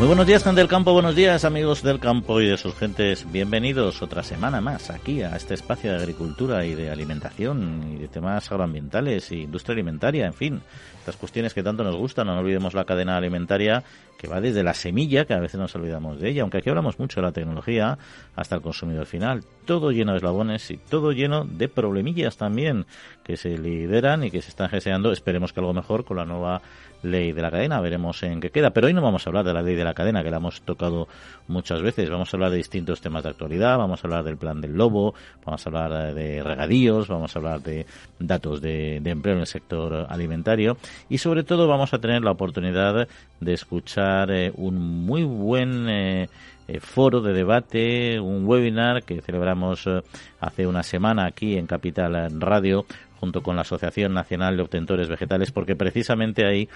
Muy 0.00 0.06
buenos 0.06 0.26
días, 0.26 0.42
gente 0.42 0.62
del 0.62 0.68
campo, 0.68 0.94
buenos 0.94 1.14
días, 1.14 1.44
amigos 1.44 1.82
del 1.82 2.00
campo 2.00 2.40
y 2.40 2.48
de 2.48 2.56
sus 2.56 2.74
gentes. 2.74 3.30
Bienvenidos 3.30 4.00
otra 4.00 4.22
semana 4.22 4.62
más 4.62 4.88
aquí 4.88 5.20
a 5.20 5.36
este 5.36 5.52
espacio 5.52 5.90
de 5.90 5.98
agricultura 5.98 6.64
y 6.64 6.74
de 6.74 6.90
alimentación 6.90 7.92
y 7.92 7.98
de 7.98 8.08
temas 8.08 8.50
agroambientales 8.50 9.30
e 9.30 9.36
industria 9.36 9.74
alimentaria, 9.74 10.24
en 10.24 10.32
fin, 10.32 10.62
estas 11.00 11.16
cuestiones 11.16 11.52
que 11.52 11.62
tanto 11.62 11.84
nos 11.84 11.96
gustan. 11.96 12.28
No 12.28 12.38
olvidemos 12.38 12.72
la 12.72 12.86
cadena 12.86 13.18
alimentaria 13.18 13.84
que 14.16 14.26
va 14.26 14.40
desde 14.40 14.62
la 14.62 14.72
semilla, 14.72 15.26
que 15.26 15.34
a 15.34 15.38
veces 15.38 15.60
nos 15.60 15.74
olvidamos 15.74 16.18
de 16.18 16.30
ella, 16.30 16.42
aunque 16.42 16.58
aquí 16.58 16.70
hablamos 16.70 16.98
mucho 16.98 17.20
de 17.20 17.26
la 17.26 17.32
tecnología, 17.32 17.98
hasta 18.36 18.54
el 18.54 18.62
consumidor 18.62 19.04
final. 19.04 19.44
Todo 19.66 19.92
lleno 19.92 20.12
de 20.12 20.18
eslabones 20.18 20.70
y 20.70 20.78
todo 20.78 21.12
lleno 21.12 21.44
de 21.44 21.68
problemillas 21.68 22.38
también 22.38 22.86
que 23.22 23.36
se 23.36 23.58
lideran 23.58 24.24
y 24.24 24.30
que 24.30 24.40
se 24.40 24.48
están 24.48 24.70
gestionando. 24.70 25.12
Esperemos 25.12 25.52
que 25.52 25.60
algo 25.60 25.74
mejor 25.74 26.06
con 26.06 26.16
la 26.16 26.24
nueva 26.24 26.62
ley 27.02 27.32
de 27.32 27.42
la 27.42 27.50
cadena, 27.50 27.80
veremos 27.80 28.22
en 28.22 28.40
qué 28.40 28.50
queda. 28.50 28.70
Pero 28.70 28.86
hoy 28.86 28.94
no 28.94 29.02
vamos 29.02 29.26
a 29.26 29.30
hablar 29.30 29.44
de 29.44 29.52
la 29.52 29.62
ley 29.62 29.74
de 29.74 29.84
la 29.84 29.94
cadena, 29.94 30.22
que 30.22 30.30
la 30.30 30.38
hemos 30.38 30.60
tocado 30.62 31.08
muchas 31.48 31.82
veces. 31.82 32.10
Vamos 32.10 32.32
a 32.32 32.36
hablar 32.36 32.50
de 32.50 32.56
distintos 32.58 33.00
temas 33.00 33.22
de 33.22 33.30
actualidad, 33.30 33.78
vamos 33.78 34.02
a 34.02 34.06
hablar 34.06 34.24
del 34.24 34.36
plan 34.36 34.60
del 34.60 34.76
lobo, 34.76 35.14
vamos 35.44 35.66
a 35.66 35.68
hablar 35.68 36.14
de 36.14 36.42
regadíos, 36.42 37.08
vamos 37.08 37.34
a 37.34 37.38
hablar 37.38 37.62
de 37.62 37.86
datos 38.18 38.60
de, 38.60 38.96
empleo 38.96 39.34
en 39.34 39.40
el 39.40 39.46
sector 39.46 40.06
alimentario 40.08 40.76
y 41.08 41.18
sobre 41.18 41.42
todo 41.42 41.66
vamos 41.66 41.92
a 41.92 41.98
tener 41.98 42.22
la 42.22 42.30
oportunidad 42.30 43.08
de 43.40 43.52
escuchar 43.52 44.30
eh, 44.30 44.52
un 44.54 44.76
muy 44.78 45.24
buen 45.24 45.88
eh, 45.88 46.28
eh, 46.68 46.80
foro 46.80 47.20
de 47.20 47.32
debate, 47.32 48.20
un 48.20 48.46
webinar 48.46 49.02
que 49.02 49.20
celebramos 49.20 49.88
hace 50.40 50.66
una 50.66 50.82
semana 50.82 51.26
aquí 51.26 51.56
en 51.56 51.66
Capital 51.66 52.40
Radio 52.40 52.86
junto 53.20 53.42
con 53.42 53.54
la 53.54 53.62
Asociación 53.62 54.14
Nacional 54.14 54.56
de 54.56 54.62
Obtentores 54.62 55.08
Vegetales, 55.08 55.52
porque 55.52 55.76
precisamente 55.76 56.46
ahí 56.46 56.68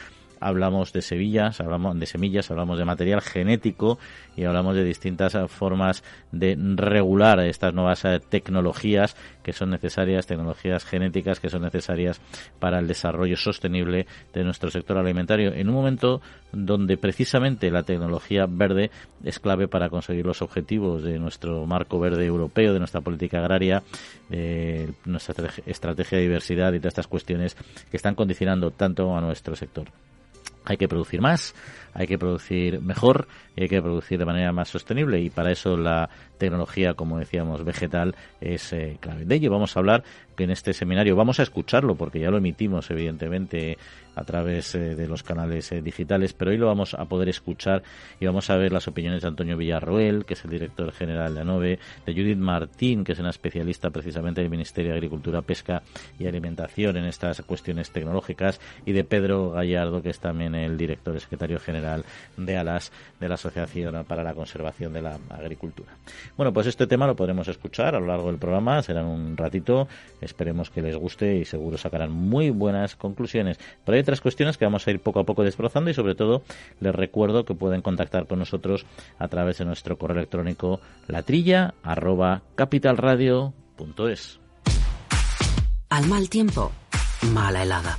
hablamos 0.45 0.92
de 0.92 1.00
semillas, 1.00 1.61
hablamos 1.61 1.98
de 1.98 2.05
semillas, 2.05 2.50
hablamos 2.50 2.78
de 2.78 2.84
material 2.84 3.23
genético 3.23 3.98
y 4.37 4.45
hablamos 4.45 4.77
de 4.77 4.84
distintas 4.84 5.34
formas 5.50 6.05
de 6.33 6.55
regular 6.77 7.41
estas 7.41 7.73
nuevas 7.73 8.05
eh, 8.05 8.20
tecnologías 8.20 9.17
que 9.42 9.55
son 9.55 9.70
necesarias, 9.70 10.27
tecnologías 10.27 10.84
genéticas 10.84 11.41
que 11.41 11.48
son 11.48 11.62
necesarias 11.62 12.20
para 12.59 12.78
el 12.78 12.87
desarrollo 12.87 13.39
sostenible 13.39 14.06
de 14.34 14.45
nuestro 14.45 14.70
sector 14.70 14.98
alimentario 14.98 15.53
en 15.55 15.69
un 15.70 15.75
momento 15.75 16.20
donde 16.53 16.98
precisamente 16.98 17.70
la 17.70 17.83
tecnología 17.83 18.47
verde 18.47 18.91
es 19.25 19.41
clave 19.41 19.67
para 19.67 19.89
conseguir 19.89 20.27
los 20.27 20.42
objetivos 20.42 21.03
de 21.03 21.19
nuestro 21.19 21.67
marco 21.67 21.98
verde 21.98 22.27
europeo, 22.27 22.75
de 22.75 22.78
nuestra 22.78 23.00
política 23.00 23.39
agraria, 23.39 23.83
de 24.28 24.92
nuestra 25.06 25.50
estrategia 25.65 26.19
de 26.19 26.25
diversidad 26.25 26.75
y 26.75 26.78
todas 26.78 26.92
estas 26.92 27.06
cuestiones 27.06 27.56
que 27.91 27.97
están 27.97 28.15
condicionando 28.15 28.70
tanto 28.70 29.17
a 29.17 29.22
nuestro 29.22 29.56
sector. 29.56 29.89
Hay 30.64 30.76
que 30.76 30.88
producir 30.88 31.20
más, 31.20 31.54
hay 31.92 32.06
que 32.06 32.18
producir 32.18 32.80
mejor 32.80 33.28
y 33.56 33.62
hay 33.62 33.69
que 33.69 33.80
producir 33.80 34.19
de 34.19 34.24
manera 34.24 34.52
más 34.52 34.69
sostenible 34.69 35.20
y 35.20 35.30
para 35.30 35.52
eso 35.52 35.77
la 35.77 36.08
tecnología, 36.38 36.94
como 36.94 37.19
decíamos, 37.19 37.64
vegetal 37.64 38.14
es 38.41 38.72
eh, 38.72 38.98
clave. 39.00 39.24
De 39.24 39.34
ello 39.36 39.50
vamos 39.50 39.77
a 39.77 39.80
hablar 39.80 40.05
en 40.42 40.50
este 40.50 40.72
seminario 40.72 41.14
vamos 41.14 41.38
a 41.38 41.44
escucharlo 41.44 41.94
porque 41.94 42.19
ya 42.19 42.30
lo 42.30 42.38
emitimos 42.38 42.91
evidentemente 42.91 43.78
a 44.16 44.25
través 44.25 44.75
eh, 44.75 44.94
de 44.94 45.08
los 45.08 45.22
canales 45.22 45.72
eh, 45.72 45.82
digitales, 45.82 46.32
pero 46.32 46.52
hoy 46.52 46.56
lo 46.56 46.66
vamos 46.66 46.94
a 46.94 47.05
poder 47.06 47.28
escuchar 47.28 47.82
y 48.20 48.27
vamos 48.27 48.48
a 48.48 48.56
ver 48.56 48.72
las 48.72 48.86
opiniones 48.86 49.22
de 49.22 49.28
Antonio 49.28 49.56
Villarroel, 49.56 50.25
que 50.25 50.34
es 50.34 50.44
el 50.44 50.52
director 50.52 50.92
general 50.92 51.34
de 51.34 51.41
ANOVE, 51.41 51.78
de 52.06 52.12
Judith 52.12 52.38
Martín, 52.38 53.02
que 53.02 53.12
es 53.12 53.19
una 53.19 53.30
especialista 53.30 53.91
precisamente 53.91 54.41
del 54.41 54.50
Ministerio 54.50 54.92
de 54.92 54.98
Agricultura, 54.98 55.42
Pesca 55.42 55.82
y 56.19 56.26
Alimentación 56.26 56.97
en 56.97 57.06
estas 57.06 57.42
cuestiones 57.42 57.91
tecnológicas, 57.91 58.60
y 58.86 58.92
de 58.92 59.03
Pedro 59.03 59.50
Gallardo, 59.50 60.00
que 60.00 60.10
es 60.10 60.21
también 60.21 60.54
el 60.54 60.76
director 60.76 61.19
secretario 61.19 61.59
general 61.59 62.04
de 62.36 62.56
ALAS, 62.56 62.92
de 63.19 63.28
la 63.28 63.36
Asociación 63.44 64.05
para 64.06 64.22
la 64.22 64.34
Conservación 64.34 64.93
de 64.93 65.03
la 65.03 65.19
Agricultura. 65.28 65.93
Bueno, 66.37 66.53
pues 66.53 66.66
este 66.66 66.87
tema 66.87 67.06
lo 67.06 67.15
podremos 67.15 67.47
escuchar 67.49 67.94
a 67.94 68.00
lo 68.00 68.06
largo 68.06 68.28
del 68.28 68.38
programa, 68.38 68.82
serán 68.82 69.06
un 69.06 69.37
ratito, 69.37 69.87
esperemos 70.21 70.71
que 70.71 70.81
les 70.81 70.97
guste 70.97 71.37
y 71.37 71.44
seguro 71.44 71.77
sacarán 71.77 72.10
muy 72.10 72.50
buenas 72.50 72.97
conclusiones. 72.97 73.59
Pero 73.84 74.00
otras 74.00 74.21
cuestiones 74.21 74.56
que 74.56 74.65
vamos 74.65 74.87
a 74.87 74.91
ir 74.91 75.00
poco 75.00 75.21
a 75.21 75.25
poco 75.25 75.44
desbrozando 75.44 75.91
y 75.91 75.94
sobre 75.94 76.15
todo 76.15 76.43
les 76.81 76.94
recuerdo 76.94 77.44
que 77.44 77.54
pueden 77.54 77.83
contactar 77.83 78.27
con 78.27 78.38
nosotros 78.38 78.87
a 79.19 79.28
través 79.28 79.59
de 79.59 79.66
nuestro 79.66 79.99
correo 79.99 80.16
electrónico 80.16 80.81
latrilla 81.06 81.75
arroba 81.83 82.43
capitalradio.es. 82.54 84.41
Al 85.91 86.06
mal 86.06 86.28
tiempo, 86.28 86.72
mala 87.33 87.62
helada. 87.62 87.99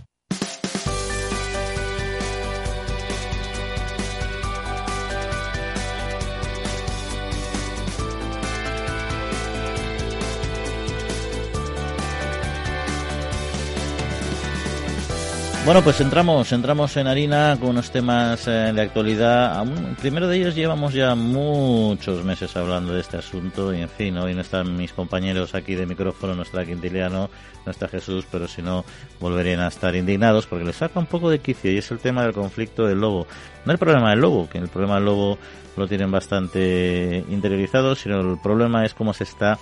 Bueno, 15.63 15.83
pues 15.83 16.01
entramos, 16.01 16.51
entramos 16.53 16.97
en 16.97 17.05
harina 17.05 17.55
con 17.59 17.69
unos 17.69 17.91
temas 17.91 18.47
eh, 18.47 18.71
de 18.73 18.81
actualidad. 18.81 19.63
primero 19.99 20.27
de 20.27 20.37
ellos 20.37 20.55
llevamos 20.55 20.91
ya 20.91 21.13
muchos 21.13 22.25
meses 22.25 22.55
hablando 22.57 22.95
de 22.95 23.01
este 23.01 23.17
asunto 23.17 23.71
y 23.71 23.81
en 23.81 23.87
fin, 23.89 24.17
hoy 24.17 24.33
no 24.33 24.41
están 24.41 24.75
mis 24.75 24.91
compañeros 24.91 25.53
aquí 25.53 25.75
de 25.75 25.85
micrófono, 25.85 26.33
no 26.33 26.41
está 26.41 26.65
Quintiliano, 26.65 27.29
no 27.63 27.71
está 27.71 27.87
Jesús, 27.87 28.25
pero 28.31 28.47
si 28.47 28.63
no 28.63 28.83
volverían 29.19 29.59
a 29.59 29.67
estar 29.67 29.95
indignados 29.95 30.47
porque 30.47 30.65
les 30.65 30.77
saca 30.77 30.99
un 30.99 31.05
poco 31.05 31.29
de 31.29 31.39
quicio 31.39 31.71
y 31.71 31.77
es 31.77 31.91
el 31.91 31.99
tema 31.99 32.23
del 32.23 32.33
conflicto 32.33 32.87
del 32.87 32.99
lobo. 32.99 33.27
No 33.63 33.71
el 33.71 33.77
problema 33.77 34.09
del 34.09 34.19
lobo, 34.19 34.49
que 34.49 34.57
el 34.57 34.67
problema 34.67 34.95
del 34.95 35.05
lobo 35.05 35.37
lo 35.77 35.87
tienen 35.87 36.09
bastante 36.09 37.23
interiorizado, 37.29 37.93
sino 37.95 38.19
el 38.19 38.39
problema 38.39 38.83
es 38.83 38.95
cómo 38.95 39.13
se 39.13 39.25
está 39.25 39.59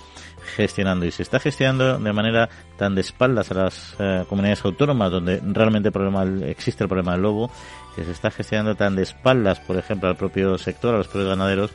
gestionando. 0.50 1.06
Y 1.06 1.10
se 1.10 1.22
está 1.22 1.40
gestionando 1.40 1.98
de 1.98 2.12
manera 2.12 2.48
tan 2.76 2.94
de 2.94 3.00
espaldas 3.00 3.50
a 3.50 3.54
las 3.54 3.96
eh, 3.98 4.24
comunidades 4.28 4.64
autónomas 4.64 5.10
donde 5.10 5.40
realmente 5.42 5.90
problema, 5.90 6.24
existe 6.46 6.84
el 6.84 6.88
problema 6.88 7.12
del 7.12 7.22
lobo, 7.22 7.50
que 7.96 8.04
se 8.04 8.12
está 8.12 8.30
gestionando 8.30 8.74
tan 8.74 8.96
de 8.96 9.02
espaldas, 9.02 9.60
por 9.60 9.76
ejemplo, 9.76 10.08
al 10.08 10.16
propio 10.16 10.58
sector, 10.58 10.94
a 10.94 10.98
los 10.98 11.08
propios 11.08 11.30
ganaderos, 11.30 11.70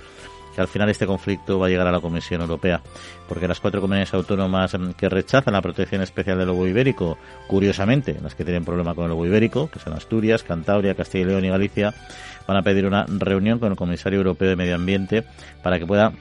que 0.55 0.61
al 0.61 0.67
final 0.67 0.89
este 0.89 1.05
conflicto 1.05 1.59
va 1.59 1.67
a 1.67 1.69
llegar 1.69 1.85
a 1.87 1.91
la 1.91 1.99
Comisión 1.99 2.41
Europea, 2.41 2.81
porque 3.27 3.47
las 3.47 3.59
cuatro 3.59 3.81
comunidades 3.81 4.13
autónomas 4.13 4.73
mm, 4.73 4.91
que 4.91 5.09
rechazan 5.09 5.53
la 5.53 5.61
protección 5.61 6.01
especial 6.01 6.37
del 6.37 6.47
lobo 6.47 6.65
ibérico, 6.65 7.17
curiosamente, 7.47 8.17
las 8.21 8.35
que 8.35 8.45
tienen 8.45 8.63
problema 8.63 8.95
con 8.95 9.03
el 9.03 9.09
lobo 9.09 9.25
ibérico, 9.25 9.69
que 9.69 9.79
son 9.79 9.93
Asturias, 9.93 10.43
Cantabria, 10.43 10.95
Castilla 10.95 11.25
y 11.25 11.27
León 11.27 11.45
y 11.45 11.49
Galicia, 11.49 11.93
van 12.47 12.57
a 12.57 12.61
pedir 12.61 12.85
una 12.85 13.05
reunión 13.05 13.59
con 13.59 13.71
el 13.71 13.77
Comisario 13.77 14.19
Europeo 14.19 14.49
de 14.49 14.55
Medio 14.55 14.75
Ambiente 14.75 15.25
para 15.61 15.77
que 15.77 15.85
pueda 15.85 16.13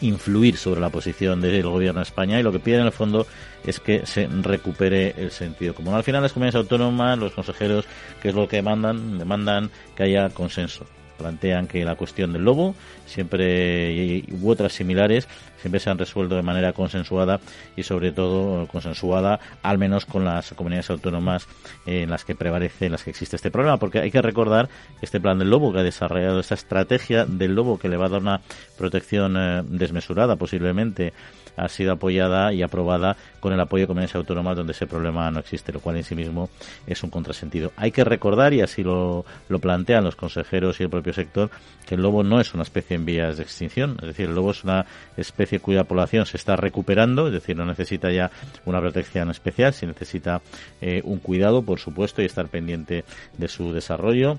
influir 0.00 0.56
sobre 0.56 0.80
la 0.80 0.90
posición 0.90 1.40
del 1.40 1.62
gobierno 1.62 2.00
de 2.00 2.04
España 2.04 2.38
y 2.38 2.42
lo 2.42 2.52
que 2.52 2.58
piden 2.58 2.80
en 2.80 2.86
el 2.86 2.92
fondo 2.92 3.26
es 3.64 3.80
que 3.80 4.06
se 4.06 4.26
recupere 4.26 5.14
el 5.16 5.30
sentido 5.30 5.74
común. 5.74 5.94
Al 5.94 6.04
final 6.04 6.22
las 6.22 6.32
comunidades 6.32 6.62
autónomas, 6.62 7.18
los 7.18 7.32
consejeros, 7.32 7.86
que 8.22 8.28
es 8.28 8.34
lo 8.34 8.48
que 8.48 8.56
demandan, 8.56 9.18
demandan 9.18 9.70
que 9.94 10.04
haya 10.04 10.30
consenso 10.30 10.86
plantean 11.16 11.66
que 11.66 11.84
la 11.84 11.96
cuestión 11.96 12.32
del 12.32 12.44
lobo 12.44 12.74
siempre 13.06 14.24
u 14.40 14.50
otras 14.50 14.72
similares 14.72 15.28
siempre 15.60 15.80
se 15.80 15.90
han 15.90 15.98
resuelto 15.98 16.36
de 16.36 16.42
manera 16.42 16.72
consensuada 16.72 17.40
y 17.76 17.82
sobre 17.82 18.12
todo 18.12 18.66
consensuada 18.68 19.40
al 19.62 19.78
menos 19.78 20.06
con 20.06 20.24
las 20.24 20.52
comunidades 20.52 20.90
autónomas 20.90 21.48
en 21.86 22.10
las 22.10 22.24
que 22.24 22.34
prevalece 22.34 22.86
en 22.86 22.92
las 22.92 23.02
que 23.02 23.10
existe 23.10 23.36
este 23.36 23.50
problema. 23.50 23.78
Porque 23.78 23.98
hay 23.98 24.10
que 24.10 24.22
recordar 24.22 24.68
que 25.00 25.06
este 25.06 25.20
plan 25.20 25.38
del 25.38 25.50
lobo 25.50 25.72
que 25.72 25.80
ha 25.80 25.82
desarrollado 25.82 26.40
esta 26.40 26.54
estrategia 26.54 27.24
del 27.24 27.54
lobo 27.54 27.78
que 27.78 27.88
le 27.88 27.96
va 27.96 28.06
a 28.06 28.10
dar 28.10 28.20
una 28.20 28.40
protección 28.78 29.36
eh, 29.36 29.62
desmesurada 29.66 30.36
posiblemente 30.36 31.12
ha 31.56 31.68
sido 31.68 31.92
apoyada 31.92 32.52
y 32.52 32.62
aprobada 32.62 33.16
con 33.40 33.52
el 33.52 33.60
apoyo 33.60 33.82
de 33.82 33.86
comunidades 33.88 34.14
autónomas 34.14 34.56
donde 34.56 34.72
ese 34.72 34.86
problema 34.86 35.30
no 35.30 35.40
existe, 35.40 35.72
lo 35.72 35.80
cual 35.80 35.96
en 35.96 36.04
sí 36.04 36.14
mismo 36.14 36.50
es 36.86 37.02
un 37.02 37.10
contrasentido. 37.10 37.72
Hay 37.76 37.92
que 37.92 38.04
recordar, 38.04 38.52
y 38.52 38.60
así 38.60 38.82
lo, 38.82 39.24
lo 39.48 39.58
plantean 39.58 40.04
los 40.04 40.16
consejeros 40.16 40.80
y 40.80 40.84
el 40.84 40.90
propio 40.90 41.12
sector, 41.12 41.50
que 41.86 41.94
el 41.94 42.02
lobo 42.02 42.22
no 42.22 42.40
es 42.40 42.54
una 42.54 42.62
especie 42.62 42.96
en 42.96 43.04
vías 43.04 43.36
de 43.36 43.42
extinción, 43.44 43.96
es 44.00 44.08
decir, 44.08 44.28
el 44.28 44.34
lobo 44.34 44.50
es 44.50 44.64
una 44.64 44.86
especie 45.16 45.60
cuya 45.60 45.84
población 45.84 46.26
se 46.26 46.36
está 46.36 46.56
recuperando, 46.56 47.26
es 47.28 47.32
decir, 47.32 47.56
no 47.56 47.64
necesita 47.64 48.10
ya 48.10 48.30
una 48.64 48.80
protección 48.80 49.30
especial, 49.30 49.72
si 49.72 49.86
necesita 49.86 50.42
eh, 50.80 51.00
un 51.04 51.18
cuidado, 51.18 51.62
por 51.62 51.78
supuesto, 51.78 52.22
y 52.22 52.24
estar 52.24 52.48
pendiente 52.48 53.04
de 53.38 53.48
su 53.48 53.72
desarrollo 53.72 54.38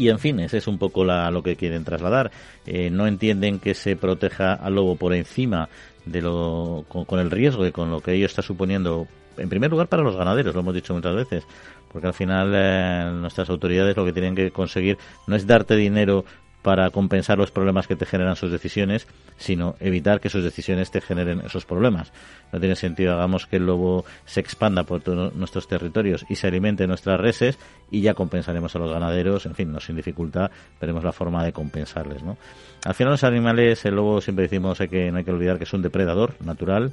y 0.00 0.08
en 0.08 0.18
fin, 0.18 0.40
ese 0.40 0.56
es 0.56 0.66
un 0.66 0.78
poco 0.78 1.04
la, 1.04 1.30
lo 1.30 1.42
que 1.42 1.56
quieren 1.56 1.84
trasladar. 1.84 2.30
Eh, 2.64 2.88
no 2.88 3.06
entienden 3.06 3.58
que 3.58 3.74
se 3.74 3.96
proteja 3.96 4.54
al 4.54 4.76
lobo 4.76 4.96
por 4.96 5.12
encima 5.12 5.68
de 6.04 6.22
lo, 6.22 6.84
con, 6.88 7.18
el 7.18 7.30
riesgo 7.30 7.66
y 7.66 7.72
con 7.72 7.90
lo 7.90 8.00
que 8.00 8.12
ello 8.12 8.26
está 8.26 8.42
suponiendo, 8.42 9.06
en 9.36 9.48
primer 9.48 9.70
lugar 9.70 9.88
para 9.88 10.02
los 10.02 10.16
ganaderos, 10.16 10.54
lo 10.54 10.60
hemos 10.60 10.74
dicho 10.74 10.94
muchas 10.94 11.14
veces, 11.14 11.44
porque 11.92 12.08
al 12.08 12.14
final 12.14 12.52
eh, 12.54 13.10
nuestras 13.14 13.50
autoridades 13.50 13.96
lo 13.96 14.04
que 14.04 14.12
tienen 14.12 14.34
que 14.34 14.50
conseguir 14.50 14.98
no 15.26 15.36
es 15.36 15.46
darte 15.46 15.76
dinero 15.76 16.24
para 16.62 16.90
compensar 16.90 17.38
los 17.38 17.50
problemas 17.50 17.86
que 17.86 17.96
te 17.96 18.06
generan 18.06 18.36
sus 18.36 18.50
decisiones, 18.50 19.06
sino 19.38 19.76
evitar 19.80 20.20
que 20.20 20.28
sus 20.28 20.44
decisiones 20.44 20.90
te 20.90 21.00
generen 21.00 21.40
esos 21.40 21.64
problemas. 21.64 22.12
No 22.52 22.60
tiene 22.60 22.76
sentido, 22.76 23.12
hagamos 23.12 23.46
que 23.46 23.56
el 23.56 23.66
lobo 23.66 24.04
se 24.24 24.40
expanda 24.40 24.84
por 24.84 25.00
todos 25.02 25.34
nuestros 25.34 25.68
territorios 25.68 26.24
y 26.28 26.36
se 26.36 26.48
alimente 26.48 26.86
nuestras 26.86 27.20
reses 27.20 27.58
y 27.90 28.00
ya 28.00 28.14
compensaremos 28.14 28.74
a 28.74 28.78
los 28.78 28.90
ganaderos, 28.90 29.46
en 29.46 29.54
fin, 29.54 29.72
no 29.72 29.80
sin 29.80 29.96
dificultad, 29.96 30.50
veremos 30.80 31.04
la 31.04 31.12
forma 31.12 31.44
de 31.44 31.52
compensarles, 31.52 32.22
¿no? 32.22 32.36
Al 32.84 32.94
final 32.94 33.12
los 33.12 33.24
animales, 33.24 33.84
el 33.84 33.94
lobo 33.94 34.20
siempre 34.20 34.44
decimos 34.44 34.78
que 34.78 35.10
no 35.10 35.18
hay 35.18 35.24
que 35.24 35.30
olvidar 35.30 35.58
que 35.58 35.64
es 35.64 35.72
un 35.72 35.82
depredador 35.82 36.34
natural, 36.40 36.92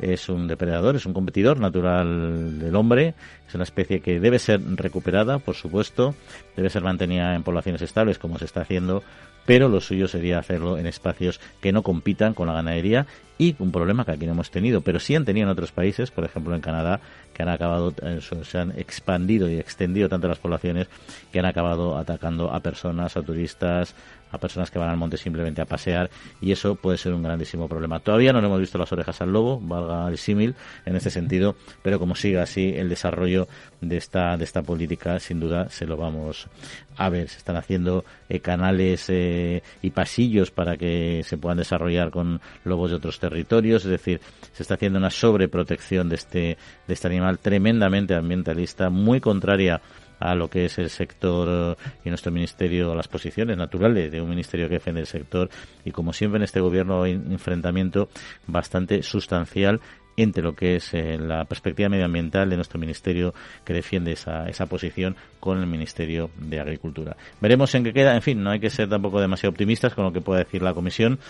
es 0.00 0.28
un 0.28 0.46
depredador, 0.46 0.96
es 0.96 1.06
un 1.06 1.12
competidor 1.12 1.58
natural 1.60 2.58
del 2.58 2.76
hombre, 2.76 3.14
es 3.46 3.54
una 3.54 3.64
especie 3.64 4.00
que 4.00 4.20
debe 4.20 4.38
ser 4.38 4.60
recuperada, 4.76 5.38
por 5.38 5.54
supuesto, 5.54 6.14
debe 6.56 6.70
ser 6.70 6.82
mantenida 6.82 7.34
en 7.34 7.42
poblaciones 7.42 7.82
estables 7.82 8.18
como 8.18 8.38
se 8.38 8.44
está 8.44 8.62
haciendo, 8.62 9.02
pero 9.46 9.68
lo 9.68 9.80
suyo 9.80 10.08
sería 10.08 10.38
hacerlo 10.38 10.78
en 10.78 10.86
espacios 10.86 11.40
que 11.60 11.72
no 11.72 11.82
compitan 11.82 12.34
con 12.34 12.48
la 12.48 12.54
ganadería 12.54 13.06
y 13.38 13.54
un 13.60 13.70
problema 13.70 14.04
que 14.04 14.10
aquí 14.10 14.26
no 14.26 14.32
hemos 14.32 14.50
tenido, 14.50 14.80
pero 14.80 14.98
sí 14.98 15.14
han 15.14 15.24
tenido 15.24 15.46
en 15.46 15.50
otros 15.50 15.70
países, 15.70 16.10
por 16.10 16.24
ejemplo 16.24 16.54
en 16.54 16.60
Canadá, 16.60 17.00
que 17.32 17.42
han 17.42 17.48
acabado, 17.48 17.94
eh, 18.02 18.20
se 18.42 18.58
han 18.58 18.72
expandido 18.72 19.48
y 19.48 19.58
extendido 19.58 20.08
tanto 20.08 20.26
las 20.26 20.38
poblaciones 20.38 20.88
que 21.32 21.38
han 21.38 21.46
acabado 21.46 21.96
atacando 21.96 22.52
a 22.52 22.60
personas, 22.60 23.16
a 23.16 23.22
turistas, 23.22 23.94
a 24.30 24.38
personas 24.38 24.70
que 24.70 24.78
van 24.78 24.88
al 24.88 24.96
monte 24.96 25.16
simplemente 25.16 25.60
a 25.62 25.64
pasear 25.64 26.10
y 26.40 26.52
eso 26.52 26.74
puede 26.74 26.98
ser 26.98 27.14
un 27.14 27.22
grandísimo 27.22 27.68
problema. 27.68 28.00
Todavía 28.00 28.32
no 28.32 28.40
le 28.40 28.46
hemos 28.46 28.60
visto 28.60 28.78
las 28.78 28.92
orejas 28.92 29.20
al 29.20 29.32
lobo, 29.32 29.60
valga 29.60 30.08
el 30.08 30.18
símil 30.18 30.54
en 30.84 30.96
este 30.96 31.10
sentido, 31.10 31.56
pero 31.82 31.98
como 31.98 32.14
siga 32.14 32.42
así 32.42 32.72
el 32.74 32.88
desarrollo 32.88 33.48
de 33.80 33.96
esta 33.96 34.36
de 34.36 34.44
esta 34.44 34.62
política, 34.62 35.18
sin 35.20 35.40
duda 35.40 35.68
se 35.68 35.86
lo 35.86 35.96
vamos 35.96 36.48
a 36.96 37.08
ver. 37.08 37.28
Se 37.28 37.38
están 37.38 37.56
haciendo 37.56 38.04
eh, 38.28 38.40
canales 38.40 39.06
eh, 39.08 39.62
y 39.82 39.90
pasillos 39.90 40.50
para 40.50 40.76
que 40.76 41.22
se 41.24 41.38
puedan 41.38 41.58
desarrollar 41.58 42.10
con 42.10 42.40
lobos 42.64 42.90
de 42.90 42.96
otros 42.96 43.18
territorios, 43.18 43.84
es 43.84 43.90
decir, 43.90 44.20
se 44.52 44.62
está 44.62 44.74
haciendo 44.74 44.98
una 44.98 45.10
sobreprotección 45.10 46.08
de 46.08 46.16
este 46.16 46.58
de 46.86 46.94
este 46.94 47.06
animal 47.06 47.38
tremendamente 47.38 48.14
ambientalista, 48.14 48.90
muy 48.90 49.20
contraria 49.20 49.80
a 50.18 50.34
lo 50.34 50.48
que 50.48 50.64
es 50.64 50.78
el 50.78 50.90
sector 50.90 51.76
eh, 51.78 51.98
y 52.04 52.08
nuestro 52.08 52.32
ministerio, 52.32 52.94
las 52.94 53.08
posiciones 53.08 53.56
naturales 53.56 54.10
de 54.10 54.20
un 54.20 54.30
ministerio 54.30 54.68
que 54.68 54.74
defiende 54.74 55.00
el 55.00 55.06
sector 55.06 55.48
y 55.84 55.90
como 55.90 56.12
siempre 56.12 56.38
en 56.38 56.44
este 56.44 56.60
gobierno 56.60 57.02
hay 57.02 57.14
un 57.14 57.32
enfrentamiento 57.32 58.08
bastante 58.46 59.02
sustancial 59.02 59.80
entre 60.16 60.42
lo 60.42 60.54
que 60.54 60.76
es 60.76 60.94
eh, 60.94 61.16
la 61.16 61.44
perspectiva 61.44 61.88
medioambiental 61.88 62.50
de 62.50 62.56
nuestro 62.56 62.80
ministerio 62.80 63.34
que 63.64 63.72
defiende 63.72 64.12
esa, 64.12 64.48
esa 64.48 64.66
posición 64.66 65.16
con 65.38 65.58
el 65.58 65.66
Ministerio 65.66 66.30
de 66.36 66.58
Agricultura. 66.58 67.16
Veremos 67.40 67.72
en 67.76 67.84
qué 67.84 67.92
queda. 67.92 68.16
En 68.16 68.22
fin, 68.22 68.42
no 68.42 68.50
hay 68.50 68.58
que 68.58 68.68
ser 68.68 68.88
tampoco 68.88 69.20
demasiado 69.20 69.52
optimistas 69.52 69.94
con 69.94 70.04
lo 70.04 70.12
que 70.12 70.20
pueda 70.20 70.40
decir 70.40 70.60
la 70.60 70.74
Comisión 70.74 71.20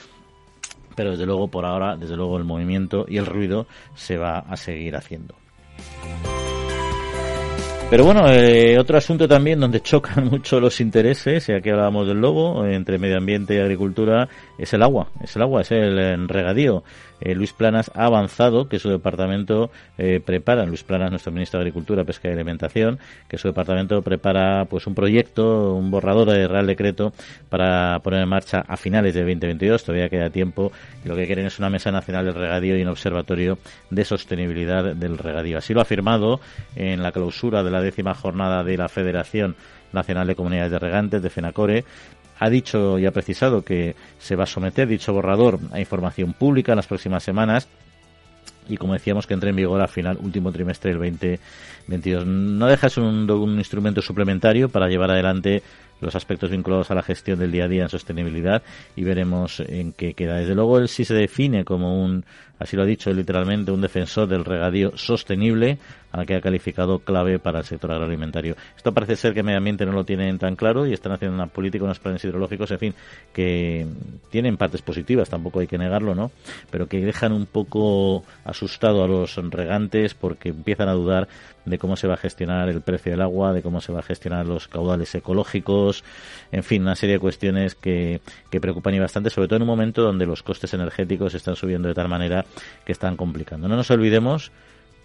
pero 0.99 1.13
desde 1.13 1.27
luego 1.27 1.47
por 1.47 1.65
ahora, 1.65 1.97
desde 1.97 2.17
luego 2.17 2.39
el 2.39 2.43
movimiento 2.43 3.07
y 3.09 3.19
el 3.19 3.27
ruido 3.27 3.69
se 3.95 4.17
va 4.17 4.41
a 4.41 4.57
seguir 4.57 4.97
haciendo. 4.97 5.37
Pero 7.91 8.05
bueno, 8.05 8.31
eh, 8.31 8.79
otro 8.79 8.99
asunto 8.99 9.27
también 9.27 9.61
donde 9.61 9.81
chocan 9.81 10.27
mucho 10.31 10.61
los 10.61 10.79
intereses, 10.81 11.47
ya 11.47 11.63
que 11.63 11.71
hablábamos 11.71 12.07
del 12.07 12.21
lobo, 12.21 12.67
entre 12.67 12.99
medio 12.99 13.17
ambiente 13.17 13.55
y 13.55 13.59
agricultura, 13.59 14.29
es 14.59 14.75
el 14.75 14.83
agua, 14.83 15.09
es 15.23 15.35
el 15.37 15.43
agua, 15.43 15.63
es 15.63 15.73
el 15.73 16.29
regadío. 16.29 16.85
Eh, 17.21 17.35
Luis 17.35 17.53
Planas 17.53 17.91
ha 17.95 18.05
avanzado 18.05 18.69
que 18.69 18.79
su 18.79 18.89
departamento 18.89 19.71
eh, 19.97 20.21
prepara, 20.25 20.65
Luis 20.67 20.85
Planas, 20.85 21.11
nuestro 21.11 21.33
ministro 21.33 21.59
de 21.59 21.63
Agricultura, 21.63 22.05
Pesca 22.05 22.29
y 22.29 22.33
Alimentación, 22.33 22.99
que 23.29 23.39
su 23.39 23.49
departamento 23.49 24.03
prepara 24.03 24.67
pues 24.67 24.87
un 24.87 24.95
proyecto, 24.95 25.75
un 25.75 25.91
borrador 25.91 26.31
de 26.31 26.47
Real 26.49 26.67
Decreto 26.67 27.13
para 27.49 27.99
poner 28.01 28.23
en 28.23 28.29
marcha 28.29 28.65
a 28.67 28.77
finales 28.77 29.15
de 29.15 29.21
2022, 29.21 29.85
todavía 29.85 30.09
queda 30.09 30.31
tiempo, 30.31 30.73
y 31.05 31.09
lo 31.09 31.17
que 31.17 31.27
quieren 31.27 31.47
es 31.47 31.59
una 31.59 31.71
mesa 31.71 31.91
nacional 31.91 32.25
del 32.25 32.35
regadío 32.35 32.77
y 32.77 32.83
un 32.83 32.89
observatorio 32.89 33.59
de 33.91 34.05
sostenibilidad 34.05 34.95
del 34.95 35.19
regadío. 35.19 35.59
Así 35.59 35.75
lo 35.75 35.81
ha 35.81 35.83
afirmado 35.83 36.41
en 36.77 37.03
la 37.03 37.13
clausura 37.13 37.63
de 37.63 37.71
la 37.71 37.81
décima 37.81 38.15
jornada 38.15 38.63
de 38.65 38.77
la 38.77 38.89
Federación 38.89 39.57
Nacional 39.93 40.27
de 40.27 40.35
Comunidades 40.35 40.71
de 40.71 40.79
Regantes, 40.79 41.23
de 41.23 41.31
FENACORE, 41.31 41.85
ha 42.39 42.51
dicho 42.51 42.99
y 42.99 43.07
ha 43.07 43.11
precisado 43.11 43.63
que 43.63 43.97
se 44.19 44.37
va 44.37 44.45
a 44.45 44.47
someter 44.47 44.89
dicho 44.89 45.13
borrador 45.13 45.59
a 45.73 45.81
información 45.81 46.33
pública 46.33 46.73
en 46.73 46.77
las 46.77 46.87
próximas 46.87 47.23
semanas 47.23 47.69
y 48.69 48.77
como 48.77 48.93
decíamos 48.93 49.27
que 49.27 49.35
entre 49.35 49.51
en 49.51 49.57
vigor 49.57 49.81
al 49.81 49.89
final 49.89 50.19
último 50.21 50.53
trimestre 50.53 50.91
del 50.91 50.99
2022. 50.99 52.27
No 52.27 52.67
deja 52.67 52.91
ser 52.91 53.03
un, 53.03 53.31
un 53.31 53.59
instrumento 53.59 54.03
suplementario 54.03 54.69
para 54.69 54.89
llevar 54.89 55.11
adelante 55.11 55.63
los 56.01 56.15
aspectos 56.15 56.51
vinculados 56.51 56.91
a 56.91 56.95
la 56.95 57.03
gestión 57.03 57.39
del 57.39 57.51
día 57.51 57.65
a 57.65 57.69
día 57.69 57.83
en 57.83 57.89
sostenibilidad 57.89 58.63
y 58.95 59.05
veremos 59.05 59.61
en 59.61 59.93
qué 59.93 60.15
queda. 60.15 60.37
Desde 60.37 60.55
luego 60.55 60.79
él 60.79 60.89
sí 60.89 61.05
se 61.05 61.15
define 61.15 61.65
como 61.65 62.03
un, 62.05 62.25
así 62.59 62.77
lo 62.77 62.83
ha 62.83 62.87
dicho 62.87 63.11
literalmente, 63.13 63.73
un 63.73 63.81
defensor 63.81 64.29
del 64.29 64.45
regadío 64.45 64.97
sostenible, 64.97 65.79
al 66.13 66.27
que 66.27 66.37
ha 66.37 66.41
calificado 66.41 67.01
clave 67.01 67.39
para 67.39 67.61
el 67.61 67.65
sector 67.65 67.93
agroalimentario. 67.93 68.57
Esto 68.77 68.93
parece 68.93 69.17
ser 69.17 69.35
que 69.35 69.43
medio 69.43 69.59
ambiente 69.59 69.85
no 69.87 69.93
lo 69.93 70.05
tienen 70.05 70.39
tan 70.39 70.57
claro 70.57 70.87
y 70.87 70.93
están 70.93 71.13
haciendo 71.13 71.35
una 71.35 71.47
política, 71.47 71.85
unos 71.85 71.99
planes 71.99 72.25
hidrológicos, 72.25 72.71
en 72.71 72.79
fin, 72.79 72.95
que 73.33 73.87
tienen 74.31 74.57
partes 74.57 74.83
positivas, 74.83 75.29
tampoco 75.29 75.61
hay 75.61 75.67
que 75.67 75.79
negarlo, 75.79 76.15
¿no? 76.15 76.31
Pero 76.71 76.87
que 76.87 77.05
dejan 77.05 77.33
un 77.33 77.47
poco 77.47 78.25
asustado 78.45 79.05
a 79.05 79.09
los 79.09 79.37
regantes 79.37 80.15
porque 80.15 80.51
empiezan 80.51 80.89
a 80.89 80.93
dudar 80.93 81.29
de 81.65 81.79
cómo 81.79 81.97
se 81.97 82.09
va 82.09 82.15
a 82.15 82.19
gestionar 82.19 82.69
el 82.69 82.81
precio 82.81 83.13
del 83.13 83.21
agua, 83.21 83.53
de 83.53 83.63
cómo 83.63 83.81
se 83.81 83.93
va 83.93 84.01
a 84.01 84.03
gestionar 84.03 84.47
los 84.47 84.69
caudales 84.69 85.15
ecológicos, 85.15 86.05
en 86.51 86.63
fin, 86.63 86.83
una 86.83 86.95
serie 86.95 87.17
de 87.17 87.21
cuestiones 87.21 87.75
que, 87.75 88.21
que 88.51 88.61
preocupan 88.61 88.95
y 88.95 88.99
bastante, 88.99 89.31
sobre 89.31 89.49
todo 89.49 89.57
en 89.57 89.63
un 89.63 89.69
momento 89.69 90.03
donde 90.03 90.27
los 90.27 90.43
costes 90.43 90.73
energéticos 90.75 91.35
están 91.35 91.57
subiendo 91.57 91.89
de 91.89 91.95
tal 91.95 92.09
manera 92.09 92.45
que 92.85 92.93
están 92.93 93.17
complicando. 93.17 93.69
No 93.69 93.77
nos 93.77 93.91
olvidemos 93.91 94.51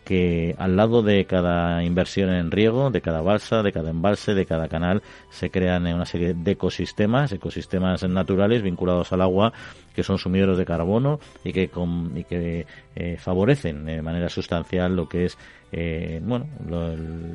que 0.03 0.55
al 0.57 0.75
lado 0.75 1.01
de 1.01 1.25
cada 1.25 1.83
inversión 1.83 2.29
en 2.29 2.51
riego, 2.51 2.89
de 2.91 3.01
cada 3.01 3.21
balsa, 3.21 3.63
de 3.63 3.71
cada 3.71 3.89
embalse, 3.89 4.33
de 4.33 4.45
cada 4.45 4.67
canal, 4.67 5.01
se 5.29 5.49
crean 5.49 5.87
una 5.87 6.05
serie 6.05 6.33
de 6.33 6.51
ecosistemas, 6.51 7.31
ecosistemas 7.31 8.03
naturales 8.07 8.61
vinculados 8.61 9.13
al 9.13 9.21
agua, 9.21 9.53
que 9.95 10.03
son 10.03 10.17
sumideros 10.17 10.57
de 10.57 10.65
carbono 10.65 11.19
y 11.43 11.53
que, 11.53 11.69
y 12.15 12.23
que 12.23 12.65
eh, 12.95 13.17
favorecen 13.17 13.85
de 13.85 14.01
manera 14.01 14.29
sustancial 14.29 14.95
lo 14.95 15.07
que 15.07 15.25
es 15.25 15.37
eh, 15.75 16.19
bueno, 16.23 16.47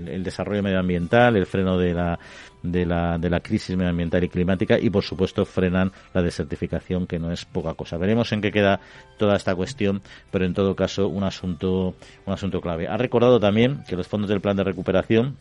el, 0.06 0.22
desarrollo 0.22 0.62
medioambiental, 0.62 1.36
el 1.36 1.44
freno 1.46 1.76
de 1.76 1.92
la, 1.92 2.20
de, 2.62 2.86
la, 2.86 3.18
de 3.18 3.30
la 3.30 3.40
crisis 3.40 3.76
medioambiental 3.76 4.24
y 4.24 4.28
climática 4.28 4.78
y, 4.78 4.90
por 4.90 5.04
supuesto, 5.04 5.44
frenan 5.44 5.92
la 6.14 6.22
desertificación, 6.22 7.06
que 7.06 7.18
no 7.18 7.32
es 7.32 7.44
poca 7.44 7.74
cosa. 7.74 7.96
Veremos 7.96 8.32
en 8.32 8.40
qué 8.40 8.52
queda 8.52 8.80
toda 9.16 9.36
esta 9.36 9.54
cuestión, 9.54 10.02
pero 10.30 10.44
en 10.44 10.54
todo 10.54 10.74
caso, 10.74 11.08
un 11.08 11.24
asunto, 11.24 11.94
un 12.26 12.32
asunto 12.32 12.60
clave. 12.60 12.88
Ha 12.88 12.96
recordado 12.96 13.40
también 13.40 13.84
que 13.88 13.96
los 13.96 14.08
fondos 14.08 14.28
del 14.28 14.40
plan 14.40 14.56
de 14.56 14.64
recuperación 14.64 15.36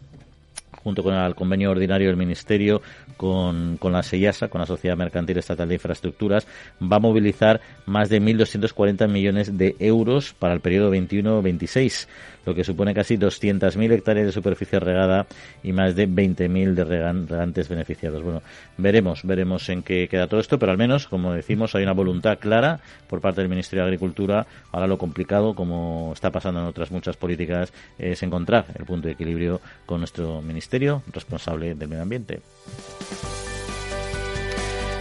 junto 0.84 1.04
con 1.04 1.14
el 1.14 1.36
convenio 1.36 1.72
ordinario 1.72 2.08
del 2.08 2.16
Ministerio 2.16 2.82
con, 3.18 3.78
con 3.78 3.92
la 3.92 4.04
SEIASA, 4.04 4.48
con 4.48 4.62
la 4.62 4.68
Sociedad 4.68 4.96
Mercantil 4.96 5.38
Estatal 5.38 5.68
de 5.68 5.76
Infraestructuras, 5.76 6.48
va 6.82 6.98
a 6.98 7.00
movilizar 7.00 7.60
más 7.86 8.10
de 8.10 8.22
1.240 8.22 9.10
millones 9.10 9.58
de 9.58 9.76
euros 9.80 10.34
para 10.34 10.54
el 10.54 10.62
periodo 10.62 10.94
21-26 10.94 12.08
lo 12.48 12.56
que 12.56 12.64
supone 12.64 12.94
casi 12.94 13.18
200.000 13.18 13.92
hectáreas 13.92 14.26
de 14.26 14.32
superficie 14.32 14.80
regada 14.80 15.28
y 15.64 15.74
más 15.74 15.98
de 15.98 16.08
20.000 16.08 16.76
de 16.76 16.84
regantes 16.86 17.68
beneficiados. 17.68 18.24
Bueno, 18.24 18.42
veremos, 18.78 19.24
veremos 19.24 19.68
en 19.68 19.84
qué 19.84 20.08
queda 20.08 20.28
todo 20.28 20.40
esto, 20.40 20.58
pero 20.58 20.72
al 20.72 20.78
menos, 20.78 21.08
como 21.08 21.34
decimos, 21.34 21.76
hay 21.76 21.84
una 21.84 21.92
voluntad 21.92 22.40
clara 22.40 22.80
por 23.10 23.20
parte 23.20 23.42
del 23.42 23.50
Ministerio 23.50 23.84
de 23.84 23.90
Agricultura. 23.90 24.48
Ahora 24.72 24.88
lo 24.88 24.98
complicado, 24.98 25.56
como 25.56 26.12
está 26.14 26.32
pasando 26.32 26.62
en 26.62 26.68
otras 26.68 26.90
muchas 26.90 27.18
políticas, 27.18 27.74
es 28.00 28.24
encontrar 28.24 28.66
el 28.80 28.86
punto 28.86 29.10
de 29.10 29.16
equilibrio 29.16 29.60
con 29.86 30.00
nuestro 30.00 30.42
Ministerio 30.42 31.04
responsable 31.12 31.76
del 31.76 31.90
medio 31.90 32.04
ambiente. 32.04 32.40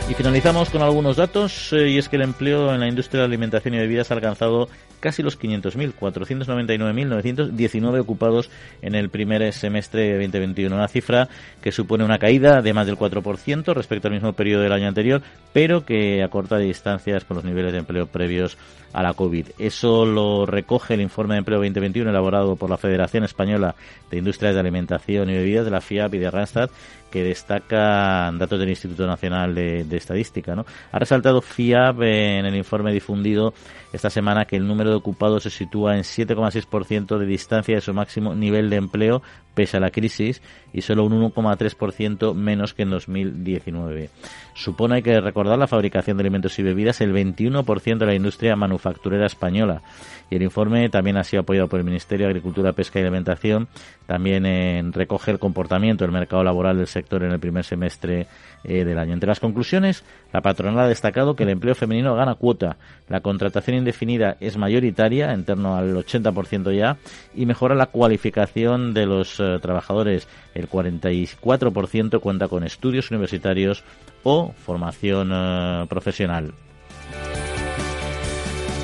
Y 0.08 0.14
finalizamos 0.14 0.70
con 0.70 0.82
algunos 0.82 1.16
datos, 1.16 1.72
eh, 1.72 1.88
y 1.88 1.98
es 1.98 2.08
que 2.08 2.14
el 2.14 2.22
empleo 2.22 2.72
en 2.72 2.78
la 2.78 2.86
industria 2.86 3.22
de 3.22 3.26
alimentación 3.26 3.74
y 3.74 3.78
bebidas 3.78 4.12
ha 4.12 4.14
alcanzado 4.14 4.68
casi 5.00 5.22
los 5.22 5.38
500.000, 5.38 5.94
499.919 5.94 8.00
ocupados 8.00 8.50
en 8.82 8.94
el 8.94 9.10
primer 9.10 9.52
semestre 9.52 10.02
de 10.02 10.26
2021. 10.26 10.74
Una 10.74 10.88
cifra 10.88 11.28
que 11.60 11.72
supone 11.72 12.04
una 12.04 12.18
caída 12.18 12.62
de 12.62 12.72
más 12.72 12.86
del 12.86 12.96
4% 12.96 13.74
respecto 13.74 14.08
al 14.08 14.14
mismo 14.14 14.32
periodo 14.32 14.62
del 14.62 14.72
año 14.72 14.88
anterior, 14.88 15.22
pero 15.52 15.84
que 15.84 16.22
acorta 16.22 16.58
distancias 16.58 17.24
con 17.24 17.36
los 17.36 17.44
niveles 17.44 17.72
de 17.72 17.78
empleo 17.78 18.06
previos 18.06 18.56
a 18.92 19.02
la 19.02 19.12
COVID. 19.12 19.48
Eso 19.58 20.06
lo 20.06 20.46
recoge 20.46 20.94
el 20.94 21.00
informe 21.00 21.34
de 21.34 21.40
empleo 21.40 21.58
2021 21.58 22.08
elaborado 22.08 22.56
por 22.56 22.70
la 22.70 22.78
Federación 22.78 23.24
Española 23.24 23.74
de 24.10 24.18
Industrias 24.18 24.54
de 24.54 24.60
Alimentación 24.60 25.28
y 25.28 25.34
Bebidas 25.34 25.64
de 25.64 25.70
la 25.70 25.80
FIAP 25.80 26.14
y 26.14 26.18
de 26.18 26.30
Randstad, 26.30 26.70
que 27.16 27.24
destaca 27.24 28.30
datos 28.34 28.58
del 28.58 28.68
Instituto 28.68 29.06
Nacional 29.06 29.54
de, 29.54 29.96
Estadística. 29.96 30.54
¿no? 30.54 30.66
Ha 30.92 30.98
resaltado 30.98 31.40
FIAP 31.40 32.02
en 32.02 32.44
el 32.44 32.54
informe 32.54 32.92
difundido 32.92 33.54
esta 33.90 34.10
semana 34.10 34.44
que 34.44 34.56
el 34.56 34.68
número 34.68 34.90
de 34.90 34.96
ocupados 34.96 35.44
se 35.44 35.48
sitúa 35.48 35.96
en 35.96 36.02
7,6% 36.02 37.16
de 37.16 37.24
distancia 37.24 37.74
de 37.74 37.80
su 37.80 37.94
máximo 37.94 38.34
nivel 38.34 38.68
de 38.68 38.76
empleo 38.76 39.22
pese 39.54 39.78
a 39.78 39.80
la 39.80 39.90
crisis 39.90 40.42
y 40.74 40.82
solo 40.82 41.04
un 41.04 41.32
1,3% 41.32 42.34
menos 42.34 42.74
que 42.74 42.82
en 42.82 42.90
2019. 42.90 44.10
Supone, 44.54 44.96
hay 44.96 45.02
que 45.02 45.18
recordar, 45.18 45.58
la 45.58 45.66
fabricación 45.66 46.18
de 46.18 46.22
alimentos 46.22 46.58
y 46.58 46.62
bebidas 46.62 47.00
el 47.00 47.14
21% 47.14 47.96
de 47.96 48.06
la 48.06 48.14
industria 48.14 48.54
manufacturera 48.54 49.24
española. 49.24 49.80
Y 50.28 50.36
el 50.36 50.42
informe 50.42 50.88
también 50.90 51.16
ha 51.16 51.24
sido 51.24 51.42
apoyado 51.42 51.68
por 51.68 51.78
el 51.80 51.86
Ministerio 51.86 52.26
de 52.26 52.30
Agricultura, 52.32 52.72
Pesca 52.72 52.98
y 52.98 53.02
Alimentación. 53.02 53.68
También 54.06 54.44
en, 54.44 54.92
recoge 54.92 55.30
el 55.30 55.38
comportamiento 55.38 56.04
del 56.04 56.12
mercado 56.12 56.44
laboral 56.44 56.76
del 56.76 56.88
sector 56.88 57.05
en 57.10 57.32
el 57.32 57.38
primer 57.38 57.64
semestre 57.64 58.26
eh, 58.64 58.84
del 58.84 58.98
año. 58.98 59.14
Entre 59.14 59.28
las 59.28 59.40
conclusiones, 59.40 60.04
la 60.32 60.42
patronal 60.42 60.80
ha 60.80 60.88
destacado 60.88 61.36
que 61.36 61.44
el 61.44 61.50
empleo 61.50 61.74
femenino 61.74 62.14
gana 62.16 62.34
cuota, 62.34 62.76
la 63.08 63.20
contratación 63.20 63.76
indefinida 63.76 64.36
es 64.40 64.56
mayoritaria, 64.56 65.32
en 65.32 65.44
torno 65.44 65.76
al 65.76 65.94
80% 65.94 66.76
ya, 66.76 66.96
y 67.34 67.46
mejora 67.46 67.74
la 67.74 67.86
cualificación 67.86 68.92
de 68.92 69.06
los 69.06 69.38
eh, 69.38 69.58
trabajadores. 69.62 70.26
El 70.54 70.68
44% 70.68 72.20
cuenta 72.20 72.48
con 72.48 72.64
estudios 72.64 73.10
universitarios 73.10 73.84
o 74.24 74.52
formación 74.52 75.30
eh, 75.32 75.86
profesional. 75.88 76.52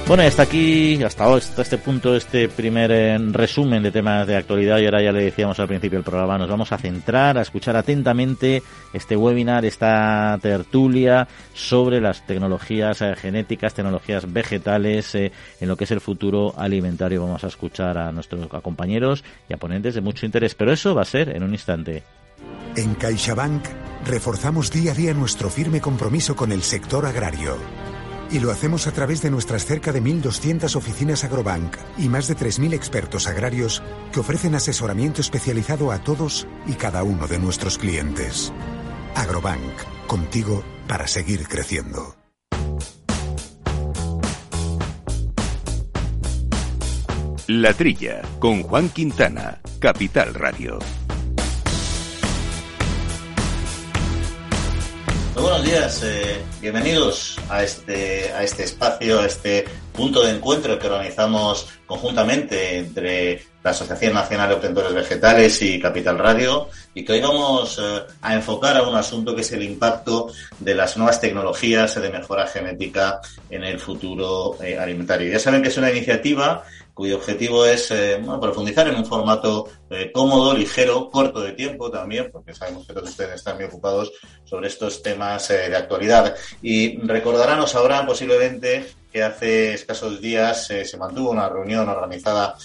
Bueno, 0.09 0.25
hasta 0.25 0.42
aquí, 0.42 1.02
hasta, 1.04 1.32
hasta 1.32 1.62
este 1.62 1.78
punto, 1.78 2.14
este 2.16 2.49
primer 2.49 2.90
eh, 2.90 3.16
resumen 3.18 3.82
de 3.82 3.92
temas 3.92 4.26
de 4.26 4.37
actualidad 4.37 4.78
y 4.78 4.85
ahora 4.85 5.00
ya 5.00 5.12
le 5.12 5.25
decíamos 5.25 5.59
al 5.61 5.68
principio 5.68 5.99
del 5.99 6.04
programa, 6.04 6.37
nos 6.37 6.50
vamos 6.50 6.73
a 6.73 6.76
centrar, 6.76 7.38
a 7.38 7.42
escuchar 7.42 7.76
atentamente 7.76 8.62
este 8.92 9.16
webinar, 9.16 9.64
esta 9.64 10.37
tertulia 10.42 11.28
sobre 11.54 12.00
las 12.00 12.26
tecnologías 12.26 13.00
eh, 13.00 13.14
genéticas, 13.16 13.75
tecnologías 13.75 14.30
vegetales 14.30 15.14
en 15.14 15.30
lo 15.61 15.76
que 15.76 15.85
es 15.85 15.90
el 15.92 16.00
futuro 16.00 16.52
alimentario. 16.59 17.23
Vamos 17.23 17.44
a 17.44 17.49
escuchar 17.49 17.97
a 17.97 18.11
nuestros 18.11 18.49
compañeros 18.49 19.25
y 19.49 19.54
a 19.54 19.56
ponentes 19.56 19.94
de 19.94 20.00
mucho 20.00 20.26
interés, 20.26 20.56
pero 20.56 20.73
eso 20.73 20.97
va 20.97 21.02
a 21.02 21.06
ser 21.06 21.35
en 21.35 21.44
un 21.44 21.52
instante. 21.52 22.02
En 22.76 22.94
CaixaBank 22.97 23.64
reforzamos 24.04 24.71
día 24.73 24.92
a 24.92 24.94
día 24.94 25.14
nuestro 25.14 25.49
firme 25.49 25.80
compromiso 25.80 26.35
con 26.35 26.50
el 26.50 26.62
sector 26.62 27.06
agrario. 27.06 27.56
Y 28.32 28.40
lo 28.40 28.50
hacemos 28.50 28.86
a 28.86 28.92
través 28.92 29.20
de 29.20 29.30
nuestras 29.30 29.66
cerca 29.66 29.92
de 29.92 30.02
1.200 30.02 30.74
oficinas 30.74 31.22
Agrobank 31.22 31.76
y 31.98 32.08
más 32.08 32.28
de 32.28 32.34
3.000 32.34 32.72
expertos 32.72 33.26
agrarios 33.26 33.82
que 34.10 34.20
ofrecen 34.20 34.54
asesoramiento 34.54 35.20
especializado 35.20 35.92
a 35.92 35.98
todos 35.98 36.46
y 36.66 36.72
cada 36.72 37.02
uno 37.02 37.28
de 37.28 37.38
nuestros 37.38 37.76
clientes. 37.76 38.50
Agrobank, 39.14 39.60
contigo 40.06 40.64
para 40.88 41.06
seguir 41.06 41.46
creciendo. 41.46 42.16
La 47.48 47.74
Trilla, 47.74 48.22
con 48.38 48.62
Juan 48.62 48.88
Quintana, 48.88 49.60
Capital 49.78 50.32
Radio. 50.32 50.78
Buenos 55.62 55.81
días, 55.81 56.02
eh, 56.02 56.42
bienvenidos 56.61 57.38
a 57.49 57.62
este, 57.62 58.33
a 58.33 58.42
este 58.42 58.64
espacio, 58.64 59.21
a 59.21 59.26
este 59.26 59.64
punto 59.92 60.25
de 60.25 60.33
encuentro 60.33 60.76
que 60.76 60.88
organizamos 60.88 61.69
conjuntamente 61.87 62.78
entre 62.78 63.45
la 63.62 63.71
Asociación 63.71 64.14
Nacional 64.14 64.49
de 64.49 64.54
Obtentores 64.57 64.92
Vegetales 64.92 65.62
y 65.62 65.78
Capital 65.78 66.19
Radio 66.19 66.69
y 66.95 67.04
que 67.04 67.12
hoy 67.12 67.21
vamos 67.21 67.78
eh, 67.81 68.00
a 68.23 68.35
enfocar 68.35 68.76
a 68.76 68.83
un 68.83 68.97
asunto 68.97 69.37
que 69.37 69.42
es 69.42 69.52
el 69.52 69.62
impacto 69.62 70.33
de 70.59 70.75
las 70.75 70.97
nuevas 70.97 71.21
tecnologías 71.21 71.95
de 71.95 72.11
mejora 72.11 72.49
genética 72.49 73.21
en 73.49 73.62
el 73.62 73.78
futuro 73.78 74.57
eh, 74.61 74.76
alimentario. 74.76 75.31
Ya 75.31 75.38
saben 75.38 75.62
que 75.62 75.69
es 75.69 75.78
una 75.78 75.92
iniciativa 75.92 76.64
cuyo 76.94 77.16
objetivo 77.16 77.64
es 77.64 77.90
eh, 77.90 78.22
profundizar 78.40 78.87
en 78.88 78.96
un 78.96 79.06
formato 79.06 79.68
eh, 79.90 80.11
cómodo, 80.12 80.54
ligero, 80.54 81.08
corto 81.11 81.40
de 81.40 81.52
tiempo 81.52 81.90
también, 81.90 82.30
porque 82.30 82.54
sabemos 82.54 82.87
que 82.87 82.92
todos 82.92 83.11
ustedes 83.11 83.37
están 83.37 83.56
muy 83.56 83.64
ocupados 83.64 84.12
sobre 84.44 84.68
estos 84.68 85.02
temas 85.02 85.50
eh, 85.50 85.70
de 85.70 85.76
actualidad. 85.76 86.34
Y 86.61 86.99
recordarán 86.99 87.61
o 87.61 87.66
sabrán 87.66 88.06
posiblemente 88.06 88.87
que 89.11 89.22
hace 89.22 89.75
escasos 89.75 90.20
días 90.22 90.66
se 90.66 90.96
mantuvo 90.96 91.30
una 91.30 91.46
reunión 91.46 91.87
organizada 91.87 92.56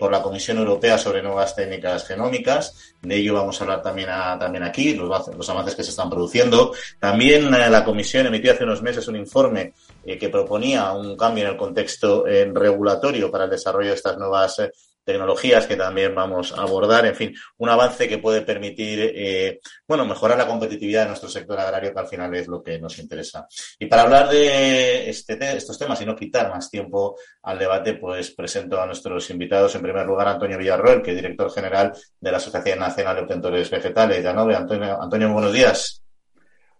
por 0.00 0.10
la 0.10 0.22
Comisión 0.22 0.56
Europea 0.56 0.96
sobre 0.96 1.22
nuevas 1.22 1.54
técnicas 1.54 2.06
genómicas. 2.06 2.94
De 3.02 3.16
ello 3.16 3.34
vamos 3.34 3.60
a 3.60 3.64
hablar 3.64 3.82
también, 3.82 4.08
también 4.40 4.64
aquí, 4.64 4.94
los, 4.94 5.50
avances 5.50 5.74
que 5.74 5.84
se 5.84 5.90
están 5.90 6.08
produciendo. 6.08 6.72
También 6.98 7.50
la 7.50 7.84
Comisión 7.84 8.24
emitió 8.26 8.52
hace 8.52 8.64
unos 8.64 8.80
meses 8.80 9.06
un 9.06 9.16
informe 9.16 9.74
eh, 10.04 10.18
que 10.18 10.28
proponía 10.28 10.92
un 10.92 11.16
cambio 11.16 11.44
en 11.44 11.50
el 11.50 11.56
contexto 11.56 12.24
regulatorio 12.24 13.30
para 13.30 13.44
el 13.44 13.50
desarrollo 13.50 13.90
de 13.90 13.96
estas 13.96 14.18
nuevas 14.18 14.60
tecnologías 15.04 15.66
que 15.66 15.76
también 15.76 16.14
vamos 16.14 16.52
a 16.56 16.62
abordar, 16.62 17.06
en 17.06 17.14
fin, 17.14 17.34
un 17.58 17.68
avance 17.68 18.08
que 18.08 18.18
puede 18.18 18.42
permitir, 18.42 19.12
eh, 19.14 19.60
bueno, 19.86 20.04
mejorar 20.04 20.38
la 20.38 20.46
competitividad 20.46 21.02
de 21.02 21.08
nuestro 21.08 21.28
sector 21.28 21.58
agrario, 21.58 21.92
que 21.92 22.00
al 22.00 22.06
final 22.06 22.34
es 22.34 22.48
lo 22.48 22.62
que 22.62 22.78
nos 22.78 22.98
interesa. 22.98 23.46
Y 23.78 23.86
para 23.86 24.02
hablar 24.02 24.28
de 24.28 25.08
este, 25.10 25.38
estos 25.56 25.78
temas 25.78 26.00
y 26.00 26.06
no 26.06 26.16
quitar 26.16 26.50
más 26.50 26.70
tiempo 26.70 27.16
al 27.42 27.58
debate, 27.58 27.94
pues 27.94 28.30
presento 28.32 28.80
a 28.80 28.86
nuestros 28.86 29.28
invitados. 29.30 29.74
En 29.74 29.82
primer 29.82 30.06
lugar, 30.06 30.28
Antonio 30.28 30.58
Villarroel, 30.58 31.02
que 31.02 31.10
es 31.10 31.16
director 31.16 31.50
general 31.50 31.92
de 32.20 32.30
la 32.30 32.36
Asociación 32.36 32.78
Nacional 32.78 33.16
de 33.16 33.22
Obtentores 33.22 33.70
Vegetales. 33.70 34.22
Ya 34.22 34.32
no, 34.32 34.42
Antonio, 34.42 35.02
Antonio, 35.02 35.32
buenos 35.32 35.52
días. 35.52 36.02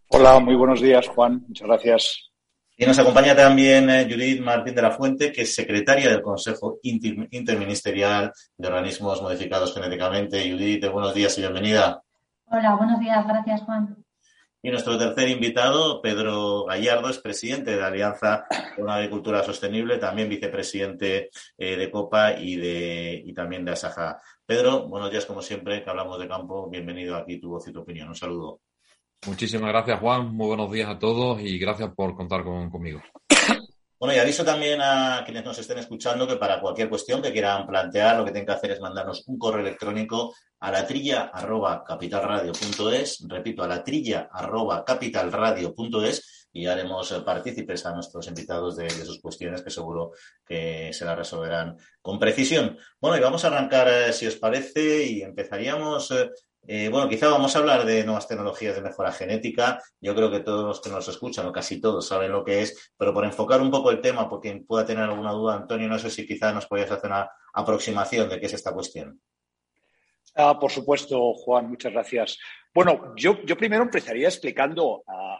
Hola, 0.08 0.38
muy 0.40 0.54
buenos 0.54 0.80
días, 0.80 1.08
Juan. 1.08 1.42
Muchas 1.48 1.66
gracias. 1.66 2.31
Y 2.76 2.86
nos 2.86 2.98
acompaña 2.98 3.36
también 3.36 3.90
eh, 3.90 4.08
Judith 4.10 4.40
Martín 4.40 4.74
de 4.74 4.82
la 4.82 4.90
Fuente, 4.90 5.30
que 5.30 5.42
es 5.42 5.54
secretaria 5.54 6.08
del 6.08 6.22
Consejo 6.22 6.78
Interministerial 6.82 8.32
de 8.56 8.68
Organismos 8.68 9.20
Modificados 9.20 9.74
Genéticamente. 9.74 10.50
Judith, 10.50 10.90
buenos 10.90 11.12
días 11.14 11.36
y 11.36 11.42
bienvenida. 11.42 12.02
Hola, 12.46 12.74
buenos 12.76 12.98
días. 12.98 13.26
Gracias, 13.26 13.60
Juan. 13.62 13.96
Y 14.62 14.70
nuestro 14.70 14.96
tercer 14.96 15.28
invitado, 15.28 16.00
Pedro 16.00 16.64
Gallardo, 16.64 17.10
es 17.10 17.18
presidente 17.18 17.72
de 17.72 17.80
la 17.80 17.88
Alianza 17.88 18.46
por 18.74 18.84
una 18.84 18.94
Agricultura 18.94 19.42
Sostenible, 19.42 19.98
también 19.98 20.28
vicepresidente 20.28 21.30
eh, 21.58 21.76
de 21.76 21.90
COPA 21.90 22.38
y, 22.38 22.56
de, 22.56 23.22
y 23.26 23.34
también 23.34 23.64
de 23.64 23.72
Asaja. 23.72 24.18
Pedro, 24.46 24.88
buenos 24.88 25.10
días 25.10 25.26
como 25.26 25.42
siempre, 25.42 25.82
que 25.82 25.90
hablamos 25.90 26.18
de 26.18 26.28
campo. 26.28 26.70
Bienvenido 26.70 27.16
aquí, 27.16 27.38
tu 27.38 27.50
voz 27.50 27.68
y 27.68 27.72
tu 27.72 27.80
opinión. 27.80 28.08
Un 28.08 28.14
saludo. 28.14 28.60
Muchísimas 29.26 29.70
gracias, 29.70 30.00
Juan. 30.00 30.34
Muy 30.34 30.48
buenos 30.48 30.70
días 30.72 30.88
a 30.88 30.98
todos 30.98 31.40
y 31.40 31.58
gracias 31.58 31.90
por 31.94 32.14
contar 32.16 32.42
conmigo. 32.42 33.00
Bueno, 34.02 34.16
y 34.16 34.18
aviso 34.18 34.44
también 34.44 34.80
a 34.82 35.22
quienes 35.24 35.44
nos 35.44 35.56
estén 35.60 35.78
escuchando 35.78 36.26
que 36.26 36.34
para 36.34 36.60
cualquier 36.60 36.88
cuestión 36.88 37.22
que 37.22 37.30
quieran 37.30 37.64
plantear, 37.68 38.16
lo 38.16 38.24
que 38.24 38.32
tienen 38.32 38.46
que 38.46 38.52
hacer 38.52 38.72
es 38.72 38.80
mandarnos 38.80 39.22
un 39.28 39.38
correo 39.38 39.60
electrónico 39.60 40.34
a 40.58 40.72
la 40.72 40.84
trilla 40.84 41.30
arroba 41.32 41.84
capitalradio.es, 41.84 43.24
repito, 43.28 43.62
a 43.62 43.68
la 43.68 43.84
trilla 43.84 44.28
arroba 44.32 44.84
capitalradio.es 44.84 46.48
y 46.52 46.66
haremos 46.66 47.12
partícipes 47.24 47.86
a 47.86 47.94
nuestros 47.94 48.26
invitados 48.26 48.76
de, 48.76 48.90
sus 48.90 49.20
cuestiones 49.20 49.62
que 49.62 49.70
seguro 49.70 50.10
que 50.44 50.92
se 50.92 51.04
las 51.04 51.16
resolverán 51.16 51.76
con 52.00 52.18
precisión. 52.18 52.76
Bueno, 53.00 53.16
y 53.16 53.20
vamos 53.20 53.44
a 53.44 53.48
arrancar, 53.48 53.86
eh, 53.88 54.12
si 54.12 54.26
os 54.26 54.34
parece, 54.34 55.06
y 55.06 55.22
empezaríamos 55.22 56.10
eh, 56.10 56.28
eh, 56.64 56.88
bueno, 56.88 57.08
quizá 57.08 57.28
vamos 57.28 57.54
a 57.54 57.58
hablar 57.58 57.84
de 57.84 58.04
nuevas 58.04 58.28
tecnologías 58.28 58.76
de 58.76 58.82
mejora 58.82 59.10
genética. 59.10 59.82
Yo 60.00 60.14
creo 60.14 60.30
que 60.30 60.40
todos 60.40 60.64
los 60.64 60.80
que 60.80 60.90
nos 60.90 61.08
escuchan, 61.08 61.46
o 61.46 61.52
casi 61.52 61.80
todos, 61.80 62.06
saben 62.06 62.30
lo 62.30 62.44
que 62.44 62.62
es, 62.62 62.92
pero 62.96 63.12
por 63.12 63.24
enfocar 63.24 63.60
un 63.60 63.70
poco 63.70 63.90
el 63.90 64.00
tema, 64.00 64.28
por 64.28 64.40
quien 64.40 64.64
pueda 64.64 64.86
tener 64.86 65.04
alguna 65.04 65.32
duda, 65.32 65.56
Antonio, 65.56 65.88
no 65.88 65.98
sé 65.98 66.08
si 66.08 66.26
quizá 66.26 66.52
nos 66.52 66.66
podías 66.66 66.90
hacer 66.90 67.10
una 67.10 67.28
aproximación 67.54 68.28
de 68.28 68.38
qué 68.38 68.46
es 68.46 68.52
esta 68.54 68.72
cuestión. 68.72 69.20
Ah, 70.36 70.58
por 70.58 70.70
supuesto, 70.70 71.34
Juan, 71.34 71.68
muchas 71.68 71.92
gracias. 71.92 72.38
Bueno, 72.72 73.12
yo, 73.16 73.36
primero 73.56 73.82
empezaría 73.82 74.28
explicando 74.28 75.02
a, 75.06 75.38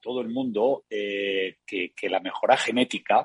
todo 0.00 0.20
el 0.20 0.30
mundo 0.30 0.84
eh, 0.90 1.58
que, 1.64 2.08
la 2.08 2.18
mejora 2.18 2.56
genética 2.56 3.24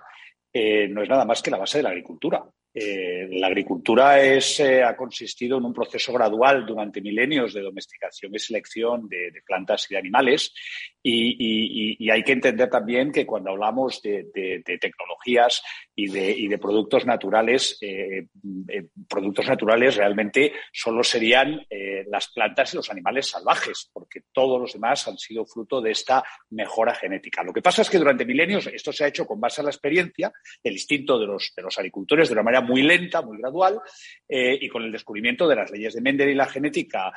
eh, 0.54 0.88
no 0.88 1.02
es 1.02 1.10
nada 1.10 1.26
más 1.26 1.42
que 1.42 1.50
la 1.50 1.58
base 1.58 1.80
de 1.80 1.84
la 1.84 1.90
agricultura. 1.90 2.44
Eh, 2.80 3.28
la 3.32 3.48
agricultura 3.48 4.22
es, 4.22 4.60
eh, 4.60 4.84
ha 4.84 4.96
consistido 4.96 5.58
en 5.58 5.66
un 5.66 5.74
proceso 5.74 6.14
gradual 6.14 6.64
durante 6.64 7.02
milenios 7.02 7.56
de 7.56 7.62
domesticación 7.62 8.36
y 8.36 8.40
selección 8.40 9.10
de, 9.10 9.32
plantas 9.44 9.88
y 9.90 9.96
de 9.96 10.00
animales. 10.00 10.54
Y, 11.02 12.08
hay 12.12 12.24
que 12.24 12.34
entender 12.34 12.70
también 12.70 13.12
que 13.12 13.26
cuando 13.26 13.50
hablamos 13.50 14.00
de, 14.04 14.62
tecnologías 14.80 15.64
y 16.00 16.10
de, 16.10 16.30
y 16.30 16.48
de 16.48 16.60
productos 16.60 17.08
naturales. 17.08 17.76
Eh, 17.82 18.28
eh, 18.70 18.88
productos 19.10 19.48
naturales 19.48 19.96
realmente 19.96 20.54
solo 20.72 21.04
serían 21.04 21.66
eh, 21.68 22.06
las 22.08 22.28
plantas 22.32 22.72
y 22.72 22.78
los 22.78 22.92
animales 22.92 23.32
salvajes, 23.32 23.90
porque 23.92 24.22
todos 24.32 24.62
los 24.62 24.74
demás 24.74 25.08
han 25.08 25.18
sido 25.18 25.44
fruto 25.48 25.82
de 25.82 25.90
esta 25.90 26.24
mejora 26.52 26.94
genética. 26.94 27.44
Lo 27.44 27.52
que 27.52 27.64
pasa 27.64 27.82
es 27.82 27.90
que 27.90 27.98
durante 27.98 28.26
milenios 28.26 28.68
esto 28.68 28.94
se 28.94 29.06
ha 29.06 29.08
hecho 29.08 29.26
con 29.26 29.42
base 29.42 29.62
a 29.62 29.64
la 29.64 29.72
experiencia, 29.72 30.32
el 30.64 30.74
instinto 30.74 31.18
de 31.18 31.26
los, 31.26 31.52
de 31.56 31.64
los 31.64 31.76
agricultores 31.80 32.30
de 32.30 32.34
una 32.34 32.44
manera 32.44 32.62
muy 32.62 32.84
lenta, 32.84 33.24
muy 33.24 33.40
gradual, 33.40 33.82
y 34.30 34.68
con 34.70 34.84
el 34.84 34.92
descubrimiento 34.92 35.48
de 35.48 35.56
las 35.56 35.72
leyes 35.72 35.96
de 35.96 36.02
Mendel 36.02 36.30
y 36.30 36.36
la 36.36 36.46
genética, 36.46 37.12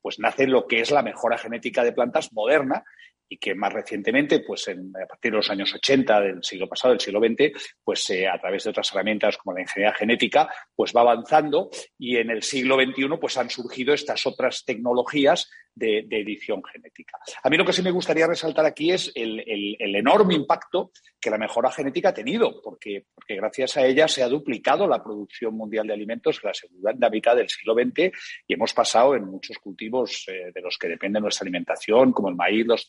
pues 0.00 0.18
nace 0.18 0.46
lo 0.46 0.66
que 0.66 0.80
es 0.80 0.90
la 0.90 1.02
mejora 1.02 1.36
genética 1.36 1.84
de 1.84 1.92
plantas 1.92 2.32
moderna 2.32 2.82
y 3.28 3.38
que 3.38 3.54
más 3.54 3.72
recientemente, 3.72 4.40
pues 4.40 4.68
a 4.68 5.06
partir 5.06 5.30
de 5.30 5.38
los 5.38 5.50
años 5.50 5.72
80 5.74 6.20
del 6.20 6.44
siglo 6.44 6.68
pasado, 6.68 6.92
del 6.92 7.00
siglo 7.00 7.20
XX, 7.20 7.50
pues 7.82 8.10
eh, 8.10 8.28
a 8.28 8.38
través 8.38 8.64
de 8.64 8.70
otras 8.70 8.90
herramientas 8.92 9.38
como 9.38 9.54
la 9.54 9.62
ingeniería 9.62 9.94
genética, 9.94 10.48
pues 10.74 10.92
va 10.94 11.00
avanzando 11.00 11.70
y 11.98 12.16
en 12.16 12.30
el 12.30 12.42
siglo 12.42 12.76
XXI 12.76 13.08
pues 13.20 13.36
han 13.38 13.50
surgido 13.50 13.94
estas 13.94 14.26
otras 14.26 14.64
tecnologías 14.64 15.50
de, 15.74 16.06
edición 16.10 16.62
genética. 16.64 17.18
A 17.42 17.50
mí 17.50 17.56
lo 17.56 17.64
que 17.64 17.72
sí 17.72 17.82
me 17.82 17.90
gustaría 17.90 18.26
resaltar 18.26 18.64
aquí 18.66 18.90
es 18.90 19.10
el, 19.14 19.76
enorme 19.78 20.34
impacto 20.34 20.90
que 21.20 21.30
la 21.30 21.38
mejora 21.38 21.70
genética 21.70 22.10
ha 22.10 22.14
tenido, 22.14 22.60
porque, 22.62 23.06
porque, 23.14 23.36
gracias 23.36 23.76
a 23.76 23.86
ella 23.86 24.08
se 24.08 24.22
ha 24.22 24.28
duplicado 24.28 24.86
la 24.86 25.02
producción 25.02 25.54
mundial 25.54 25.86
de 25.86 25.94
alimentos 25.94 26.40
en 26.42 26.48
la 26.48 26.54
segunda 26.54 27.10
mitad 27.10 27.36
del 27.36 27.48
siglo 27.48 27.74
XX 27.74 28.12
y 28.46 28.54
hemos 28.54 28.74
pasado 28.74 29.14
en 29.14 29.24
muchos 29.24 29.58
cultivos 29.58 30.26
eh, 30.28 30.50
de 30.52 30.60
los 30.60 30.76
que 30.78 30.88
depende 30.88 31.20
nuestra 31.20 31.44
alimentación, 31.44 32.12
como 32.12 32.28
el 32.28 32.34
maíz, 32.34 32.66
los, 32.66 32.88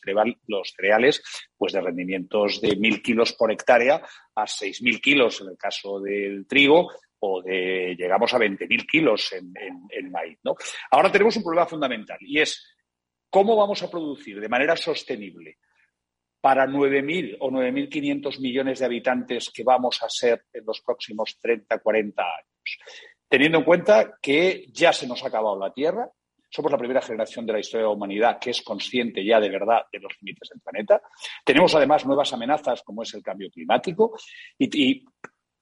cereales, 0.76 1.22
pues 1.56 1.72
de 1.72 1.80
rendimientos 1.80 2.60
de 2.60 2.76
mil 2.76 3.02
kilos 3.02 3.32
por 3.32 3.52
hectárea 3.52 4.02
a 4.34 4.46
seis 4.46 4.82
mil 4.82 5.00
kilos 5.00 5.40
en 5.40 5.48
el 5.48 5.56
caso 5.56 6.00
del 6.00 6.46
trigo 6.46 6.90
o 7.26 7.42
de 7.42 7.96
llegamos 7.96 8.34
a 8.34 8.38
20.000 8.38 8.86
kilos 8.86 9.32
en, 9.32 9.54
en, 9.88 10.10
maíz. 10.10 10.38
¿no? 10.42 10.56
Ahora 10.90 11.10
tenemos 11.10 11.34
un 11.36 11.42
problema 11.42 11.66
fundamental 11.66 12.18
y 12.20 12.40
es 12.40 12.73
¿Cómo 13.34 13.56
vamos 13.56 13.82
a 13.82 13.90
producir 13.90 14.40
de 14.40 14.48
manera 14.48 14.76
sostenible 14.76 15.58
para 16.40 16.68
9.000 16.68 17.38
o 17.40 17.50
9.500 17.50 18.38
millones 18.38 18.78
de 18.78 18.84
habitantes 18.84 19.50
que 19.52 19.64
vamos 19.64 20.00
a 20.04 20.08
ser 20.08 20.44
en 20.52 20.64
los 20.64 20.80
próximos 20.82 21.36
30, 21.40 21.80
40 21.80 22.22
años? 22.22 22.78
Teniendo 23.28 23.58
en 23.58 23.64
cuenta 23.64 24.18
que 24.22 24.66
ya 24.72 24.92
se 24.92 25.08
nos 25.08 25.24
ha 25.24 25.26
acabado 25.26 25.58
la 25.58 25.72
Tierra, 25.72 26.08
somos 26.48 26.70
la 26.70 26.78
primera 26.78 27.02
generación 27.02 27.44
de 27.44 27.54
la 27.54 27.58
historia 27.58 27.82
de 27.82 27.88
la 27.88 27.96
humanidad 27.96 28.38
que 28.38 28.50
es 28.50 28.62
consciente 28.62 29.24
ya 29.24 29.40
de 29.40 29.50
verdad 29.50 29.82
de 29.92 29.98
los 29.98 30.12
límites 30.20 30.50
del 30.50 30.60
planeta. 30.60 31.02
Tenemos 31.44 31.74
además 31.74 32.06
nuevas 32.06 32.32
amenazas 32.32 32.84
como 32.84 33.02
es 33.02 33.12
el 33.14 33.22
cambio 33.24 33.50
climático 33.50 34.16
y, 34.56 34.80
y 34.80 35.04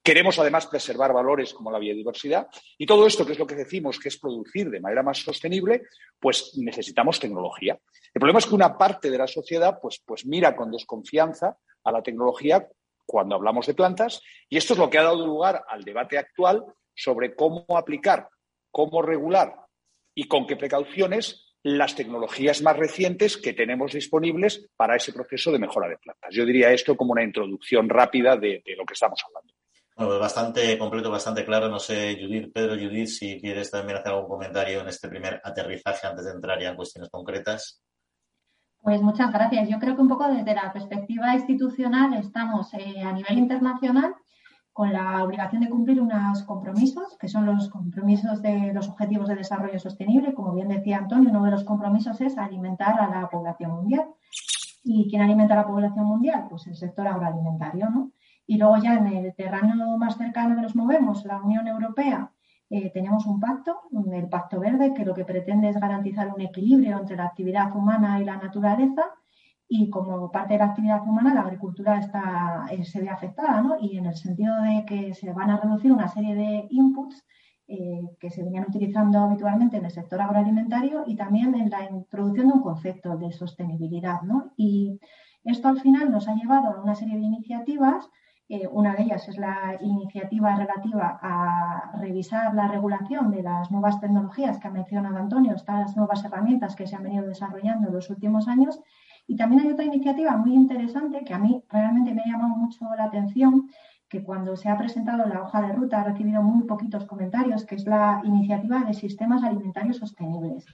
Queremos 0.03 0.37
además 0.37 0.67
preservar 0.67 1.13
valores 1.13 1.53
como 1.53 1.71
la 1.71 1.79
biodiversidad 1.79 2.49
y 2.77 2.85
todo 2.85 3.07
esto, 3.07 3.25
que 3.25 3.31
es 3.31 3.39
lo 3.39 3.47
que 3.47 3.55
decimos 3.55 3.97
que 3.97 4.09
es 4.09 4.19
producir 4.19 4.69
de 4.69 4.81
manera 4.81 5.01
más 5.01 5.19
sostenible, 5.19 5.83
pues 6.19 6.57
necesitamos 6.57 7.21
tecnología. 7.21 7.79
El 8.13 8.19
problema 8.19 8.39
es 8.39 8.45
que 8.45 8.55
una 8.55 8.77
parte 8.77 9.09
de 9.09 9.17
la 9.17 9.27
sociedad 9.27 9.79
pues, 9.81 10.03
pues 10.05 10.25
mira 10.25 10.57
con 10.57 10.71
desconfianza 10.71 11.57
a 11.85 11.91
la 11.93 12.03
tecnología 12.03 12.67
cuando 13.05 13.35
hablamos 13.35 13.65
de 13.65 13.75
plantas 13.75 14.21
y 14.49 14.57
esto 14.57 14.73
es 14.73 14.79
lo 14.79 14.89
que 14.89 14.97
ha 14.97 15.03
dado 15.03 15.25
lugar 15.25 15.63
al 15.69 15.85
debate 15.85 16.17
actual 16.17 16.65
sobre 16.93 17.33
cómo 17.33 17.65
aplicar, 17.69 18.27
cómo 18.71 19.01
regular 19.01 19.55
y 20.13 20.27
con 20.27 20.47
qué 20.47 20.57
precauciones 20.57 21.55
las 21.63 21.95
tecnologías 21.95 22.61
más 22.61 22.75
recientes 22.75 23.37
que 23.37 23.53
tenemos 23.53 23.93
disponibles 23.93 24.69
para 24.75 24.97
ese 24.97 25.13
proceso 25.13 25.49
de 25.49 25.59
mejora 25.59 25.87
de 25.87 25.97
plantas. 25.97 26.35
Yo 26.35 26.45
diría 26.45 26.73
esto 26.73 26.97
como 26.97 27.13
una 27.13 27.23
introducción 27.23 27.87
rápida 27.87 28.35
de 28.35 28.61
lo 28.77 28.85
que 28.85 28.95
estamos 28.95 29.23
hablando. 29.25 29.53
Bueno, 29.95 30.09
pues 30.09 30.19
bastante 30.21 30.77
completo, 30.79 31.11
bastante 31.11 31.45
claro. 31.45 31.69
No 31.69 31.79
sé, 31.79 32.17
Judith, 32.19 32.51
Pedro, 32.51 32.73
Judith, 32.73 33.07
si 33.07 33.39
quieres 33.39 33.69
también 33.69 33.99
hacer 33.99 34.11
algún 34.11 34.27
comentario 34.29 34.81
en 34.81 34.87
este 34.87 35.07
primer 35.07 35.39
aterrizaje 35.43 36.07
antes 36.07 36.25
de 36.25 36.31
entrar 36.31 36.59
ya 36.59 36.69
en 36.69 36.75
cuestiones 36.75 37.11
concretas. 37.11 37.81
Pues 38.81 39.01
muchas 39.01 39.31
gracias. 39.31 39.69
Yo 39.69 39.79
creo 39.79 39.95
que 39.95 40.01
un 40.01 40.09
poco 40.09 40.27
desde 40.27 40.55
la 40.55 40.73
perspectiva 40.73 41.33
institucional 41.35 42.15
estamos 42.15 42.73
eh, 42.73 43.01
a 43.01 43.13
nivel 43.13 43.37
internacional 43.37 44.15
con 44.73 44.91
la 44.91 45.23
obligación 45.23 45.61
de 45.61 45.69
cumplir 45.69 46.01
unos 46.01 46.41
compromisos, 46.43 47.15
que 47.19 47.27
son 47.27 47.45
los 47.45 47.69
compromisos 47.69 48.41
de 48.41 48.73
los 48.73 48.89
Objetivos 48.89 49.29
de 49.29 49.35
Desarrollo 49.35 49.79
Sostenible. 49.79 50.33
Como 50.33 50.55
bien 50.55 50.67
decía 50.67 50.97
Antonio, 50.97 51.29
uno 51.29 51.45
de 51.45 51.51
los 51.51 51.63
compromisos 51.63 52.19
es 52.21 52.37
alimentar 52.37 52.99
a 52.99 53.07
la 53.07 53.29
población 53.29 53.71
mundial. 53.71 54.07
¿Y 54.83 55.07
quién 55.09 55.21
alimenta 55.21 55.53
a 55.53 55.57
la 55.57 55.67
población 55.67 56.05
mundial? 56.05 56.47
Pues 56.49 56.65
el 56.65 56.75
sector 56.75 57.07
agroalimentario, 57.07 57.89
¿no? 57.89 58.11
Y 58.45 58.57
luego 58.57 58.77
ya 58.77 58.95
en 58.95 59.07
el 59.07 59.33
terreno 59.35 59.97
más 59.97 60.17
cercano 60.17 60.55
que 60.55 60.61
nos 60.61 60.75
movemos, 60.75 61.25
la 61.25 61.41
Unión 61.41 61.67
Europea, 61.67 62.31
eh, 62.69 62.91
tenemos 62.91 63.25
un 63.25 63.39
pacto, 63.39 63.81
el 64.11 64.29
Pacto 64.29 64.59
Verde, 64.59 64.93
que 64.93 65.05
lo 65.05 65.13
que 65.13 65.25
pretende 65.25 65.69
es 65.69 65.79
garantizar 65.79 66.33
un 66.33 66.41
equilibrio 66.41 66.97
entre 66.97 67.15
la 67.15 67.25
actividad 67.25 67.75
humana 67.75 68.19
y 68.19 68.25
la 68.25 68.37
naturaleza. 68.37 69.03
Y 69.67 69.89
como 69.89 70.31
parte 70.31 70.53
de 70.53 70.59
la 70.59 70.65
actividad 70.65 71.01
humana, 71.03 71.33
la 71.33 71.41
agricultura 71.41 71.99
está, 71.99 72.65
eh, 72.71 72.83
se 72.83 73.01
ve 73.01 73.09
afectada, 73.09 73.61
¿no? 73.61 73.77
Y 73.79 73.97
en 73.97 74.07
el 74.07 74.15
sentido 74.15 74.61
de 74.61 74.85
que 74.85 75.13
se 75.13 75.31
van 75.33 75.49
a 75.49 75.57
reducir 75.57 75.91
una 75.91 76.07
serie 76.07 76.35
de 76.35 76.67
inputs 76.69 77.23
eh, 77.67 78.01
que 78.19 78.29
se 78.29 78.43
venían 78.43 78.65
utilizando 78.67 79.19
habitualmente 79.19 79.77
en 79.77 79.85
el 79.85 79.91
sector 79.91 80.19
agroalimentario 80.21 81.05
y 81.07 81.15
también 81.15 81.55
en 81.55 81.69
la 81.69 81.89
introducción 81.89 82.47
de 82.47 82.53
un 82.53 82.61
concepto 82.61 83.17
de 83.17 83.31
sostenibilidad, 83.31 84.21
¿no? 84.23 84.51
Y 84.57 84.99
esto 85.43 85.69
al 85.69 85.79
final 85.79 86.11
nos 86.11 86.27
ha 86.27 86.35
llevado 86.35 86.67
a 86.69 86.81
una 86.81 86.95
serie 86.95 87.15
de 87.17 87.23
iniciativas 87.23 88.09
eh, 88.49 88.67
una 88.67 88.93
de 88.93 89.03
ellas 89.03 89.27
es 89.29 89.37
la 89.37 89.77
iniciativa 89.79 90.55
relativa 90.55 91.17
a 91.21 91.91
revisar 91.97 92.53
la 92.53 92.67
regulación 92.67 93.31
de 93.31 93.41
las 93.41 93.71
nuevas 93.71 93.99
tecnologías 94.01 94.59
que 94.59 94.67
ha 94.67 94.71
mencionado 94.71 95.17
Antonio, 95.17 95.55
estas 95.55 95.95
nuevas 95.95 96.23
herramientas 96.25 96.75
que 96.75 96.85
se 96.85 96.95
han 96.95 97.03
venido 97.03 97.25
desarrollando 97.25 97.87
en 97.87 97.93
los 97.93 98.09
últimos 98.09 98.47
años. 98.47 98.81
Y 99.27 99.37
también 99.37 99.61
hay 99.61 99.71
otra 99.71 99.85
iniciativa 99.85 100.35
muy 100.35 100.53
interesante 100.53 101.23
que 101.23 101.33
a 101.33 101.39
mí 101.39 101.63
realmente 101.69 102.13
me 102.13 102.21
ha 102.21 102.25
llamado 102.25 102.55
mucho 102.55 102.85
la 102.97 103.05
atención, 103.05 103.69
que 104.09 104.23
cuando 104.23 104.57
se 104.57 104.69
ha 104.69 104.77
presentado 104.77 105.25
la 105.25 105.41
hoja 105.41 105.61
de 105.61 105.73
ruta 105.73 106.01
ha 106.01 106.03
recibido 106.03 106.43
muy 106.43 106.67
poquitos 106.67 107.05
comentarios, 107.05 107.65
que 107.65 107.75
es 107.75 107.85
la 107.85 108.21
iniciativa 108.25 108.83
de 108.83 108.93
sistemas 108.93 109.43
alimentarios 109.43 109.97
sostenibles. 109.97 110.65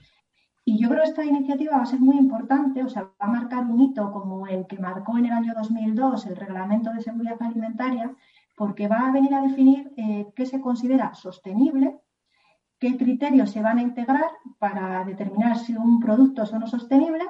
Y 0.70 0.78
yo 0.78 0.88
creo 0.88 1.02
que 1.02 1.08
esta 1.08 1.24
iniciativa 1.24 1.78
va 1.78 1.82
a 1.82 1.86
ser 1.86 1.98
muy 1.98 2.16
importante, 2.16 2.84
o 2.84 2.88
sea, 2.88 3.02
va 3.02 3.26
a 3.26 3.26
marcar 3.26 3.64
un 3.64 3.80
hito 3.80 4.12
como 4.12 4.46
el 4.46 4.68
que 4.68 4.78
marcó 4.78 5.18
en 5.18 5.24
el 5.26 5.32
año 5.32 5.52
2002 5.52 6.26
el 6.26 6.36
Reglamento 6.36 6.92
de 6.92 7.02
Seguridad 7.02 7.42
Alimentaria, 7.42 8.14
porque 8.54 8.86
va 8.86 9.08
a 9.08 9.10
venir 9.10 9.34
a 9.34 9.42
definir 9.42 9.92
eh, 9.96 10.28
qué 10.36 10.46
se 10.46 10.60
considera 10.60 11.12
sostenible, 11.12 11.98
qué 12.78 12.96
criterios 12.96 13.50
se 13.50 13.62
van 13.62 13.78
a 13.78 13.82
integrar 13.82 14.30
para 14.60 15.04
determinar 15.04 15.58
si 15.58 15.74
un 15.74 15.98
producto 15.98 16.44
es 16.44 16.52
o 16.52 16.60
no 16.60 16.68
sostenible 16.68 17.24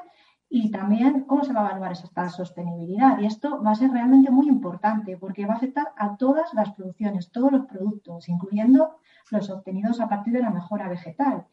y 0.50 0.70
también 0.70 1.22
cómo 1.22 1.42
se 1.42 1.54
va 1.54 1.62
a 1.62 1.70
evaluar 1.70 1.92
esta 1.92 2.28
sostenibilidad. 2.28 3.20
Y 3.20 3.24
esto 3.24 3.62
va 3.62 3.70
a 3.70 3.74
ser 3.74 3.90
realmente 3.90 4.30
muy 4.30 4.48
importante 4.48 5.16
porque 5.16 5.46
va 5.46 5.54
a 5.54 5.56
afectar 5.56 5.94
a 5.96 6.14
todas 6.18 6.52
las 6.52 6.72
producciones, 6.72 7.32
todos 7.32 7.50
los 7.50 7.64
productos, 7.64 8.28
incluyendo 8.28 8.96
los 9.30 9.48
obtenidos 9.48 9.98
a 9.98 10.10
partir 10.10 10.34
de 10.34 10.42
la 10.42 10.50
mejora 10.50 10.90
vegetal. 10.90 11.46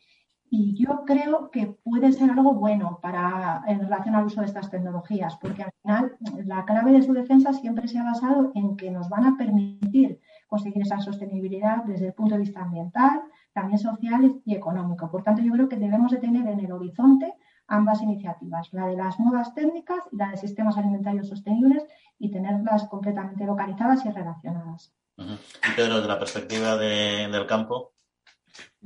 Y 0.49 0.75
yo 0.81 1.03
creo 1.05 1.51
que 1.51 1.67
puede 1.83 2.11
ser 2.13 2.31
algo 2.31 2.53
bueno 2.53 2.99
para, 3.01 3.63
en 3.67 3.79
relación 3.79 4.15
al 4.15 4.25
uso 4.25 4.41
de 4.41 4.47
estas 4.47 4.69
tecnologías, 4.69 5.35
porque 5.37 5.63
al 5.63 5.71
final 5.81 6.17
la 6.45 6.63
clave 6.65 6.93
de 6.93 7.03
su 7.03 7.13
defensa 7.13 7.51
siempre 7.51 7.87
se 7.87 7.99
ha 7.99 8.03
basado 8.03 8.51
en 8.55 8.77
que 8.77 8.89
nos 8.89 9.09
van 9.09 9.25
a 9.25 9.37
permitir 9.37 10.21
conseguir 10.47 10.83
esa 10.83 10.99
sostenibilidad 10.99 11.83
desde 11.83 12.07
el 12.07 12.13
punto 12.13 12.35
de 12.35 12.41
vista 12.41 12.61
ambiental, 12.61 13.21
también 13.53 13.77
social 13.77 14.41
y 14.45 14.55
económico. 14.55 15.11
Por 15.11 15.23
tanto, 15.23 15.41
yo 15.41 15.51
creo 15.51 15.67
que 15.67 15.75
debemos 15.75 16.11
de 16.11 16.19
tener 16.19 16.47
en 16.47 16.59
el 16.59 16.71
horizonte 16.71 17.33
ambas 17.67 18.01
iniciativas, 18.01 18.69
la 18.71 18.87
de 18.87 18.95
las 18.95 19.19
nuevas 19.19 19.53
técnicas 19.53 20.03
y 20.11 20.15
la 20.15 20.29
de 20.29 20.37
sistemas 20.37 20.77
alimentarios 20.77 21.27
sostenibles, 21.27 21.83
y 22.19 22.31
tenerlas 22.31 22.87
completamente 22.87 23.45
localizadas 23.45 24.05
y 24.05 24.09
relacionadas. 24.09 24.93
Y 25.17 25.75
Pedro, 25.75 25.95
desde 25.95 26.07
la 26.07 26.19
perspectiva 26.19 26.77
del 26.77 27.45
campo, 27.47 27.93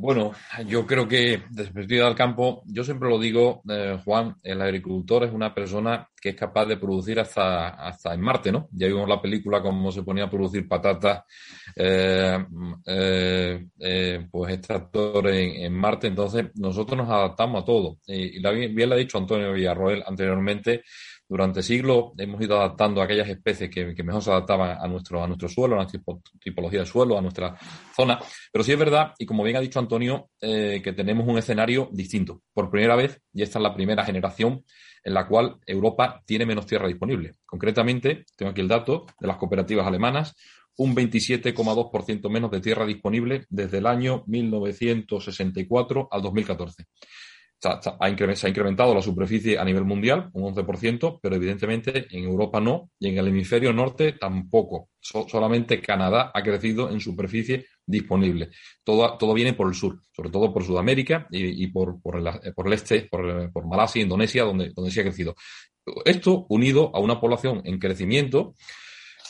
bueno, 0.01 0.31
yo 0.65 0.87
creo 0.87 1.07
que 1.07 1.43
desde 1.51 1.71
perspectiva 1.71 2.07
del 2.07 2.15
campo, 2.15 2.63
yo 2.65 2.83
siempre 2.83 3.07
lo 3.07 3.19
digo, 3.19 3.61
eh, 3.69 3.99
Juan, 4.03 4.35
el 4.41 4.59
agricultor 4.59 5.25
es 5.25 5.31
una 5.31 5.53
persona 5.53 6.09
que 6.19 6.29
es 6.29 6.35
capaz 6.35 6.65
de 6.65 6.77
producir 6.77 7.19
hasta, 7.19 7.69
hasta 7.69 8.13
en 8.15 8.21
Marte, 8.21 8.51
¿no? 8.51 8.67
Ya 8.71 8.87
vimos 8.87 9.07
la 9.07 9.21
película 9.21 9.61
cómo 9.61 9.91
se 9.91 10.01
ponía 10.01 10.23
a 10.23 10.29
producir 10.29 10.67
patatas, 10.67 11.23
eh, 11.75 12.43
eh, 12.87 14.27
pues 14.31 14.53
extractores 14.53 15.35
en, 15.35 15.65
en, 15.65 15.73
Marte, 15.73 16.07
entonces 16.07 16.47
nosotros 16.55 16.97
nos 16.97 17.09
adaptamos 17.09 17.61
a 17.61 17.65
todo. 17.65 17.99
Y, 18.07 18.39
bien, 18.41 18.73
bien 18.73 18.89
lo 18.89 18.95
ha 18.95 18.97
dicho 18.97 19.19
Antonio 19.19 19.53
Villarroel 19.53 20.03
anteriormente, 20.05 20.83
durante 21.31 21.63
siglos 21.63 22.11
hemos 22.17 22.41
ido 22.41 22.57
adaptando 22.57 23.01
aquellas 23.01 23.29
especies 23.29 23.69
que, 23.69 24.03
mejor 24.03 24.21
se 24.21 24.31
adaptaban 24.31 24.77
a 24.77 24.85
nuestro, 24.89 25.23
a 25.23 25.27
nuestro 25.27 25.47
suelo, 25.47 25.75
a 25.75 25.83
nuestra 25.85 26.01
tipología 26.41 26.81
de 26.81 26.85
suelo, 26.85 27.17
a 27.17 27.21
nuestra 27.21 27.55
zona. 27.95 28.19
Pero 28.51 28.65
sí 28.65 28.73
es 28.73 28.77
verdad, 28.77 29.13
y 29.17 29.25
como 29.25 29.41
bien 29.41 29.55
ha 29.55 29.61
dicho 29.61 29.79
Antonio, 29.79 30.29
eh, 30.41 30.81
que 30.83 30.91
tenemos 30.91 31.25
un 31.25 31.37
escenario 31.37 31.87
distinto. 31.93 32.41
Por 32.53 32.69
primera 32.69 32.97
vez, 32.97 33.21
y 33.31 33.43
esta 33.43 33.59
es 33.59 33.63
la 33.63 33.73
primera 33.73 34.03
generación 34.03 34.65
en 35.05 35.13
la 35.13 35.25
cual 35.25 35.55
Europa 35.65 36.21
tiene 36.25 36.45
menos 36.45 36.65
tierra 36.65 36.89
disponible. 36.89 37.35
Concretamente, 37.45 38.25
tengo 38.35 38.51
aquí 38.51 38.59
el 38.59 38.67
dato 38.67 39.05
de 39.17 39.27
las 39.27 39.37
cooperativas 39.37 39.87
alemanas, 39.87 40.35
un 40.75 40.93
27,2% 40.93 42.29
menos 42.29 42.51
de 42.51 42.59
tierra 42.59 42.85
disponible 42.85 43.45
desde 43.47 43.77
el 43.77 43.87
año 43.87 44.25
1964 44.27 46.09
al 46.11 46.21
2014 46.21 46.87
se 47.61 48.47
ha 48.47 48.49
incrementado 48.49 48.95
la 48.95 49.01
superficie 49.01 49.59
a 49.59 49.63
nivel 49.63 49.85
mundial 49.85 50.29
un 50.33 50.53
11%, 50.53 51.19
pero 51.21 51.35
evidentemente 51.35 52.07
en 52.09 52.23
Europa 52.23 52.59
no 52.59 52.89
y 52.99 53.09
en 53.09 53.19
el 53.19 53.27
hemisferio 53.27 53.71
norte 53.71 54.13
tampoco. 54.13 54.89
solamente 54.99 55.79
Canadá 55.79 56.31
ha 56.33 56.41
crecido 56.41 56.89
en 56.89 56.99
superficie 56.99 57.67
disponible. 57.85 58.49
Todo, 58.83 59.17
todo 59.17 59.33
viene 59.33 59.53
por 59.53 59.67
el 59.67 59.75
sur, 59.75 59.99
sobre 60.11 60.31
todo 60.31 60.51
por 60.51 60.63
Sudamérica 60.63 61.27
y, 61.29 61.67
por, 61.67 62.01
por, 62.01 62.17
el, 62.17 62.73
este, 62.73 63.01
por, 63.03 63.51
por 63.51 63.67
Malasia, 63.67 64.01
Indonesia, 64.01 64.43
donde, 64.43 64.71
donde 64.75 64.91
se 64.91 65.01
ha 65.01 65.03
crecido. 65.03 65.35
Esto 66.05 66.45
unido 66.49 66.91
a 66.95 66.99
una 66.99 67.19
población 67.19 67.61
en 67.65 67.79
crecimiento 67.79 68.55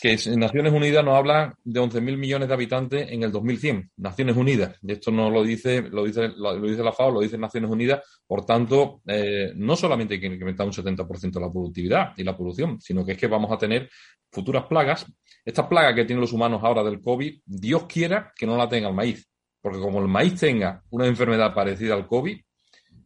que 0.02 0.18
Naciones 0.36 0.74
Unidas 0.74 1.06
nos 1.06 1.16
habla 1.16 1.56
de 1.64 1.80
11.000 1.80 2.18
millones 2.18 2.48
de 2.48 2.54
habitantes 2.56 3.12
en 3.12 3.22
el 3.22 3.32
2100. 3.32 3.92
Naciones 3.98 4.36
Unidas. 4.36 4.76
Y 4.82 4.94
esto 4.94 5.12
no 5.12 5.30
lo 5.30 5.44
dice, 5.44 5.84
lo 5.84 6.06
dice, 6.06 6.30
lo, 6.30 6.60
dice 6.60 6.82
la 6.82 6.92
FAO, 6.92 7.12
lo 7.12 7.22
dice 7.22 7.38
Naciones 7.38 7.70
Unidas. 7.70 8.02
Por 8.26 8.44
tanto, 8.44 9.02
eh, 9.06 9.52
no 9.56 9.76
solamente 9.76 10.16
hay 10.16 10.20
que 10.20 10.26
incrementar 10.26 10.66
un 10.66 10.74
70% 10.74 11.40
la 11.40 11.52
productividad 11.52 12.14
y 12.18 12.24
la 12.24 12.36
producción, 12.36 12.82
sino 12.82 13.06
que 13.06 13.12
es 13.12 13.18
que 13.20 13.28
vamos 13.28 13.52
a 13.52 13.60
tener 13.60 13.92
futuras 14.32 14.66
plagas. 14.66 15.06
Esta 15.46 15.70
plaga 15.70 15.94
que 15.94 16.06
tienen 16.06 16.22
los 16.22 16.34
humanos 16.34 16.62
ahora 16.64 16.84
del 16.84 17.00
COVID, 17.00 17.40
Dios 17.46 17.84
quiera 17.84 18.34
que 18.36 18.48
no 18.48 18.58
la 18.58 18.68
tenga 18.68 18.90
el 18.90 18.96
maíz. 18.96 19.30
Porque 19.62 19.78
como 19.78 20.00
el 20.00 20.08
maíz 20.08 20.34
tenga 20.40 20.82
una 20.90 21.06
enfermedad 21.06 21.54
parecida 21.54 21.94
al 21.94 22.08
COVID, 22.08 22.42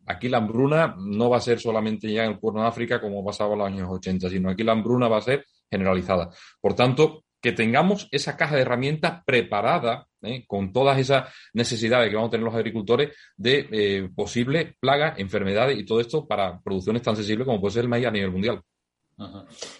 aquí 0.06 0.30
la 0.30 0.38
hambruna 0.38 0.96
no 0.98 1.30
va 1.30 1.38
a 1.38 1.42
ser 1.42 1.60
solamente 1.60 2.10
ya 2.10 2.24
en 2.24 2.32
el 2.32 2.40
Cuerno 2.40 2.62
de 2.62 2.70
África 2.70 3.02
como 3.02 3.26
pasaba 3.26 3.52
en 3.52 3.60
los 3.60 3.68
años 3.68 3.90
80, 3.92 4.30
sino 4.30 4.50
aquí 4.50 4.64
la 4.64 4.72
hambruna 4.72 5.10
va 5.10 5.18
a 5.18 5.22
ser 5.22 5.46
generalizada. 5.70 6.30
Por 6.62 6.76
tanto, 6.76 7.26
que 7.42 7.52
tengamos 7.52 8.08
esa 8.12 8.36
caja 8.36 8.56
de 8.56 8.64
herramientas 8.64 9.24
preparada 9.24 10.08
¿eh? 10.24 10.46
con 10.48 10.74
todas 10.74 10.98
esas 10.98 11.32
necesidades 11.54 12.10
que 12.10 12.16
vamos 12.16 12.30
a 12.30 12.32
tener 12.32 12.44
los 12.44 12.56
agricultores 12.56 13.16
de 13.38 13.68
eh, 13.72 14.10
posibles 14.16 14.74
plagas, 14.80 15.20
enfermedades 15.20 15.78
y 15.78 15.86
todo 15.86 16.00
esto 16.00 16.28
para 16.28 16.60
producciones 16.60 17.04
tan 17.04 17.16
sensibles 17.16 17.46
como 17.46 17.62
puede 17.62 17.74
ser 17.74 17.84
el 17.84 17.90
maíz 17.90 18.08
a 18.08 18.12
nivel 18.12 18.32
mundial. 18.32 18.62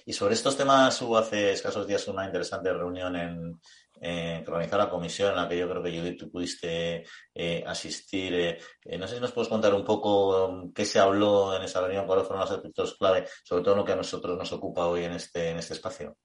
Y 0.06 0.14
sobre 0.14 0.36
estos 0.36 0.56
temas 0.56 1.02
hubo 1.02 1.18
hace 1.18 1.54
escasos 1.54 1.88
días 1.88 2.08
una 2.08 2.26
interesante 2.26 2.72
reunión 2.72 3.16
en, 3.16 3.60
eh, 4.02 4.42
que 4.44 4.52
organizó 4.52 4.78
la 4.78 4.90
comisión 4.90 5.32
en 5.32 5.36
la 5.38 5.48
que 5.48 5.58
yo 5.58 5.70
creo 5.70 5.84
que 5.84 5.98
Judith 5.98 6.20
tú 6.20 6.30
pudiste 6.30 7.04
eh, 7.34 7.64
asistir. 7.66 8.58
no 9.00 9.08
sé 9.08 9.16
si 9.16 9.22
nos 9.22 9.32
puedes 9.32 9.50
contar 9.50 9.74
un 9.74 9.84
poco 9.84 10.48
um, 10.48 10.74
qué 10.74 10.86
se 10.86 11.00
habló 11.00 11.56
en 11.56 11.64
esa 11.64 11.82
reunión, 11.82 12.06
cuáles 12.06 12.28
fueron 12.28 12.42
los 12.42 12.52
aspectos 12.52 12.96
clave, 12.98 13.26
sobre 13.44 13.64
todo 13.64 13.76
lo 13.76 13.86
que 13.86 13.94
a 13.94 13.98
nosotros 13.98 14.38
nos 14.38 14.52
ocupa 14.54 14.88
hoy 14.88 15.04
en 15.04 15.14
este, 15.14 15.52
en 15.52 15.58
este 15.58 15.74
espacio. 15.74 16.18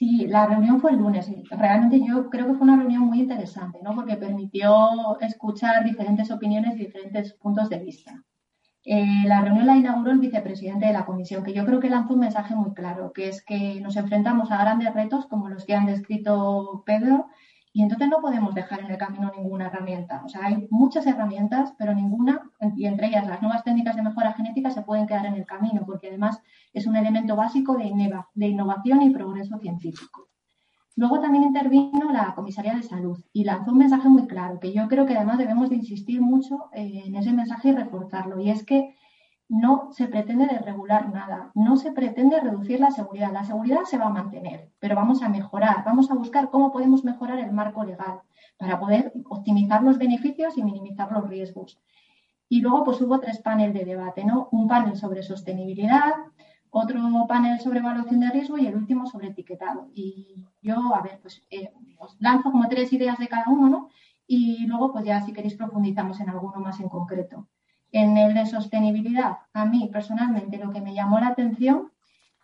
Sí, 0.00 0.26
la 0.26 0.46
reunión 0.46 0.80
fue 0.80 0.92
el 0.92 0.96
lunes 0.96 1.28
realmente 1.50 2.00
yo 2.00 2.30
creo 2.30 2.46
que 2.46 2.54
fue 2.54 2.62
una 2.62 2.76
reunión 2.76 3.02
muy 3.02 3.20
interesante, 3.20 3.80
¿no? 3.82 3.94
Porque 3.94 4.16
permitió 4.16 5.18
escuchar 5.20 5.84
diferentes 5.84 6.30
opiniones 6.30 6.74
y 6.76 6.86
diferentes 6.86 7.34
puntos 7.34 7.68
de 7.68 7.80
vista. 7.80 8.24
Eh, 8.84 9.24
la 9.26 9.42
reunión 9.42 9.66
la 9.66 9.76
inauguró 9.76 10.10
el 10.10 10.18
vicepresidente 10.20 10.86
de 10.86 10.92
la 10.92 11.04
comisión, 11.04 11.44
que 11.44 11.52
yo 11.52 11.66
creo 11.66 11.80
que 11.80 11.90
lanzó 11.90 12.14
un 12.14 12.20
mensaje 12.20 12.54
muy 12.54 12.72
claro, 12.72 13.12
que 13.12 13.28
es 13.28 13.44
que 13.44 13.80
nos 13.80 13.96
enfrentamos 13.96 14.50
a 14.50 14.58
grandes 14.58 14.94
retos 14.94 15.26
como 15.26 15.48
los 15.48 15.66
que 15.66 15.74
han 15.74 15.86
descrito 15.86 16.82
Pedro 16.86 17.28
y 17.72 17.82
entonces 17.82 18.08
no 18.08 18.20
podemos 18.20 18.54
dejar 18.54 18.80
en 18.80 18.90
el 18.90 18.98
camino 18.98 19.30
ninguna 19.36 19.66
herramienta. 19.66 20.22
O 20.24 20.28
sea, 20.28 20.46
hay 20.46 20.66
muchas 20.70 21.06
herramientas, 21.06 21.72
pero 21.78 21.94
ninguna, 21.94 22.50
y 22.76 22.86
entre 22.86 23.08
ellas 23.08 23.26
las 23.26 23.42
nuevas 23.42 23.62
técnicas 23.62 23.94
de 23.96 24.02
mejora 24.02 24.32
genética, 24.32 24.70
se 24.70 24.82
pueden 24.82 25.06
quedar 25.06 25.26
en 25.26 25.34
el 25.34 25.46
camino, 25.46 25.84
porque 25.86 26.08
además 26.08 26.40
es 26.72 26.86
un 26.86 26.96
elemento 26.96 27.36
básico 27.36 27.76
de, 27.76 27.92
de 28.34 28.46
innovación 28.46 29.02
y 29.02 29.10
progreso 29.10 29.58
científico. 29.58 30.29
Luego 31.00 31.18
también 31.18 31.44
intervino 31.44 32.12
la 32.12 32.34
Comisaría 32.34 32.74
de 32.74 32.82
Salud 32.82 33.18
y 33.32 33.44
lanzó 33.44 33.72
un 33.72 33.78
mensaje 33.78 34.06
muy 34.10 34.26
claro, 34.26 34.60
que 34.60 34.74
yo 34.74 34.86
creo 34.86 35.06
que 35.06 35.16
además 35.16 35.38
debemos 35.38 35.70
de 35.70 35.76
insistir 35.76 36.20
mucho 36.20 36.68
eh, 36.74 37.04
en 37.06 37.16
ese 37.16 37.32
mensaje 37.32 37.70
y 37.70 37.72
reforzarlo, 37.72 38.38
y 38.38 38.50
es 38.50 38.66
que 38.66 38.98
no 39.48 39.88
se 39.92 40.08
pretende 40.08 40.46
desregular 40.46 41.10
nada, 41.10 41.52
no 41.54 41.78
se 41.78 41.92
pretende 41.92 42.38
reducir 42.38 42.80
la 42.80 42.90
seguridad. 42.90 43.32
La 43.32 43.44
seguridad 43.44 43.84
se 43.84 43.96
va 43.96 44.08
a 44.08 44.10
mantener, 44.10 44.68
pero 44.78 44.94
vamos 44.94 45.22
a 45.22 45.30
mejorar, 45.30 45.84
vamos 45.86 46.10
a 46.10 46.14
buscar 46.14 46.50
cómo 46.50 46.70
podemos 46.70 47.02
mejorar 47.02 47.38
el 47.38 47.50
marco 47.50 47.82
legal 47.82 48.20
para 48.58 48.78
poder 48.78 49.10
optimizar 49.30 49.82
los 49.82 49.96
beneficios 49.96 50.58
y 50.58 50.62
minimizar 50.62 51.10
los 51.12 51.26
riesgos. 51.30 51.78
Y 52.50 52.60
luego 52.60 52.84
pues 52.84 53.00
hubo 53.00 53.20
tres 53.20 53.38
paneles 53.38 53.72
de 53.72 53.86
debate, 53.86 54.22
¿no? 54.22 54.50
Un 54.52 54.68
panel 54.68 54.96
sobre 54.96 55.22
sostenibilidad, 55.22 56.12
otro 56.70 57.00
panel 57.28 57.60
sobre 57.60 57.80
evaluación 57.80 58.20
de 58.20 58.30
riesgo 58.30 58.58
y 58.58 58.66
el 58.66 58.76
último 58.76 59.06
sobre 59.06 59.28
etiquetado. 59.28 59.88
Y 59.94 60.44
yo, 60.62 60.94
a 60.94 61.02
ver, 61.02 61.18
pues 61.20 61.42
eh, 61.50 61.72
os 61.98 62.16
lanzo 62.20 62.50
como 62.50 62.68
tres 62.68 62.92
ideas 62.92 63.18
de 63.18 63.28
cada 63.28 63.46
uno, 63.48 63.68
¿no? 63.68 63.88
Y 64.26 64.66
luego, 64.66 64.92
pues 64.92 65.04
ya 65.04 65.20
si 65.20 65.32
queréis 65.32 65.54
profundizamos 65.54 66.20
en 66.20 66.30
alguno 66.30 66.60
más 66.60 66.78
en 66.80 66.88
concreto. 66.88 67.48
En 67.92 68.16
el 68.16 68.34
de 68.34 68.46
sostenibilidad, 68.46 69.38
a 69.52 69.64
mí 69.64 69.88
personalmente 69.92 70.58
lo 70.58 70.70
que 70.70 70.80
me 70.80 70.94
llamó 70.94 71.18
la 71.18 71.28
atención 71.28 71.90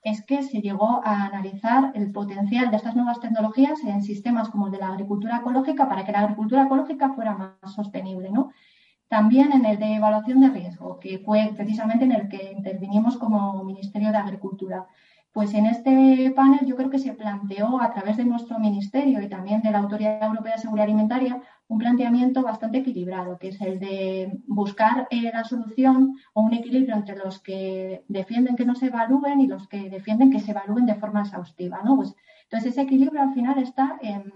es 0.02 0.24
que 0.24 0.42
se 0.42 0.60
llegó 0.60 1.00
a 1.04 1.24
analizar 1.24 1.92
el 1.94 2.12
potencial 2.12 2.70
de 2.70 2.76
estas 2.76 2.94
nuevas 2.94 3.20
tecnologías 3.20 3.82
en 3.84 4.02
sistemas 4.02 4.48
como 4.48 4.66
el 4.66 4.72
de 4.72 4.78
la 4.78 4.88
agricultura 4.88 5.38
ecológica 5.38 5.88
para 5.88 6.04
que 6.04 6.12
la 6.12 6.20
agricultura 6.20 6.64
ecológica 6.64 7.12
fuera 7.12 7.36
más 7.36 7.74
sostenible, 7.74 8.30
¿no? 8.30 8.50
También 9.08 9.52
en 9.52 9.64
el 9.64 9.78
de 9.78 9.94
evaluación 9.94 10.40
de 10.40 10.50
riesgo, 10.50 10.98
que 10.98 11.18
fue 11.18 11.52
precisamente 11.56 12.04
en 12.04 12.12
el 12.12 12.28
que 12.28 12.52
intervinimos 12.52 13.16
como 13.16 13.62
Ministerio 13.64 14.10
de 14.10 14.16
Agricultura. 14.16 14.86
Pues 15.32 15.52
en 15.52 15.66
este 15.66 16.32
panel 16.34 16.60
yo 16.66 16.76
creo 16.76 16.88
que 16.88 16.98
se 16.98 17.12
planteó 17.12 17.80
a 17.82 17.92
través 17.92 18.16
de 18.16 18.24
nuestro 18.24 18.58
ministerio 18.58 19.20
y 19.20 19.28
también 19.28 19.60
de 19.60 19.70
la 19.70 19.80
Autoridad 19.80 20.22
Europea 20.22 20.54
de 20.54 20.62
Seguridad 20.62 20.86
Alimentaria 20.86 21.42
un 21.68 21.78
planteamiento 21.78 22.42
bastante 22.42 22.78
equilibrado, 22.78 23.38
que 23.38 23.48
es 23.48 23.60
el 23.60 23.78
de 23.78 24.40
buscar 24.46 25.06
eh, 25.10 25.30
la 25.32 25.44
solución 25.44 26.16
o 26.32 26.42
un 26.42 26.54
equilibrio 26.54 26.94
entre 26.94 27.16
los 27.16 27.40
que 27.40 28.04
defienden 28.08 28.56
que 28.56 28.64
no 28.64 28.74
se 28.74 28.86
evalúen 28.86 29.40
y 29.40 29.46
los 29.46 29.68
que 29.68 29.90
defienden 29.90 30.30
que 30.30 30.40
se 30.40 30.52
evalúen 30.52 30.86
de 30.86 30.94
forma 30.94 31.22
exhaustiva. 31.22 31.80
Pues, 31.84 32.14
entonces 32.44 32.72
ese 32.72 32.82
equilibrio 32.82 33.20
al 33.20 33.34
final 33.34 33.58
está 33.58 33.98
en 34.00 34.32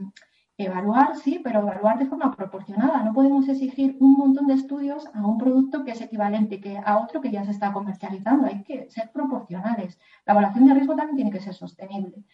Evaluar, 0.62 1.16
sí, 1.16 1.40
pero 1.42 1.61
evaluar 1.61 1.99
de 1.99 2.05
forma 2.05 2.37
proporcionada. 2.37 3.03
No 3.03 3.14
podemos 3.14 3.49
exigir 3.49 3.96
un 3.99 4.12
montón 4.12 4.46
de 4.46 4.53
estudios 4.53 5.07
a 5.14 5.27
un 5.27 5.38
producto 5.38 5.85
que 5.85 5.92
es 5.92 6.01
equivalente 6.03 6.61
que 6.61 6.77
a 6.77 6.99
otro 6.99 7.23
que 7.23 7.31
ya 7.31 7.44
se 7.46 7.53
está 7.53 7.73
comercializando. 7.73 8.46
Hay 8.46 8.62
que 8.62 8.90
ser 8.90 9.11
proporcionales. 9.11 9.99
La 10.27 10.35
evaluación 10.35 10.66
de 10.66 10.75
riesgo 10.75 10.94
también 10.96 11.16
tiene 11.16 11.31
que 11.31 11.40
ser 11.40 11.55
sostenible. 11.55 12.25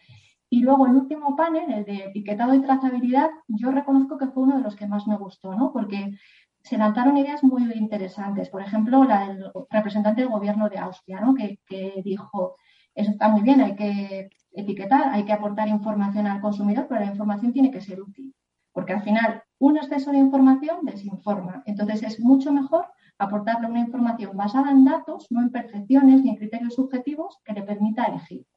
Y 0.49 0.61
luego 0.61 0.87
el 0.87 0.95
último 0.95 1.37
panel, 1.37 1.71
el 1.71 1.85
de 1.85 2.05
etiquetado 2.07 2.53
y 2.53 2.61
trazabilidad, 2.61 3.29
yo 3.47 3.71
reconozco 3.71 4.17
que 4.17 4.27
fue 4.27 4.43
uno 4.43 4.57
de 4.57 4.63
los 4.63 4.75
que 4.75 4.87
más 4.87 5.07
me 5.07 5.15
gustó, 5.15 5.55
¿no? 5.55 5.71
Porque 5.71 6.17
se 6.63 6.77
lanzaron 6.77 7.15
ideas 7.15 7.45
muy 7.45 7.63
interesantes. 7.75 8.49
Por 8.49 8.61
ejemplo, 8.61 9.05
la 9.05 9.27
del 9.29 9.51
representante 9.69 10.19
del 10.19 10.31
gobierno 10.31 10.67
de 10.67 10.79
Austria, 10.79 11.21
¿no? 11.21 11.33
que, 11.33 11.61
que 11.65 12.01
dijo, 12.03 12.57
eso 12.97 13.11
está 13.11 13.29
muy 13.29 13.41
bien, 13.41 13.61
hay 13.61 13.75
que 13.75 14.29
etiquetar, 14.51 15.09
hay 15.09 15.23
que 15.23 15.31
aportar 15.31 15.67
información 15.67 16.25
al 16.25 16.41
consumidor, 16.41 16.87
pero 16.89 17.01
la 17.01 17.11
información 17.11 17.53
tiene 17.53 17.69
que 17.69 17.79
ser 17.79 18.01
útil, 18.01 18.33
porque 18.73 18.93
al 18.93 19.03
final 19.03 19.43
un 19.59 19.77
exceso 19.77 20.11
de 20.11 20.17
información 20.17 20.79
desinforma. 20.83 21.61
Entonces 21.67 22.01
es 22.01 22.19
mucho 22.19 22.51
mejor 22.51 22.87
aportarle 23.19 23.67
una 23.67 23.81
información 23.81 24.35
basada 24.35 24.71
en 24.71 24.83
datos, 24.83 25.27
no 25.29 25.41
en 25.41 25.51
percepciones 25.51 26.23
ni 26.23 26.31
en 26.31 26.37
criterios 26.37 26.73
subjetivos 26.73 27.37
que 27.45 27.53
le 27.53 27.61
permita 27.61 28.05
elegir. 28.05 28.47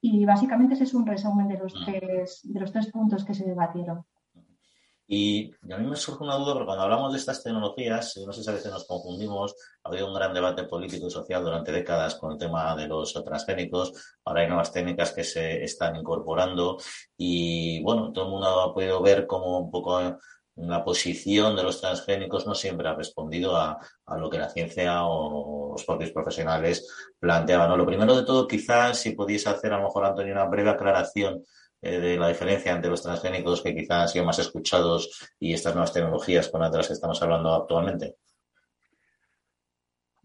Y 0.00 0.24
básicamente 0.24 0.74
ese 0.74 0.84
es 0.84 0.94
un 0.94 1.04
resumen 1.04 1.48
de 1.48 1.58
los 1.58 1.74
ah. 1.74 1.84
tres, 1.86 2.40
de 2.44 2.60
los 2.60 2.70
tres 2.70 2.92
puntos 2.92 3.24
que 3.24 3.34
se 3.34 3.44
debatieron. 3.44 4.04
Y 5.08 5.52
a 5.70 5.78
mí 5.78 5.86
me 5.86 5.96
surge 5.96 6.24
una 6.24 6.34
duda, 6.34 6.54
porque 6.54 6.66
cuando 6.66 6.84
hablamos 6.84 7.12
de 7.12 7.18
estas 7.18 7.42
tecnologías, 7.42 8.16
no 8.26 8.32
sé 8.32 8.42
si 8.42 8.50
a 8.50 8.54
veces 8.54 8.72
nos 8.72 8.86
confundimos, 8.86 9.54
ha 9.84 9.88
habido 9.88 10.08
un 10.08 10.14
gran 10.14 10.34
debate 10.34 10.64
político 10.64 11.06
y 11.06 11.10
social 11.10 11.44
durante 11.44 11.70
décadas 11.70 12.16
con 12.16 12.32
el 12.32 12.38
tema 12.38 12.74
de 12.74 12.88
los 12.88 13.12
transgénicos, 13.12 13.92
ahora 14.24 14.40
hay 14.40 14.48
nuevas 14.48 14.72
técnicas 14.72 15.12
que 15.12 15.22
se 15.22 15.62
están 15.62 15.94
incorporando 15.94 16.78
y 17.16 17.80
bueno, 17.82 18.12
todo 18.12 18.24
el 18.24 18.30
mundo 18.32 18.60
ha 18.62 18.74
podido 18.74 19.00
ver 19.00 19.26
cómo 19.28 19.60
un 19.60 19.70
poco 19.70 20.18
la 20.56 20.82
posición 20.82 21.54
de 21.54 21.62
los 21.62 21.80
transgénicos 21.80 22.46
no 22.46 22.54
siempre 22.54 22.88
ha 22.88 22.94
respondido 22.94 23.56
a, 23.56 23.78
lo 24.18 24.30
que 24.30 24.38
la 24.38 24.48
ciencia 24.48 25.04
o 25.04 25.72
los 25.72 25.84
propios 25.84 26.10
profesionales 26.12 26.88
planteaban. 27.18 27.76
Lo 27.76 27.86
primero 27.86 28.16
de 28.16 28.24
todo, 28.24 28.48
quizás 28.48 28.98
si 28.98 29.10
pudiese 29.10 29.50
hacer 29.50 29.72
a 29.72 29.76
lo 29.76 29.84
mejor, 29.84 30.06
Antonio, 30.06 30.32
una 30.32 30.46
breve 30.46 30.70
aclaración 30.70 31.44
eh, 31.82 31.98
de 31.98 32.16
la 32.16 32.28
diferencia 32.28 32.72
entre 32.72 32.90
los 32.90 33.02
transgénicos 33.02 33.62
que 33.62 33.74
quizás 33.74 34.02
han 34.02 34.08
sido 34.08 34.24
más 34.24 34.38
escuchados 34.38 35.10
y 35.38 35.52
estas 35.52 35.74
nuevas 35.74 35.92
tecnologías 35.92 36.48
con 36.48 36.60
las 36.60 36.86
que 36.86 36.92
estamos 36.92 37.20
hablando 37.22 37.54
actualmente? 37.54 38.16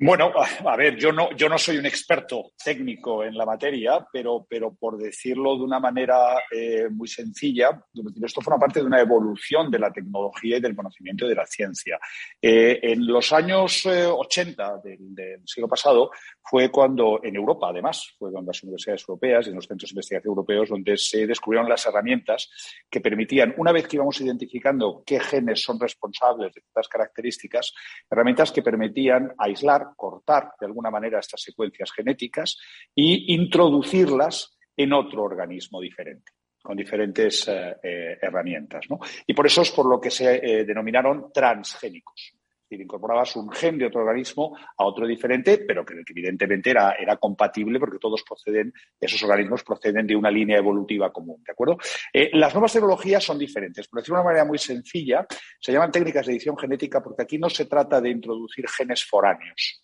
Bueno, 0.04 0.32
a 0.66 0.76
ver, 0.76 0.98
yo 0.98 1.12
no, 1.12 1.30
yo 1.38 1.48
no 1.48 1.60
soy 1.60 1.78
un 1.78 1.86
experto 1.86 2.54
técnico 2.66 3.24
en 3.24 3.38
la 3.38 3.46
materia, 3.46 4.04
pero, 4.12 4.48
pero 4.50 4.74
por 4.74 4.98
decirlo 4.98 5.56
de 5.56 5.62
una 5.62 5.80
manera 5.80 6.40
eh, 6.52 6.90
muy 6.90 7.08
sencilla, 7.08 7.80
esto 8.20 8.42
forma 8.42 8.60
parte 8.60 8.80
de 8.80 8.88
una 8.88 9.00
evolución 9.00 9.70
de 9.70 9.78
la 9.78 9.92
tecnología 9.92 10.58
y 10.58 10.60
del 10.60 10.76
conocimiento 10.76 11.26
y 11.28 11.30
de 11.30 11.36
la 11.36 11.46
ciencia. 11.46 12.00
Eh, 12.42 12.80
en 12.82 13.06
los 13.06 13.32
años 13.32 13.86
80 13.86 14.82
eh, 14.86 14.98
del, 15.00 15.42
siglo 15.46 15.68
pasado 15.68 16.10
fue 16.50 16.72
cuando, 16.72 17.20
en 17.24 17.36
Europa 17.36 17.68
además, 17.70 18.16
fue 18.18 18.32
cuando 18.32 18.50
las 18.50 18.64
universidades 18.64 19.06
europeas 19.08 19.46
y 19.46 19.50
en 19.52 19.56
los 19.58 19.68
centros 19.68 19.92
de 19.92 19.94
investigación 19.94 20.32
europeos, 20.32 20.70
donde 20.70 20.98
se 20.98 21.28
descubrieron 21.28 21.70
las 21.70 21.86
herramientas 21.86 22.50
que 22.90 23.02
permitían, 23.02 23.54
una 23.56 23.72
vez 23.72 23.88
que 23.88 23.98
íbamos 23.98 24.20
identificando 24.20 25.04
qué 25.06 25.20
genes 25.20 25.62
son 25.62 25.80
responsables 25.80 26.56
de 26.56 26.62
ciertas 26.62 26.88
características, 26.88 27.72
herramientas 28.10 28.52
que 28.52 28.64
permitían 28.64 29.32
aislar 29.38 29.91
cortar 29.96 30.54
de 30.60 30.66
alguna 30.66 30.90
manera 30.90 31.20
estas 31.20 31.42
secuencias 31.42 31.92
genéticas 31.92 32.58
y 32.96 33.34
introducirlas 33.34 34.58
en 34.76 34.94
otro 34.94 35.24
organismo 35.24 35.82
diferente 35.82 36.32
con 36.62 36.78
diferentes 36.78 37.48
eh, 37.48 37.76
eh, 37.82 38.18
herramientas. 38.22 38.86
Y 39.26 39.34
por 39.34 39.48
eso 39.48 39.62
es 39.64 39.72
por 39.72 39.88
lo 39.88 40.00
que 40.00 40.12
se 40.12 40.36
eh, 40.36 40.64
denominaron 40.64 41.32
transgénicos. 41.34 42.34
Decir, 42.72 42.86
incorporabas 42.86 43.36
un 43.36 43.52
gen 43.52 43.78
de 43.78 43.88
otro 43.88 44.02
organismo 44.02 44.56
a 44.78 44.86
otro 44.86 45.06
diferente, 45.06 45.58
pero 45.58 45.86
que, 45.86 46.02
evidentemente 46.08 46.70
era, 46.70 46.94
era, 46.94 47.18
compatible 47.18 47.80
porque 47.80 48.00
todos 48.00 48.24
proceden, 48.24 48.74
esos 49.00 49.22
organismos 49.24 49.64
proceden 49.64 50.08
de 50.08 50.16
una 50.16 50.32
línea 50.32 50.58
evolutiva 50.58 51.12
común. 51.12 51.44
¿De 51.46 51.52
acuerdo? 51.52 51.78
las 52.14 52.54
nuevas 52.54 52.72
tecnologías 52.72 53.24
son 53.24 53.38
diferentes. 53.38 53.88
Por 53.88 54.00
decirlo 54.00 54.18
de 54.18 54.22
una 54.22 54.30
manera 54.30 54.46
muy 54.46 54.58
sencilla, 54.58 55.26
se 55.60 55.74
llaman 55.74 55.92
técnicas 55.92 56.26
de 56.26 56.32
edición 56.32 56.58
genética 56.58 57.02
porque 57.04 57.24
aquí 57.24 57.38
no 57.38 57.50
se 57.50 57.66
trata 57.66 58.00
de 58.00 58.10
introducir 58.10 58.66
genes 58.70 59.04
foráneos. 59.04 59.82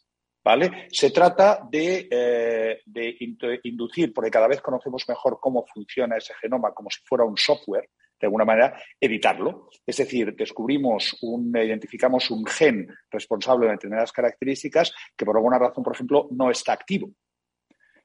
Se 0.91 1.11
trata 1.11 1.59
de, 1.69 2.07
eh, 2.09 2.81
inducir, 3.63 4.13
porque 4.13 4.31
cada 4.31 4.47
vez 4.47 4.61
conocemos 4.61 5.03
mejor 5.09 5.39
cómo 5.41 5.65
funciona 5.65 6.17
ese 6.17 6.33
genoma 6.35 6.73
como 6.73 6.89
si 6.89 7.01
fuera 7.03 7.25
un 7.25 7.35
software, 7.35 7.89
de 8.19 8.27
alguna 8.27 8.45
manera, 8.45 8.81
editarlo. 8.99 9.69
Es 9.85 9.97
decir, 9.97 10.35
descubrimos 10.35 11.17
un, 11.21 11.55
identificamos 11.55 12.29
un 12.31 12.45
gen 12.45 12.87
responsable 13.11 13.67
de 13.67 13.73
determinadas 13.73 14.11
características 14.11 14.93
que 15.15 15.25
por 15.25 15.37
alguna 15.37 15.59
razón, 15.59 15.83
por 15.83 15.93
ejemplo, 15.93 16.27
no 16.31 16.49
está 16.49 16.73
activo 16.73 17.09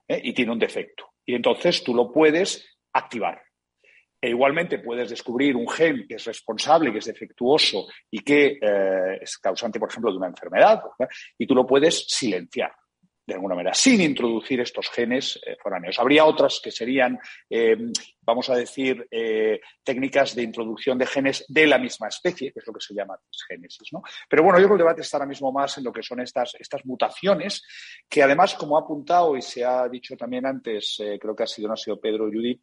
¿eh? 0.09 0.21
y 0.23 0.33
tiene 0.33 0.53
un 0.53 0.59
defecto. 0.59 1.13
Y 1.25 1.35
entonces 1.35 1.83
tú 1.83 1.95
lo 1.95 2.11
puedes 2.11 2.67
activar. 2.93 3.43
E 4.21 4.29
igualmente 4.29 4.79
puedes 4.79 5.11
descubrir 5.11 5.57
un 5.57 5.69
gen 5.69 6.07
que 6.07 6.15
es 6.15 6.25
responsable, 6.25 6.93
que 6.93 6.99
es 6.99 7.07
defectuoso 7.07 7.89
y 8.09 8.21
que 8.21 8.59
eh, 8.61 9.19
es 9.21 9.37
causante, 9.39 9.81
por 9.81 9.89
ejemplo, 9.89 10.13
de 10.13 10.19
una 10.19 10.29
enfermedad, 10.29 10.81
y 11.37 11.45
tú 11.45 11.57
lo 11.57 11.67
puedes 11.67 12.07
silenciar 12.07 12.73
de 13.33 13.37
alguna 13.37 13.55
manera, 13.55 13.75
sin 13.75 14.01
introducir 14.01 14.61
estos 14.61 14.91
genes 14.91 15.41
eh, 15.47 15.57
foráneos. 15.61 15.99
Habría 15.99 16.27
otras 16.27 16.61
que 16.63 16.71
serían, 16.71 17.19
eh, 17.49 17.77
vamos 18.21 18.51
a 18.51 18.55
decir, 18.55 19.07
eh, 19.11 19.61
técnicas 19.83 20.35
de 20.35 20.43
introducción 20.43 20.99
de 20.99 21.07
genes 21.07 21.45
de 21.49 21.67
la 21.67 21.79
misma 21.79 22.09
especie, 22.09 22.53
que 22.53 22.59
es 22.61 22.67
lo 22.67 22.75
que 22.75 22.81
se 22.81 22.95
llama 22.95 23.19
génesis. 23.49 23.89
¿no? 23.93 24.03
Pero 24.29 24.43
bueno, 24.43 24.59
yo 24.59 24.67
creo 24.67 24.77
que 24.77 24.83
el 24.83 24.87
debate 24.87 25.01
está 25.01 25.17
ahora 25.17 25.29
mismo 25.29 25.51
más 25.51 25.79
en 25.79 25.85
lo 25.85 25.93
que 25.93 26.03
son 26.03 26.21
estas, 26.21 26.55
estas 26.59 26.85
mutaciones, 26.85 27.63
que 28.09 28.23
además, 28.23 28.55
como 28.55 28.77
ha 28.77 28.81
apuntado 28.81 29.37
y 29.37 29.43
se 29.43 29.65
ha 29.65 29.89
dicho 29.89 30.15
también 30.15 30.45
antes, 30.45 31.03
creo 31.19 31.35
que 31.35 31.45
ha 31.45 31.47
sido, 31.47 31.69
no 31.69 31.75
ha 31.75 31.77
sido 31.79 31.99
Pedro 31.99 32.27
Judith, 32.27 32.63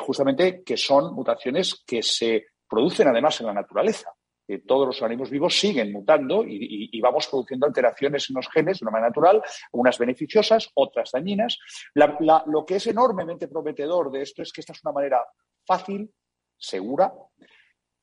justamente 0.00 0.62
que 0.64 0.76
son 0.76 1.14
mutaciones 1.14 1.84
que 1.86 2.02
se 2.02 2.46
producen 2.68 3.08
además 3.08 3.40
en 3.40 3.46
la 3.46 3.54
naturaleza 3.54 4.12
todos 4.58 4.86
los 4.86 5.02
organismos 5.02 5.30
vivos 5.30 5.58
siguen 5.58 5.92
mutando 5.92 6.44
y, 6.46 7.00
vamos 7.00 7.26
produciendo 7.28 7.66
alteraciones 7.66 8.28
en 8.28 8.36
los 8.36 8.48
genes 8.48 8.78
de 8.78 8.84
una 8.84 8.92
manera 8.92 9.08
natural, 9.08 9.42
unas 9.72 9.98
beneficiosas, 9.98 10.70
otras 10.74 11.10
dañinas. 11.12 11.58
lo 11.94 12.64
que 12.66 12.76
es 12.76 12.86
enormemente 12.86 13.48
prometedor 13.48 14.10
de 14.10 14.22
esto 14.22 14.42
es 14.42 14.52
que 14.52 14.60
esta 14.60 14.72
es 14.72 14.84
una 14.84 14.92
manera 14.92 15.24
fácil, 15.66 16.12
segura 16.58 17.12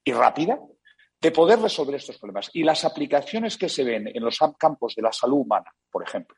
y 0.03 0.11
rápida 0.11 0.59
de 1.19 1.31
poder 1.31 1.59
resolver 1.59 1.95
estos 1.95 2.17
problemas. 2.17 2.49
Y 2.53 2.63
las 2.63 2.85
aplicaciones 2.85 3.57
que 3.57 3.69
se 3.69 3.83
ven 3.83 4.07
en 4.07 4.23
los 4.23 4.39
campos 4.57 4.95
de 4.95 5.01
la 5.01 5.11
salud 5.11 5.39
humana, 5.39 5.71
por 5.91 6.03
ejemplo, 6.03 6.37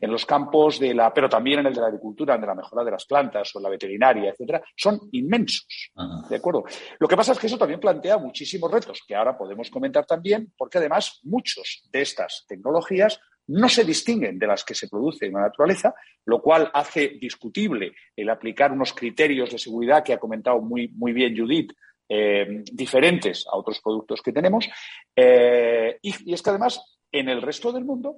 en 0.00 0.10
los 0.10 0.24
campos 0.24 0.78
de 0.78 0.94
la, 0.94 1.12
pero 1.12 1.28
también 1.28 1.60
en 1.60 1.66
el 1.66 1.74
de 1.74 1.80
la 1.80 1.88
agricultura, 1.88 2.34
en 2.34 2.40
de 2.40 2.46
la 2.46 2.54
mejora 2.54 2.84
de 2.84 2.90
las 2.90 3.04
plantas 3.04 3.54
o 3.54 3.58
en 3.58 3.62
la 3.64 3.68
veterinaria, 3.68 4.30
etcétera, 4.30 4.62
son 4.76 5.00
inmensos. 5.12 5.90
¿De 6.28 6.36
acuerdo? 6.36 6.64
Lo 6.98 7.08
que 7.08 7.16
pasa 7.16 7.32
es 7.32 7.38
que 7.38 7.46
eso 7.46 7.58
también 7.58 7.80
plantea 7.80 8.18
muchísimos 8.18 8.70
retos 8.70 9.02
que 9.06 9.14
ahora 9.14 9.36
podemos 9.36 9.70
comentar 9.70 10.06
también, 10.06 10.52
porque 10.56 10.78
además 10.78 11.20
muchos 11.24 11.88
de 11.90 12.02
estas 12.02 12.44
tecnologías 12.48 13.20
no 13.48 13.68
se 13.68 13.84
distinguen 13.84 14.38
de 14.38 14.46
las 14.46 14.64
que 14.64 14.74
se 14.74 14.88
producen 14.88 15.28
en 15.28 15.34
la 15.34 15.48
naturaleza, 15.48 15.94
lo 16.26 16.40
cual 16.42 16.70
hace 16.72 17.16
discutible 17.20 17.92
el 18.14 18.28
aplicar 18.28 18.72
unos 18.72 18.92
criterios 18.92 19.50
de 19.50 19.58
seguridad 19.58 20.04
que 20.04 20.12
ha 20.12 20.18
comentado 20.18 20.60
muy, 20.60 20.88
muy 20.88 21.12
bien 21.12 21.36
Judith, 21.36 21.72
eh, 22.10 22.62
diferentes 22.72 23.46
a 23.46 23.56
otros 23.56 23.80
productos 23.80 24.22
que 24.22 24.32
tenemos. 24.32 24.68
Eh, 25.16 25.98
y, 26.02 26.32
es 26.32 26.42
que 26.42 26.50
además 26.50 26.98
en 27.10 27.28
el 27.28 27.42
resto 27.42 27.72
del 27.72 27.84
mundo 27.84 28.16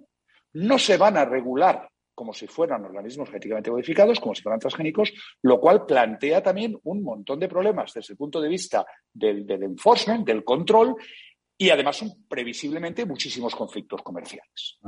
no 0.54 0.78
se 0.78 0.96
van 0.96 1.16
a 1.16 1.24
regular 1.24 1.88
como 2.14 2.34
si 2.34 2.46
fueran 2.46 2.84
organismos 2.84 3.28
genéticamente 3.28 3.70
modificados, 3.70 4.20
como 4.20 4.34
si 4.34 4.42
fueran 4.42 4.60
transgénicos, 4.60 5.10
lo 5.40 5.58
cual 5.58 5.86
plantea 5.86 6.42
también 6.42 6.78
un 6.82 7.02
montón 7.02 7.40
de 7.40 7.48
problemas 7.48 7.94
desde 7.94 8.12
el 8.12 8.18
punto 8.18 8.42
de 8.42 8.48
vista 8.50 8.84
del, 9.10 9.46
del 9.46 9.62
enforcement, 9.62 10.26
del 10.26 10.44
control 10.44 10.96
y 11.60 11.68
además 11.68 11.98
son 11.98 12.24
previsiblemente 12.26 13.04
muchísimos 13.04 13.54
conflictos 13.54 14.00
comerciales 14.00 14.78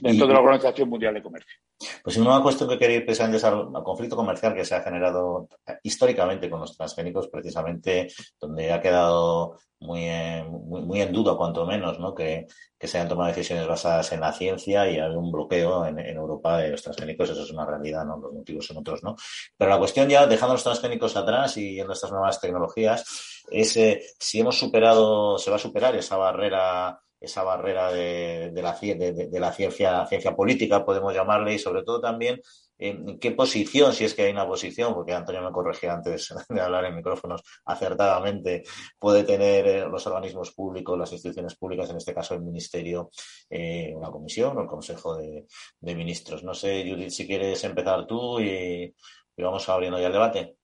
dentro 0.00 0.28
de 0.28 0.32
la 0.32 0.38
Organización 0.38 0.88
Mundial 0.88 1.12
de 1.12 1.20
Comercio. 1.20 1.58
Pues 2.04 2.16
una 2.18 2.40
cuestión 2.40 2.68
que 2.68 2.78
quería 2.78 2.98
ir 2.98 3.04
pensando 3.04 3.36
es 3.36 3.42
al, 3.42 3.72
conflicto 3.82 4.14
comercial 4.14 4.54
que 4.54 4.64
se 4.64 4.76
ha 4.76 4.82
generado 4.82 5.48
históricamente 5.82 6.48
con 6.48 6.60
los 6.60 6.76
transgénicos, 6.76 7.26
precisamente 7.26 8.06
donde 8.40 8.72
ha 8.72 8.80
quedado 8.80 9.58
muy 9.80 10.04
en, 10.04 10.52
muy, 10.52 11.00
en 11.00 11.12
duda, 11.12 11.36
cuanto 11.36 11.66
menos, 11.66 11.98
¿no? 11.98 12.14
que, 12.14 12.46
que, 12.78 12.86
se 12.86 12.98
hayan 12.98 13.08
tomado 13.08 13.30
decisiones 13.30 13.66
basadas 13.66 14.12
en 14.12 14.20
la 14.20 14.32
ciencia 14.32 14.88
y 14.88 15.00
hay 15.00 15.10
un 15.16 15.32
bloqueo 15.32 15.84
en, 15.84 15.98
Europa 15.98 16.58
de 16.58 16.70
los 16.70 16.82
transgénicos, 16.82 17.30
eso 17.30 17.42
es 17.42 17.50
una 17.50 17.66
realidad, 17.66 18.04
¿no? 18.04 18.18
los 18.18 18.32
motivos 18.32 18.64
son 18.66 18.76
otros. 18.76 19.02
¿no? 19.02 19.16
Pero 19.58 19.68
la 19.68 19.78
cuestión 19.78 20.08
ya, 20.08 20.28
dejando 20.28 20.54
los 20.54 20.62
transgénicos 20.62 21.16
atrás 21.16 21.56
y 21.56 21.80
en 21.80 21.90
estas 21.90 22.12
nuevas 22.12 22.40
tecnologías, 22.40 23.33
es 23.50 23.78
si 24.18 24.40
hemos 24.40 24.58
superado, 24.58 25.38
se 25.38 25.50
va 25.50 25.56
a 25.56 25.60
superar 25.60 25.94
esa 25.96 26.16
barrera 26.16 27.00
esa 27.24 27.42
barrera 27.42 27.92
de, 27.92 28.50
de, 28.52 28.62
la, 28.62 28.72
de, 28.78 29.40
la 29.40 29.52
ciencia, 29.52 30.06
ciencia 30.06 30.36
política, 30.36 30.84
podemos 30.84 31.14
llamarle, 31.14 31.54
y 31.54 31.58
sobre 31.58 31.82
todo 31.82 32.00
también 32.00 32.40
en 32.76 33.18
qué 33.18 33.30
posición, 33.30 33.92
si 33.92 34.04
es 34.04 34.14
que 34.14 34.22
hay 34.22 34.32
una 34.32 34.46
posición, 34.46 34.94
porque 34.94 35.12
Antonio 35.12 35.42
me 35.42 35.52
corregía 35.52 35.94
antes 35.94 36.34
de 36.48 36.60
hablar 36.60 36.84
en 36.84 36.96
micrófonos 36.96 37.42
acertadamente, 37.64 38.64
puede 38.98 39.24
tener 39.24 39.66
eh, 39.66 39.88
los 39.88 40.06
organismos 40.06 40.52
públicos, 40.52 40.98
las 40.98 41.12
instituciones 41.12 41.54
públicas, 41.56 41.90
en 41.90 41.96
este 41.96 42.14
caso 42.14 42.34
el 42.34 42.42
Ministerio, 42.42 43.10
eh, 43.48 43.92
una 43.94 44.10
comisión 44.10 44.56
o 44.58 44.62
el 44.62 44.66
Consejo 44.66 45.16
de, 45.16 45.46
Ministros. 45.80 46.42
No 46.42 46.54
sé, 46.54 46.84
Judith, 46.88 47.10
si 47.10 47.26
quieres 47.26 47.62
empezar 47.64 48.06
tú 48.06 48.40
y 48.40 48.94
vamos 49.36 49.68
abriendo 49.68 49.98
ya 49.98 50.08
el 50.08 50.12
debate. 50.12 50.56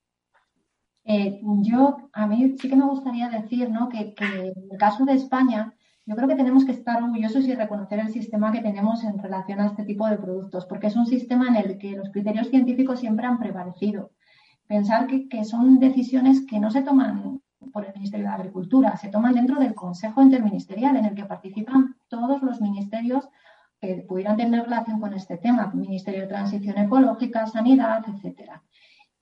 Eh, 1.04 1.40
yo, 1.62 2.10
a 2.12 2.26
mí 2.26 2.56
sí 2.58 2.68
que 2.68 2.76
me 2.76 2.84
gustaría 2.84 3.28
decir 3.28 3.70
¿no? 3.70 3.88
que, 3.88 4.14
en 4.18 4.70
el 4.70 4.78
caso 4.78 5.04
de 5.04 5.14
España, 5.14 5.74
yo 6.06 6.16
creo 6.16 6.28
que 6.28 6.34
tenemos 6.34 6.64
que 6.64 6.72
estar 6.72 7.02
orgullosos 7.02 7.44
y 7.46 7.54
reconocer 7.54 8.00
el 8.00 8.12
sistema 8.12 8.52
que 8.52 8.60
tenemos 8.60 9.04
en 9.04 9.18
relación 9.18 9.60
a 9.60 9.66
este 9.66 9.84
tipo 9.84 10.06
de 10.06 10.18
productos, 10.18 10.66
porque 10.66 10.88
es 10.88 10.96
un 10.96 11.06
sistema 11.06 11.48
en 11.48 11.56
el 11.56 11.78
que 11.78 11.92
los 11.92 12.10
criterios 12.10 12.48
científicos 12.48 13.00
siempre 13.00 13.26
han 13.26 13.38
prevalecido. 13.38 14.10
Pensar 14.66 15.06
que, 15.06 15.28
que 15.28 15.44
son 15.44 15.78
decisiones 15.78 16.46
que 16.46 16.60
no 16.60 16.70
se 16.70 16.82
toman 16.82 17.40
por 17.72 17.84
el 17.84 17.94
Ministerio 17.94 18.26
de 18.26 18.34
Agricultura, 18.34 18.96
se 18.96 19.08
toman 19.08 19.34
dentro 19.34 19.58
del 19.58 19.74
Consejo 19.74 20.22
Interministerial, 20.22 20.96
en 20.96 21.04
el 21.04 21.14
que 21.14 21.24
participan 21.24 21.96
todos 22.08 22.42
los 22.42 22.60
ministerios 22.60 23.28
que 23.80 24.04
pudieran 24.08 24.36
tener 24.36 24.64
relación 24.64 25.00
con 25.00 25.14
este 25.14 25.38
tema, 25.38 25.70
Ministerio 25.72 26.22
de 26.22 26.26
Transición 26.26 26.78
Ecológica, 26.78 27.46
Sanidad, 27.46 28.04
etcétera. 28.08 28.62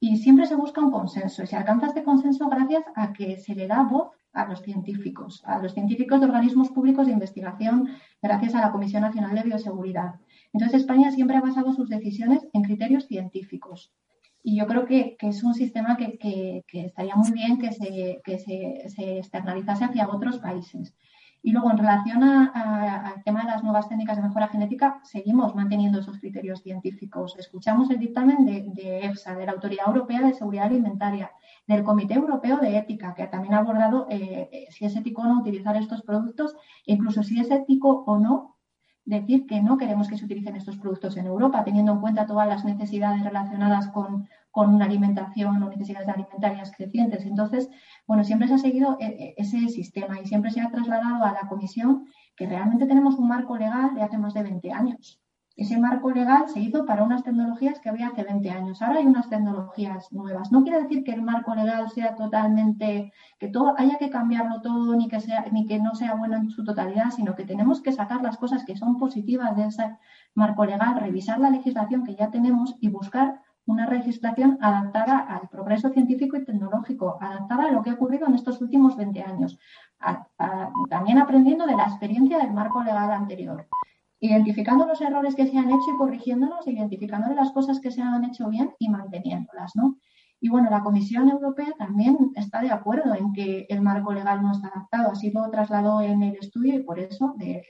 Y 0.00 0.18
siempre 0.18 0.46
se 0.46 0.54
busca 0.54 0.80
un 0.80 0.92
consenso 0.92 1.42
y 1.42 1.46
se 1.46 1.56
alcanza 1.56 1.88
este 1.88 2.04
consenso 2.04 2.48
gracias 2.48 2.84
a 2.94 3.12
que 3.12 3.38
se 3.38 3.54
le 3.54 3.66
da 3.66 3.82
voz 3.82 4.12
a 4.32 4.46
los 4.46 4.62
científicos, 4.62 5.42
a 5.44 5.58
los 5.58 5.74
científicos 5.74 6.20
de 6.20 6.26
organismos 6.26 6.70
públicos 6.70 7.06
de 7.06 7.12
investigación, 7.12 7.88
gracias 8.22 8.54
a 8.54 8.60
la 8.60 8.70
Comisión 8.70 9.02
Nacional 9.02 9.34
de 9.34 9.42
Bioseguridad. 9.42 10.14
Entonces, 10.52 10.82
España 10.82 11.10
siempre 11.10 11.36
ha 11.36 11.40
basado 11.40 11.72
sus 11.72 11.88
decisiones 11.88 12.46
en 12.52 12.62
criterios 12.62 13.06
científicos. 13.06 13.92
Y 14.42 14.56
yo 14.56 14.66
creo 14.66 14.86
que, 14.86 15.16
es 15.20 15.42
un 15.42 15.54
sistema 15.54 15.96
que, 15.96 16.64
estaría 16.72 17.16
muy 17.16 17.32
bien 17.32 17.58
que, 17.58 17.72
se, 17.72 18.20
se 18.88 19.18
externalizase 19.18 19.84
hacia 19.84 20.08
otros 20.08 20.38
países. 20.38 20.94
Y 21.42 21.52
luego, 21.52 21.70
en 21.70 21.78
relación 21.78 22.22
al 22.24 23.22
tema 23.24 23.42
de 23.42 23.46
las 23.46 23.62
nuevas 23.62 23.88
técnicas 23.88 24.16
de 24.16 24.22
mejora 24.22 24.48
genética, 24.48 25.00
seguimos 25.04 25.54
manteniendo 25.54 26.00
esos 26.00 26.18
criterios 26.18 26.62
científicos. 26.62 27.36
Escuchamos 27.38 27.90
el 27.90 27.98
dictamen 27.98 28.44
de, 28.44 29.04
EFSA, 29.04 29.36
de 29.36 29.46
la 29.46 29.52
Autoridad 29.52 29.86
Europea 29.86 30.20
de 30.20 30.34
Seguridad 30.34 30.66
Alimentaria, 30.66 31.30
del 31.66 31.84
Comité 31.84 32.14
Europeo 32.14 32.58
de 32.58 32.76
Ética, 32.76 33.14
que 33.14 33.26
también 33.28 33.54
ha 33.54 33.58
abordado 33.58 34.06
eh, 34.10 34.66
si 34.70 34.84
es 34.84 34.96
ético 34.96 35.22
o 35.22 35.26
no 35.26 35.40
utilizar 35.40 35.76
estos 35.76 36.02
productos, 36.02 36.56
incluso 36.86 37.22
si 37.22 37.38
es 37.40 37.50
ético 37.50 38.04
o 38.06 38.18
no 38.18 38.56
decir 39.08 39.46
que 39.46 39.62
no 39.62 39.78
queremos 39.78 40.06
que 40.06 40.18
se 40.18 40.26
utilicen 40.26 40.56
estos 40.56 40.76
productos 40.76 41.16
en 41.16 41.26
Europa, 41.26 41.64
teniendo 41.64 41.92
en 41.92 42.00
cuenta 42.00 42.26
todas 42.26 42.46
las 42.46 42.64
necesidades 42.64 43.24
relacionadas 43.24 43.88
con, 43.88 44.28
una 44.52 44.86
alimentación 44.86 45.62
o 45.62 45.68
necesidades 45.68 46.08
alimentarias 46.08 46.72
crecientes. 46.76 47.24
Entonces, 47.24 47.68
bueno, 48.06 48.24
siempre 48.24 48.48
se 48.48 48.54
ha 48.54 48.58
seguido 48.58 48.96
eh, 49.00 49.06
eh, 49.06 49.34
ese 49.36 49.68
sistema 49.68 50.20
y 50.20 50.26
siempre 50.26 50.50
se 50.50 50.60
ha 50.60 50.70
trasladado 50.70 51.24
a 51.24 51.32
la 51.32 51.48
Comisión 51.48 52.06
que 52.36 52.46
realmente 52.46 52.86
tenemos 52.86 53.16
un 53.16 53.28
marco 53.28 53.56
legal 53.56 53.94
de 53.94 54.02
hace 54.02 54.18
más 54.18 54.34
de 54.34 54.42
20 54.42 54.72
años 54.72 55.20
ese 55.58 55.76
marco 55.76 56.12
legal 56.12 56.48
se 56.48 56.60
hizo 56.60 56.86
para 56.86 57.02
unas 57.02 57.24
tecnologías 57.24 57.80
que 57.80 57.88
había 57.88 58.06
hace 58.06 58.22
20 58.22 58.48
años. 58.48 58.80
Ahora 58.80 59.00
hay 59.00 59.06
unas 59.06 59.28
tecnologías 59.28 60.12
nuevas. 60.12 60.52
No 60.52 60.62
quiere 60.62 60.82
decir 60.82 61.02
que 61.02 61.10
el 61.10 61.20
marco 61.20 61.52
legal 61.52 61.90
sea 61.90 62.14
totalmente, 62.14 63.12
que 63.40 63.48
todo 63.48 63.74
haya 63.76 63.98
que 63.98 64.08
cambiarlo 64.08 64.60
todo, 64.60 64.94
ni 64.94 65.08
que 65.08 65.18
sea, 65.18 65.46
ni 65.50 65.66
que 65.66 65.80
no 65.80 65.96
sea 65.96 66.14
bueno 66.14 66.36
en 66.36 66.50
su 66.50 66.62
totalidad, 66.62 67.10
sino 67.10 67.34
que 67.34 67.44
tenemos 67.44 67.82
que 67.82 67.90
sacar 67.90 68.22
las 68.22 68.38
cosas 68.38 68.64
que 68.64 68.76
son 68.76 68.98
positivas 68.98 69.56
de 69.56 69.64
ese 69.64 69.96
marco 70.32 70.64
legal, 70.64 70.94
revisar 71.00 71.40
la 71.40 71.50
legislación 71.50 72.04
que 72.04 72.14
ya 72.14 72.30
tenemos 72.30 72.76
y 72.80 72.88
buscar 72.88 73.40
una 73.68 73.88
legislación 73.88 74.58
adaptada 74.60 75.18
al 75.18 75.48
progreso 75.48 75.90
científico 75.90 76.36
y 76.36 76.44
tecnológico, 76.44 77.18
adaptada 77.20 77.68
a 77.68 77.72
lo 77.72 77.82
que 77.82 77.90
ha 77.90 77.94
ocurrido 77.94 78.26
en 78.26 78.34
estos 78.34 78.60
últimos 78.60 78.96
20 78.96 79.22
años, 79.22 79.58
también 80.88 81.18
aprendiendo 81.18 81.66
de 81.66 81.76
la 81.76 81.84
experiencia 81.84 82.38
del 82.38 82.52
marco 82.52 82.82
legal 82.82 83.12
anterior 83.12 83.68
identificando 84.20 84.86
los 84.86 85.00
errores 85.00 85.34
que 85.34 85.46
se 85.46 85.56
han 85.56 85.68
hecho 85.68 85.92
y 85.94 85.96
corrigiéndolos, 85.96 86.66
identificando 86.66 87.32
las 87.34 87.52
cosas 87.52 87.80
que 87.80 87.90
se 87.90 88.02
han 88.02 88.24
hecho 88.24 88.48
bien 88.48 88.74
y 88.78 88.88
manteniéndolas, 88.88 89.76
¿no? 89.76 89.96
Y 90.40 90.48
bueno, 90.48 90.70
la 90.70 90.82
Comisión 90.82 91.28
Europea 91.28 91.72
también 91.78 92.16
está 92.36 92.60
de 92.60 92.70
acuerdo 92.70 93.14
en 93.14 93.32
que 93.32 93.66
el 93.68 93.80
marco 93.80 94.12
legal 94.12 94.42
no 94.42 94.52
está 94.52 94.68
adaptado, 94.68 95.12
así 95.12 95.30
lo 95.30 95.50
trasladó 95.50 96.00
en 96.00 96.22
el 96.22 96.36
estudio 96.36 96.74
y 96.74 96.82
por 96.82 96.98
eso 97.00 97.34
de, 97.36 97.64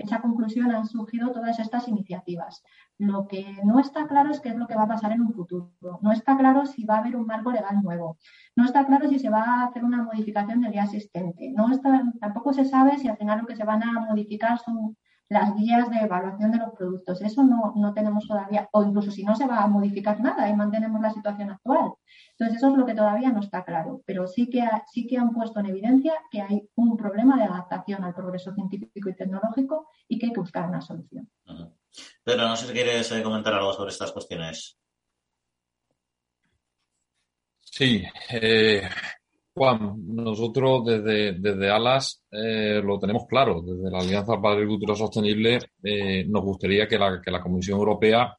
esa 0.00 0.20
conclusión 0.20 0.70
han 0.72 0.86
surgido 0.86 1.30
todas 1.30 1.58
estas 1.58 1.86
iniciativas. 1.88 2.62
Lo 2.98 3.28
que 3.28 3.44
no 3.64 3.78
está 3.78 4.06
claro 4.06 4.30
es 4.30 4.40
qué 4.40 4.50
es 4.50 4.56
lo 4.56 4.66
que 4.66 4.74
va 4.74 4.84
a 4.84 4.88
pasar 4.88 5.12
en 5.12 5.20
un 5.20 5.32
futuro. 5.32 5.72
No 6.02 6.12
está 6.12 6.36
claro 6.36 6.66
si 6.66 6.84
va 6.84 6.96
a 6.96 6.98
haber 6.98 7.16
un 7.16 7.26
marco 7.26 7.52
legal 7.52 7.82
nuevo. 7.82 8.18
No 8.56 8.64
está 8.64 8.86
claro 8.86 9.08
si 9.08 9.18
se 9.18 9.30
va 9.30 9.42
a 9.42 9.64
hacer 9.64 9.84
una 9.84 10.02
modificación 10.02 10.60
del 10.60 10.72
ya 10.72 10.84
existente. 10.84 11.52
No 11.54 11.70
está, 11.70 12.02
tampoco 12.20 12.52
se 12.52 12.64
sabe 12.64 12.98
si 12.98 13.08
al 13.08 13.16
final 13.16 13.40
lo 13.40 13.46
que 13.46 13.56
se 13.56 13.64
van 13.64 13.82
a 13.82 14.00
modificar 14.00 14.58
son 14.58 14.96
las 15.28 15.54
guías 15.54 15.88
de 15.90 16.00
evaluación 16.00 16.50
de 16.50 16.58
los 16.58 16.72
productos. 16.72 17.22
Eso 17.22 17.44
no, 17.44 17.72
no, 17.76 17.94
tenemos 17.94 18.26
todavía, 18.26 18.68
o 18.72 18.82
incluso 18.82 19.12
si 19.12 19.22
no 19.22 19.36
se 19.36 19.46
va 19.46 19.62
a 19.62 19.68
modificar 19.68 20.20
nada 20.20 20.48
y 20.48 20.56
mantenemos 20.56 21.00
la 21.00 21.12
situación 21.12 21.50
actual. 21.50 21.92
Entonces, 22.40 22.56
eso 22.56 22.72
es 22.72 22.78
lo 22.78 22.86
que 22.86 22.94
todavía 22.94 23.30
no 23.30 23.40
está 23.40 23.62
claro, 23.66 24.02
pero 24.06 24.26
sí 24.26 24.48
que, 24.48 24.66
sí 24.90 25.06
que 25.06 25.18
han 25.18 25.30
puesto 25.30 25.60
en 25.60 25.66
evidencia 25.66 26.14
que 26.30 26.40
hay 26.40 26.66
un 26.74 26.96
problema 26.96 27.36
de 27.36 27.44
adaptación 27.44 28.02
al 28.02 28.14
progreso 28.14 28.54
científico 28.54 29.10
y 29.10 29.14
tecnológico 29.14 29.88
y 30.08 30.18
que 30.18 30.26
hay 30.26 30.32
que 30.32 30.40
buscar 30.40 30.66
una 30.66 30.80
solución. 30.80 31.30
Pero 32.24 32.48
no 32.48 32.56
sé 32.56 32.68
si 32.68 32.72
quieres 32.72 33.12
eh, 33.12 33.22
comentar 33.22 33.52
algo 33.52 33.74
sobre 33.74 33.90
estas 33.90 34.10
cuestiones. 34.12 34.78
Sí, 37.60 38.04
eh, 38.30 38.88
Juan, 39.52 39.96
nosotros 40.06 40.86
desde, 40.86 41.32
desde 41.32 41.70
ALAS 41.70 42.24
eh, 42.30 42.80
lo 42.82 42.98
tenemos 42.98 43.26
claro. 43.28 43.60
Desde 43.60 43.90
la 43.90 43.98
Alianza 43.98 44.40
para 44.40 44.54
la 44.54 44.60
Agricultura 44.60 44.94
Sostenible 44.94 45.58
eh, 45.82 46.24
nos 46.26 46.42
gustaría 46.42 46.88
que 46.88 46.98
la, 46.98 47.20
que 47.20 47.30
la 47.30 47.42
Comisión 47.42 47.78
Europea 47.78 48.34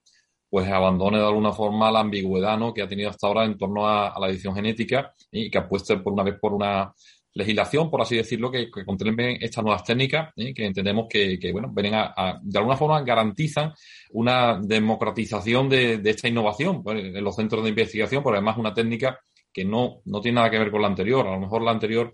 pues 0.52 0.68
abandone 0.68 1.18
de 1.18 1.24
alguna 1.26 1.54
forma 1.54 1.90
la 1.90 2.02
ambigüedad 2.02 2.58
¿no? 2.58 2.74
que 2.74 2.82
ha 2.82 2.88
tenido 2.88 3.10
hasta 3.10 3.26
ahora 3.26 3.46
en 3.46 3.58
torno 3.58 3.88
a, 3.88 4.14
la 4.20 4.28
edición 4.28 4.54
genética 4.54 5.14
y 5.32 5.50
que 5.50 5.58
apueste 5.58 5.96
por 6.00 6.12
una 6.12 6.24
vez 6.24 6.38
por 6.42 6.54
una 6.54 6.94
legislación, 7.34 7.90
por 7.90 8.02
así 8.02 8.18
decirlo, 8.18 8.52
que, 8.52 8.70
que 8.70 8.84
contemplen 8.84 9.38
estas 9.40 9.64
nuevas 9.64 9.86
técnicas, 9.86 10.34
¿eh? 10.36 10.54
que 10.54 10.66
entendemos 10.66 11.06
que, 11.10 11.40
bueno, 11.54 11.72
vienen 11.74 11.94
a, 11.96 12.38
de 12.44 12.60
alguna 12.60 12.76
forma 12.76 13.02
garantizan 13.02 13.72
una 14.12 14.60
democratización 14.62 15.70
de, 15.70 16.00
de 16.00 16.10
esta 16.10 16.28
innovación 16.28 16.84
pues, 16.84 17.02
en 17.02 17.24
los 17.24 17.34
centros 17.34 17.64
de 17.64 17.70
investigación, 17.70 18.22
porque 18.22 18.36
además 18.36 18.58
una 18.58 18.74
técnica 18.74 19.22
que 19.54 19.64
no, 19.64 20.02
no 20.04 20.20
tiene 20.20 20.36
nada 20.36 20.50
que 20.50 20.60
ver 20.60 20.70
con 20.70 20.82
la 20.82 20.88
anterior. 20.88 21.26
A 21.28 21.32
lo 21.32 21.40
mejor 21.40 21.62
la 21.62 21.72
anterior 21.72 22.12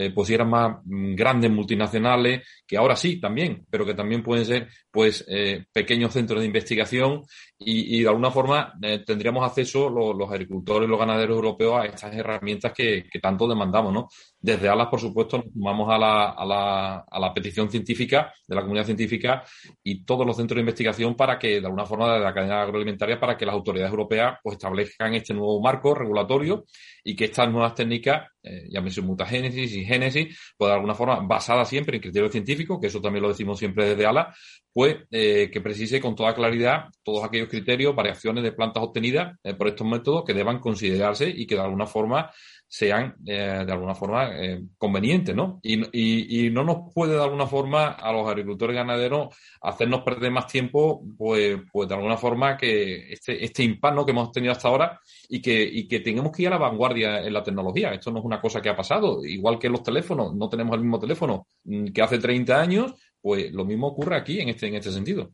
eh, 0.00 0.12
pues 0.14 0.30
eran 0.30 0.48
más 0.48 0.76
mm, 0.84 1.16
grandes 1.16 1.50
multinacionales, 1.50 2.46
que 2.64 2.76
ahora 2.76 2.94
sí 2.94 3.18
también, 3.18 3.66
pero 3.68 3.84
que 3.84 3.94
también 3.94 4.22
pueden 4.22 4.44
ser 4.44 4.68
pues 4.92 5.24
eh, 5.26 5.64
pequeños 5.72 6.12
centros 6.12 6.40
de 6.40 6.46
investigación 6.46 7.22
y, 7.58 8.02
de 8.02 8.08
alguna 8.08 8.30
forma 8.30 8.74
eh, 8.80 9.02
tendríamos 9.04 9.44
acceso 9.44 9.90
los, 9.90 10.30
agricultores 10.30 10.86
y 10.86 10.90
los 10.90 11.00
ganaderos 11.00 11.34
europeos 11.34 11.80
a 11.80 11.86
estas 11.86 12.14
herramientas 12.14 12.72
que, 12.72 13.08
que 13.10 13.18
tanto 13.18 13.48
demandamos, 13.48 13.92
¿no? 13.92 14.08
Desde 14.40 14.68
ALAS, 14.68 14.86
por 14.86 15.00
supuesto, 15.00 15.38
nos 15.38 15.52
sumamos 15.52 15.92
a 15.92 15.98
la, 15.98 16.30
a, 16.30 16.46
la, 16.46 17.04
a 17.10 17.18
la 17.18 17.34
petición 17.34 17.68
científica 17.68 18.32
de 18.46 18.54
la 18.54 18.60
comunidad 18.62 18.84
científica 18.84 19.42
y 19.82 20.04
todos 20.04 20.24
los 20.24 20.36
centros 20.36 20.58
de 20.58 20.60
investigación 20.60 21.16
para 21.16 21.40
que, 21.40 21.60
de 21.60 21.66
alguna 21.66 21.86
forma, 21.86 22.14
de 22.14 22.20
la 22.20 22.32
cadena 22.32 22.62
agroalimentaria, 22.62 23.18
para 23.18 23.36
que 23.36 23.44
las 23.44 23.54
autoridades 23.56 23.90
europeas 23.90 24.38
pues 24.40 24.54
establezcan 24.54 25.14
este 25.14 25.34
nuevo 25.34 25.60
marco 25.60 25.92
regulatorio 25.92 26.66
y 27.02 27.16
que 27.16 27.24
estas 27.24 27.50
nuevas 27.50 27.74
técnicas, 27.74 28.28
eh, 28.48 28.66
llámese 28.70 29.02
mutagénesis 29.02 29.72
y 29.74 29.84
génesis, 29.84 30.38
pues 30.56 30.68
de 30.68 30.74
alguna 30.74 30.94
forma, 30.94 31.20
basadas 31.20 31.68
siempre 31.68 31.96
en 31.96 32.02
criterios 32.02 32.32
científicos, 32.32 32.78
que 32.80 32.86
eso 32.86 33.00
también 33.00 33.22
lo 33.22 33.28
decimos 33.28 33.58
siempre 33.58 33.90
desde 33.90 34.06
ALA, 34.06 34.34
pues 34.78 34.96
eh, 35.10 35.50
que 35.52 35.60
precise 35.60 36.00
con 36.00 36.14
toda 36.14 36.36
claridad 36.36 36.84
todos 37.02 37.24
aquellos 37.24 37.48
criterios, 37.48 37.96
variaciones 37.96 38.44
de 38.44 38.52
plantas 38.52 38.80
obtenidas 38.80 39.36
eh, 39.42 39.52
por 39.54 39.66
estos 39.66 39.84
métodos 39.84 40.22
que 40.24 40.34
deban 40.34 40.60
considerarse 40.60 41.28
y 41.28 41.48
que 41.48 41.56
de 41.56 41.62
alguna 41.62 41.84
forma 41.84 42.30
sean 42.70 43.16
eh, 43.24 43.64
de 43.66 43.72
alguna 43.72 43.94
forma 43.94 44.28
eh, 44.36 44.62
convenientes, 44.76 45.34
¿no? 45.34 45.58
Y, 45.62 45.80
y, 45.90 46.46
y, 46.46 46.50
no 46.50 46.64
nos 46.64 46.92
puede 46.94 47.14
de 47.14 47.22
alguna 47.22 47.46
forma 47.46 47.92
a 47.92 48.12
los 48.12 48.28
agricultores 48.28 48.76
ganaderos 48.76 49.34
hacernos 49.62 50.02
perder 50.02 50.30
más 50.30 50.46
tiempo, 50.46 51.02
pues, 51.16 51.58
pues 51.72 51.88
de 51.88 51.94
alguna 51.94 52.18
forma 52.18 52.58
que 52.58 53.10
este, 53.10 53.42
este 53.42 53.62
impacto 53.64 54.04
que 54.04 54.10
hemos 54.10 54.30
tenido 54.30 54.52
hasta 54.52 54.68
ahora 54.68 55.00
y 55.30 55.40
que, 55.40 55.62
y 55.62 55.88
que 55.88 56.00
tengamos 56.00 56.30
que 56.30 56.42
ir 56.42 56.48
a 56.48 56.52
la 56.52 56.58
vanguardia 56.58 57.22
en 57.22 57.32
la 57.32 57.42
tecnología. 57.42 57.94
Esto 57.94 58.10
no 58.10 58.18
es 58.18 58.24
una 58.26 58.40
cosa 58.40 58.60
que 58.60 58.68
ha 58.68 58.76
pasado, 58.76 59.24
igual 59.24 59.58
que 59.58 59.70
los 59.70 59.82
teléfonos, 59.82 60.34
no 60.34 60.48
tenemos 60.50 60.74
el 60.74 60.82
mismo 60.82 60.98
teléfono 60.98 61.46
mm, 61.64 61.86
que 61.86 62.02
hace 62.02 62.18
30 62.18 62.60
años, 62.60 62.92
pues 63.20 63.52
lo 63.52 63.64
mismo 63.64 63.88
ocurre 63.88 64.16
aquí 64.16 64.40
en 64.40 64.50
este, 64.50 64.68
en 64.68 64.76
este 64.76 64.92
sentido 64.92 65.32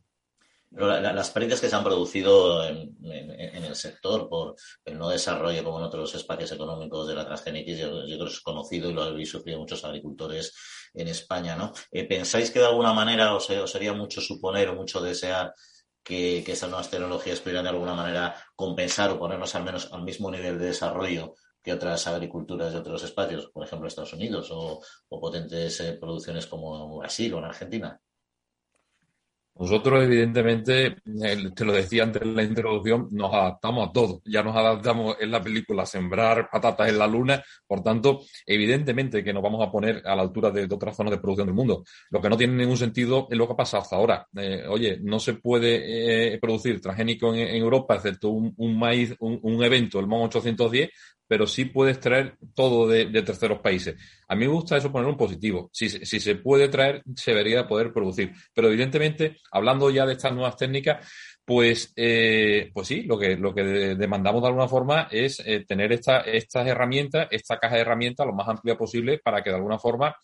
las 0.75 1.29
pérdidas 1.29 1.61
que 1.61 1.69
se 1.69 1.75
han 1.75 1.83
producido 1.83 2.65
en, 2.65 2.95
el 3.01 3.75
sector 3.75 4.27
por 4.27 4.55
el 4.83 4.97
no 4.97 5.09
desarrollo 5.09 5.63
como 5.63 5.79
en 5.79 5.85
otros 5.85 6.13
espacios 6.15 6.51
económicos 6.51 7.07
de 7.07 7.15
la 7.15 7.25
transgénesis, 7.25 7.79
yo, 7.79 7.89
creo 7.89 8.25
que 8.25 8.33
es 8.33 8.41
conocido 8.41 8.89
y 8.89 8.93
lo 8.93 9.03
habéis 9.03 9.29
sufrido 9.29 9.59
muchos 9.59 9.83
agricultores 9.85 10.53
en 10.93 11.07
España, 11.07 11.55
¿no? 11.55 11.73
Eh, 11.91 12.05
¿Pensáis 12.05 12.51
que 12.51 12.59
de 12.59 12.65
alguna 12.65 12.93
manera 12.93 13.33
os, 13.33 13.47
sería 13.65 13.93
mucho 13.93 14.21
suponer 14.21 14.69
o 14.69 14.75
mucho 14.75 15.01
desear 15.01 15.53
que, 16.03 16.43
que 16.45 16.51
esas 16.51 16.69
nuevas 16.69 16.89
tecnologías 16.89 17.39
pudieran 17.39 17.63
de 17.63 17.69
alguna 17.69 17.93
manera 17.93 18.35
compensar 18.55 19.11
o 19.11 19.19
ponernos 19.19 19.55
al 19.55 19.63
menos 19.63 19.91
al 19.91 20.03
mismo 20.03 20.29
nivel 20.29 20.59
de 20.59 20.67
desarrollo 20.67 21.35
que 21.65 21.73
otras 21.73 22.05
agriculturas 22.05 22.71
de 22.71 22.77
otros 22.77 23.03
espacios, 23.03 23.47
por 23.47 23.65
ejemplo 23.65 23.87
Estados 23.87 24.13
Unidos 24.13 24.49
o, 24.51 24.79
potentes 25.09 25.79
eh, 25.79 25.93
producciones 25.93 26.45
como 26.45 26.99
Brasil 26.99 27.33
o 27.33 27.39
en 27.39 27.45
Argentina? 27.45 27.99
Nosotros, 29.57 30.03
evidentemente, 30.03 30.97
te 31.55 31.65
lo 31.65 31.71
decía 31.71 32.03
antes 32.03 32.21
en 32.21 32.35
la 32.35 32.43
introducción, 32.43 33.07
nos 33.11 33.33
adaptamos 33.33 33.87
a 33.87 33.91
todo. 33.93 34.21
Ya 34.25 34.43
nos 34.43 34.53
adaptamos 34.53 35.15
en 35.17 35.31
la 35.31 35.41
película 35.41 35.85
sembrar 35.85 36.49
patatas 36.51 36.89
en 36.89 36.99
la 36.99 37.07
luna. 37.07 37.41
Por 37.65 37.81
tanto, 37.81 38.23
evidentemente 38.45 39.23
que 39.23 39.31
nos 39.31 39.41
vamos 39.41 39.65
a 39.65 39.71
poner 39.71 40.01
a 40.05 40.13
la 40.13 40.23
altura 40.23 40.51
de, 40.51 40.65
otras 40.65 40.97
zonas 40.97 41.11
de 41.11 41.19
producción 41.19 41.47
del 41.47 41.55
mundo. 41.55 41.85
Lo 42.09 42.21
que 42.21 42.29
no 42.29 42.35
tiene 42.35 42.53
ningún 42.53 42.75
sentido 42.75 43.27
es 43.31 43.37
lo 43.37 43.47
que 43.47 43.53
ha 43.53 43.57
pasado 43.57 43.83
hasta 43.83 43.95
ahora. 43.95 44.27
Eh, 44.35 44.65
oye, 44.67 44.99
no 45.01 45.19
se 45.19 45.35
puede 45.35 46.33
eh, 46.33 46.37
producir 46.37 46.81
transgénico 46.81 47.33
en, 47.33 47.55
Europa, 47.55 47.95
excepto 47.95 48.31
un, 48.31 48.77
maíz, 48.77 49.15
un, 49.19 49.39
un, 49.41 49.63
evento, 49.63 50.01
el 50.01 50.07
MON 50.07 50.23
810, 50.23 50.89
pero 51.27 51.47
sí 51.47 51.65
puedes 51.65 51.99
traer 51.99 52.37
todo 52.53 52.87
de, 52.87 53.05
terceros 53.23 53.59
países. 53.59 53.95
A 54.27 54.35
mí 54.35 54.45
me 54.45 54.51
gusta 54.51 54.77
eso 54.77 54.91
ponerlo 54.91 55.11
en 55.11 55.17
positivo. 55.17 55.69
Si, 55.71 55.89
si, 55.89 56.19
se 56.19 56.35
puede 56.35 56.67
traer, 56.67 57.03
se 57.15 57.31
debería 57.31 57.67
poder 57.67 57.93
producir. 57.93 58.33
Pero 58.53 58.67
evidentemente, 58.69 59.37
hablando 59.51 59.89
ya 59.89 60.05
de 60.05 60.13
estas 60.13 60.33
nuevas 60.33 60.57
técnicas, 60.57 61.07
pues, 61.45 61.93
eh, 61.95 62.71
pues 62.73 62.87
sí, 62.87 63.03
lo 63.03 63.17
que, 63.19 63.37
lo 63.37 63.53
que 63.53 63.63
demandamos 63.63 64.41
de 64.41 64.47
alguna 64.47 64.67
forma 64.67 65.07
es 65.11 65.39
eh, 65.45 65.63
tener 65.67 65.93
esta, 65.93 66.21
estas 66.21 66.67
herramientas, 66.67 67.27
esta 67.31 67.59
caja 67.59 67.75
de 67.75 67.81
herramientas 67.81 68.25
lo 68.25 68.33
más 68.33 68.47
amplia 68.47 68.75
posible 68.75 69.19
para 69.19 69.43
que 69.43 69.51
de 69.51 69.57
alguna 69.57 69.77
forma 69.77 70.15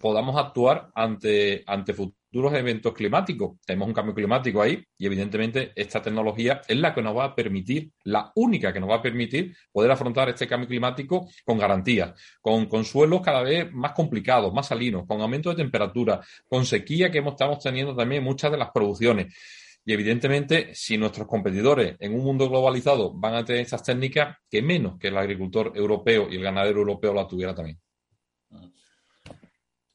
podamos 0.00 0.36
actuar 0.36 0.90
ante, 0.94 1.62
ante 1.66 1.92
futuros 1.92 2.54
eventos 2.54 2.94
climáticos. 2.94 3.58
Tenemos 3.66 3.88
un 3.88 3.94
cambio 3.94 4.14
climático 4.14 4.62
ahí 4.62 4.82
y 4.96 5.06
evidentemente 5.06 5.72
esta 5.74 6.00
tecnología 6.00 6.62
es 6.66 6.76
la 6.78 6.94
que 6.94 7.02
nos 7.02 7.16
va 7.16 7.24
a 7.24 7.34
permitir, 7.34 7.90
la 8.04 8.32
única 8.36 8.72
que 8.72 8.80
nos 8.80 8.88
va 8.88 8.96
a 8.96 9.02
permitir 9.02 9.54
poder 9.70 9.90
afrontar 9.90 10.28
este 10.30 10.46
cambio 10.46 10.68
climático 10.68 11.28
con 11.44 11.58
garantía, 11.58 12.14
con, 12.40 12.66
con 12.66 12.84
suelos 12.84 13.20
cada 13.20 13.42
vez 13.42 13.70
más 13.72 13.92
complicados, 13.92 14.52
más 14.52 14.68
salinos, 14.68 15.04
con 15.06 15.20
aumento 15.20 15.50
de 15.50 15.56
temperatura, 15.56 16.20
con 16.48 16.64
sequía 16.64 17.10
que 17.10 17.18
estamos 17.18 17.62
teniendo 17.62 17.94
también 17.94 18.24
muchas 18.24 18.50
de 18.50 18.58
las 18.58 18.70
producciones. 18.70 19.34
Y 19.84 19.92
evidentemente, 19.92 20.74
si 20.74 20.96
nuestros 20.96 21.26
competidores 21.26 21.96
en 21.98 22.14
un 22.14 22.24
mundo 22.24 22.48
globalizado 22.48 23.12
van 23.12 23.34
a 23.34 23.44
tener 23.44 23.62
estas 23.62 23.82
técnicas, 23.82 24.36
que 24.48 24.62
menos 24.62 24.98
que 24.98 25.08
el 25.08 25.16
agricultor 25.16 25.72
europeo 25.74 26.28
y 26.30 26.36
el 26.36 26.42
ganadero 26.42 26.80
europeo 26.80 27.12
la 27.12 27.26
tuviera 27.26 27.54
también. 27.54 27.80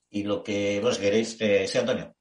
Y 0.09 0.23
lo 0.23 0.43
que 0.43 0.79
vos 0.81 0.97
queréis, 0.97 1.39
eh, 1.39 1.67
sí, 1.67 1.77
Antonio. 1.77 2.13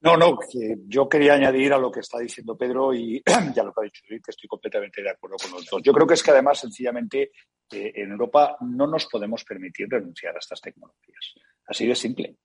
No, 0.00 0.16
no, 0.16 0.38
yo 0.86 1.08
quería 1.08 1.34
añadir 1.34 1.72
a 1.72 1.78
lo 1.78 1.90
que 1.90 2.00
está 2.00 2.18
diciendo 2.18 2.56
Pedro 2.56 2.94
y 2.94 3.20
ya 3.54 3.64
lo 3.64 3.72
que 3.72 3.80
ha 3.80 3.84
dicho 3.84 4.04
que 4.08 4.30
estoy 4.30 4.46
completamente 4.46 5.02
de 5.02 5.10
acuerdo 5.10 5.36
con 5.36 5.52
los 5.52 5.66
dos. 5.66 5.82
Yo 5.82 5.92
creo 5.92 6.06
que 6.06 6.14
es 6.14 6.22
que 6.22 6.30
además, 6.30 6.60
sencillamente, 6.60 7.32
eh, 7.72 7.92
en 7.94 8.12
Europa 8.12 8.56
no 8.60 8.86
nos 8.86 9.06
podemos 9.06 9.44
permitir 9.44 9.88
renunciar 9.88 10.36
a 10.36 10.38
estas 10.38 10.60
tecnologías. 10.60 11.34
Así 11.66 11.86
de 11.86 11.96
simple. 11.96 12.36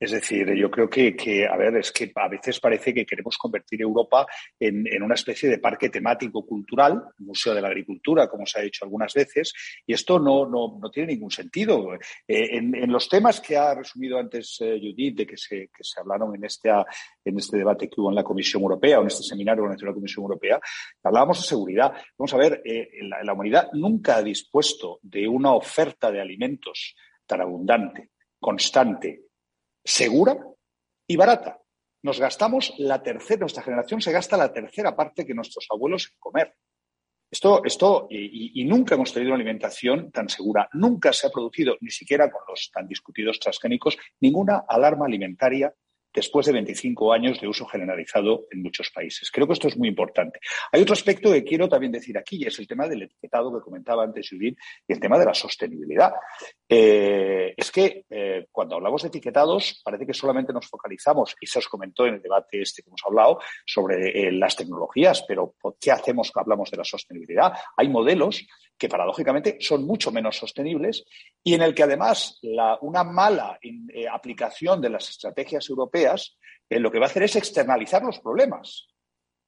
Es 0.00 0.12
decir, 0.12 0.50
yo 0.54 0.70
creo 0.70 0.88
que, 0.88 1.14
que, 1.14 1.46
a 1.46 1.54
ver, 1.58 1.76
es 1.76 1.92
que 1.92 2.10
a 2.14 2.26
veces 2.26 2.58
parece 2.58 2.94
que 2.94 3.04
queremos 3.04 3.36
convertir 3.36 3.82
Europa 3.82 4.26
en, 4.58 5.02
una 5.02 5.14
especie 5.14 5.50
de 5.50 5.58
parque 5.58 5.90
temático 5.90 6.46
cultural, 6.46 7.04
Museo 7.18 7.54
de 7.54 7.60
la 7.60 7.68
Agricultura, 7.68 8.26
como 8.26 8.46
se 8.46 8.58
ha 8.58 8.62
dicho 8.62 8.86
algunas 8.86 9.12
veces, 9.12 9.52
y 9.86 9.92
esto 9.92 10.18
no, 10.18 10.46
no, 10.46 10.78
no 10.80 10.90
tiene 10.90 11.12
ningún 11.12 11.30
sentido. 11.30 11.92
Eh, 11.94 11.98
en, 12.26 12.74
en, 12.74 12.90
los 12.90 13.10
temas 13.10 13.42
que 13.42 13.58
ha 13.58 13.74
resumido 13.74 14.18
antes 14.18 14.56
eh, 14.62 14.80
Judith, 14.80 15.18
de 15.18 15.26
que 15.26 15.36
se, 15.36 15.68
que 15.68 15.84
se 15.84 16.00
hablaron 16.00 16.34
en 16.34 16.44
este, 16.44 16.70
en 16.70 17.38
este 17.38 17.58
debate 17.58 17.90
que 17.90 18.00
hubo 18.00 18.08
en 18.08 18.16
la 18.16 18.24
Comisión 18.24 18.62
Europea 18.62 18.98
o 18.98 19.02
en 19.02 19.08
este 19.08 19.22
seminario 19.22 19.64
con 19.64 19.76
la 19.78 19.92
Comisión 19.92 20.22
Europea, 20.22 20.58
hablábamos 21.02 21.42
de 21.42 21.46
seguridad. 21.46 21.92
Vamos 22.16 22.32
a 22.32 22.38
ver, 22.38 22.62
eh, 22.64 22.88
la 23.22 23.34
humanidad 23.34 23.68
nunca 23.74 24.16
ha 24.16 24.22
dispuesto 24.22 24.98
de 25.02 25.28
una 25.28 25.52
oferta 25.52 26.10
de 26.10 26.22
alimentos 26.22 26.96
tan 27.26 27.42
abundante, 27.42 28.10
constante, 28.40 29.29
segura 29.84 30.38
y 31.06 31.16
barata. 31.16 31.60
Nos 32.02 32.18
gastamos 32.18 32.74
la 32.78 33.02
tercera, 33.02 33.40
nuestra 33.40 33.62
generación 33.62 34.00
se 34.00 34.12
gasta 34.12 34.36
la 34.36 34.52
tercera 34.52 34.96
parte 34.96 35.26
que 35.26 35.34
nuestros 35.34 35.66
abuelos 35.70 36.10
en 36.12 36.18
comer. 36.18 36.54
Esto, 37.30 37.62
esto 37.64 38.08
y, 38.10 38.60
y, 38.60 38.64
nunca 38.64 38.96
hemos 38.96 39.12
tenido 39.12 39.30
una 39.30 39.36
alimentación 39.36 40.10
tan 40.10 40.28
segura. 40.28 40.68
Nunca 40.72 41.12
se 41.12 41.28
ha 41.28 41.30
producido, 41.30 41.76
ni 41.80 41.90
siquiera 41.90 42.28
con 42.30 42.42
los 42.48 42.70
tan 42.72 42.88
discutidos 42.88 43.38
transgénicos, 43.38 43.96
ninguna 44.20 44.64
alarma 44.66 45.06
alimentaria 45.06 45.72
después 46.12 46.46
de 46.46 46.52
25 46.52 47.12
años 47.12 47.40
de 47.40 47.48
uso 47.48 47.66
generalizado 47.66 48.46
en 48.50 48.62
muchos 48.62 48.90
países. 48.90 49.30
Creo 49.30 49.46
que 49.46 49.52
esto 49.52 49.68
es 49.68 49.76
muy 49.76 49.88
importante. 49.88 50.40
Hay 50.72 50.82
otro 50.82 50.94
aspecto 50.94 51.32
que 51.32 51.44
quiero 51.44 51.68
también 51.68 51.92
decir 51.92 52.18
aquí, 52.18 52.42
y 52.42 52.46
es 52.46 52.58
el 52.58 52.66
tema 52.66 52.88
del 52.88 53.02
etiquetado 53.02 53.52
que 53.52 53.64
comentaba 53.64 54.04
antes 54.04 54.28
Judith, 54.28 54.58
y 54.86 54.92
el 54.92 55.00
tema 55.00 55.18
de 55.18 55.26
la 55.26 55.34
sostenibilidad. 55.34 56.12
Eh, 56.68 57.54
es 57.56 57.70
que 57.70 58.04
eh, 58.10 58.46
cuando 58.50 58.76
hablamos 58.76 59.02
de 59.02 59.08
etiquetados, 59.08 59.80
parece 59.84 60.06
que 60.06 60.14
solamente 60.14 60.52
nos 60.52 60.66
focalizamos, 60.66 61.36
y 61.40 61.46
se 61.46 61.60
os 61.60 61.68
comentó 61.68 62.06
en 62.06 62.14
el 62.14 62.22
debate 62.22 62.60
este 62.62 62.82
que 62.82 62.88
hemos 62.88 63.02
hablado, 63.04 63.40
sobre 63.64 64.28
eh, 64.28 64.32
las 64.32 64.56
tecnologías, 64.56 65.24
pero 65.26 65.54
¿qué 65.80 65.92
hacemos 65.92 66.30
cuando 66.32 66.52
hablamos 66.52 66.70
de 66.70 66.76
la 66.76 66.84
sostenibilidad? 66.84 67.52
Hay 67.76 67.88
modelos 67.88 68.46
que 68.76 68.88
paradójicamente 68.88 69.58
son 69.60 69.86
mucho 69.86 70.10
menos 70.10 70.38
sostenibles 70.38 71.04
y 71.44 71.52
en 71.52 71.60
el 71.60 71.74
que 71.74 71.82
además 71.82 72.40
una 72.80 73.04
mala 73.04 73.58
aplicación 74.10 74.80
de 74.80 74.88
las 74.88 75.10
estrategias 75.10 75.68
europeas 75.68 75.99
eh, 76.06 76.78
lo 76.78 76.90
que 76.90 76.98
va 76.98 77.06
a 77.06 77.08
hacer 77.08 77.24
es 77.24 77.36
externalizar 77.36 78.02
los 78.02 78.20
problemas, 78.20 78.88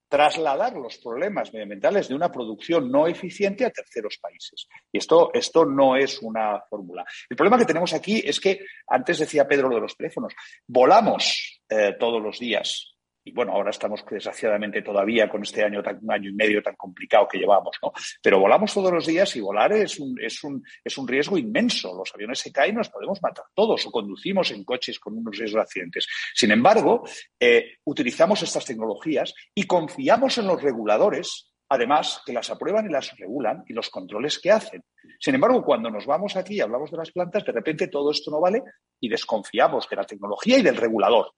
trasladar 0.09 0.75
los 0.75 0.99
problemas 0.99 1.53
medioambientales 1.53 2.09
de 2.09 2.15
una 2.15 2.31
producción 2.31 2.91
no 2.91 3.07
eficiente 3.07 3.65
a 3.65 3.71
terceros 3.71 4.19
países. 4.21 4.69
Y 4.93 4.99
esto, 4.99 5.31
esto 5.33 5.65
no 5.65 5.97
es 5.97 6.21
una 6.21 6.61
fórmula. 6.69 7.05
El 7.31 7.37
problema 7.37 7.59
que 7.59 7.65
tenemos 7.65 7.95
aquí 7.95 8.23
es 8.25 8.39
que, 8.39 8.61
antes 8.89 9.19
decía 9.19 9.49
Pedro 9.49 9.69
lo 9.69 9.77
de 9.77 9.83
los 9.83 9.97
teléfonos, 9.97 10.35
volamos 10.67 11.63
eh, 11.69 11.97
todos 11.99 12.23
los 12.23 12.39
días 12.39 12.92
y 13.25 13.33
bueno, 13.33 13.53
ahora 13.53 13.71
estamos 13.71 14.05
desgraciadamente 14.09 14.83
todavía 14.83 15.29
con 15.29 15.43
este 15.43 15.65
año, 15.65 15.83
tan, 15.83 16.01
año 16.11 16.31
y 16.31 16.35
medio 16.35 16.63
tan 16.63 16.75
complicado 16.75 17.29
que 17.29 17.39
llevamos, 17.39 17.77
¿no? 17.83 17.93
Pero 18.23 18.41
volamos 18.41 18.73
todos 18.75 18.93
los 18.93 19.07
días 19.07 19.35
y 19.37 19.41
volar 19.41 19.73
es 19.73 19.99
un, 19.99 20.19
es 20.21 20.43
un, 20.43 20.63
es 20.83 20.99
un 20.99 21.07
riesgo 21.07 21.39
inmenso. 21.39 21.97
Los 21.97 22.13
aviones 22.15 22.41
se 22.41 22.53
caen 22.53 22.75
y 22.75 22.79
nos 22.79 22.89
podemos 22.89 23.23
matar 23.23 23.45
todos 23.55 23.87
o 23.87 23.91
conducimos 23.91 24.51
en 24.51 24.65
coches 24.65 24.99
con 24.99 25.17
unos 25.17 25.37
riesgos 25.37 25.55
de 25.59 25.63
accidentes. 25.63 26.07
Sin 26.35 26.51
embargo, 26.51 27.05
eh, 27.39 27.77
utilizamos 27.85 28.43
estas 28.43 28.65
tecnologías 28.65 29.35
y 29.55 29.65
confiamos 29.65 30.39
en 30.39 30.47
los 30.47 30.61
reguladores 30.61 31.53
además 31.73 32.21
que 32.27 32.35
las 32.35 32.51
aprueban 32.51 32.85
y 32.85 32.93
las 32.93 33.17
regulan 33.17 33.65
y 33.67 33.73
los 33.73 33.89
controles 33.89 34.39
que 34.39 34.51
hacen. 34.51 34.85
Sin 35.19 35.35
embargo, 35.35 35.65
cuando 35.65 35.89
nos 35.89 36.05
vamos 36.05 36.37
aquí 36.37 36.57
y 36.57 36.61
hablamos 36.61 36.91
de 36.91 36.99
las 36.99 37.11
plantas, 37.11 37.47
de 37.47 37.53
repente 37.53 37.89
todo 37.89 38.11
esto 38.11 38.31
no 38.31 38.41
vale 38.41 38.63
y 39.01 39.09
desconfiamos 39.09 39.89
de 39.89 39.97
la 39.97 40.05
tecnología 40.05 40.59
y 40.59 40.63
del 40.63 40.77
regulador. 40.77 41.33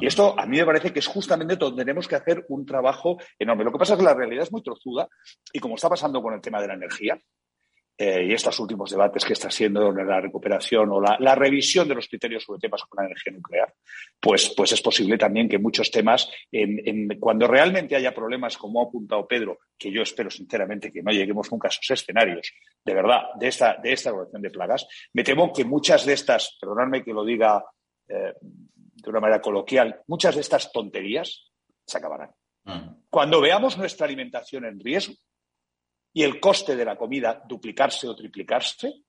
Y 0.00 0.06
esto 0.06 0.38
a 0.38 0.46
mí 0.46 0.56
me 0.58 0.64
parece 0.64 0.92
que 0.92 0.98
es 0.98 1.06
justamente 1.06 1.56
donde 1.56 1.84
tenemos 1.84 2.08
que 2.08 2.16
hacer 2.16 2.44
un 2.48 2.64
trabajo 2.64 3.18
enorme. 3.38 3.64
Lo 3.64 3.72
que 3.72 3.78
pasa 3.78 3.94
es 3.94 3.98
que 3.98 4.04
la 4.04 4.14
realidad 4.14 4.44
es 4.44 4.52
muy 4.52 4.62
trozuda 4.62 5.08
y 5.52 5.60
como 5.60 5.74
está 5.74 5.88
pasando 5.88 6.22
con 6.22 6.34
el 6.34 6.40
tema 6.40 6.60
de 6.60 6.68
la 6.68 6.74
energía 6.74 7.18
eh, 7.96 8.26
y 8.28 8.32
estos 8.32 8.58
últimos 8.58 8.90
debates 8.90 9.24
que 9.24 9.34
está 9.34 9.52
siendo 9.52 9.92
la 9.92 10.20
recuperación 10.20 10.90
o 10.90 11.00
la, 11.00 11.34
revisión 11.36 11.86
de 11.86 11.94
los 11.94 12.08
criterios 12.08 12.42
sobre 12.42 12.58
temas 12.58 12.82
con 12.82 13.00
la 13.00 13.06
energía 13.06 13.32
nuclear, 13.32 13.72
pues, 14.18 14.52
pues 14.56 14.72
es 14.72 14.82
posible 14.82 15.16
también 15.16 15.48
que 15.48 15.58
muchos 15.58 15.92
temas, 15.92 16.28
en, 16.50 16.80
en, 16.84 17.20
cuando 17.20 17.46
realmente 17.46 17.94
haya 17.94 18.12
problemas, 18.12 18.58
como 18.58 18.80
ha 18.80 18.86
apuntado 18.86 19.28
Pedro, 19.28 19.60
que 19.78 19.92
yo 19.92 20.02
espero 20.02 20.28
sinceramente 20.28 20.90
que 20.90 21.04
no 21.04 21.12
lleguemos 21.12 21.52
nunca 21.52 21.68
a 21.68 21.70
esos 21.70 21.88
escenarios, 21.88 22.52
de 22.84 22.94
verdad, 22.94 23.22
de 23.38 23.46
esta, 23.46 23.76
de 23.80 23.92
esta 23.92 24.08
evaluación 24.08 24.42
de 24.42 24.50
plagas, 24.50 24.88
me 25.12 25.22
temo 25.22 25.52
que 25.52 25.64
muchas 25.64 26.04
de 26.04 26.14
estas, 26.14 26.58
perdonadme 26.60 27.04
que 27.04 27.12
lo 27.12 27.24
diga 27.24 27.64
eh, 28.08 28.34
de 28.40 29.10
una 29.10 29.20
manera 29.20 29.40
coloquial, 29.40 30.02
muchas 30.06 30.34
de 30.34 30.40
estas 30.40 30.72
tonterías 30.72 31.50
se 31.86 31.98
acabarán. 31.98 32.30
Uh 32.66 33.04
Cuando 33.10 33.40
veamos 33.40 33.78
nuestra 33.78 34.06
alimentación 34.06 34.64
en 34.64 34.80
riesgo 34.80 35.14
y 36.12 36.22
el 36.22 36.40
coste 36.40 36.74
de 36.74 36.84
la 36.84 36.96
comida 36.96 37.42
duplicarse 37.46 38.08
o 38.08 38.16
triplicarse, 38.16 39.04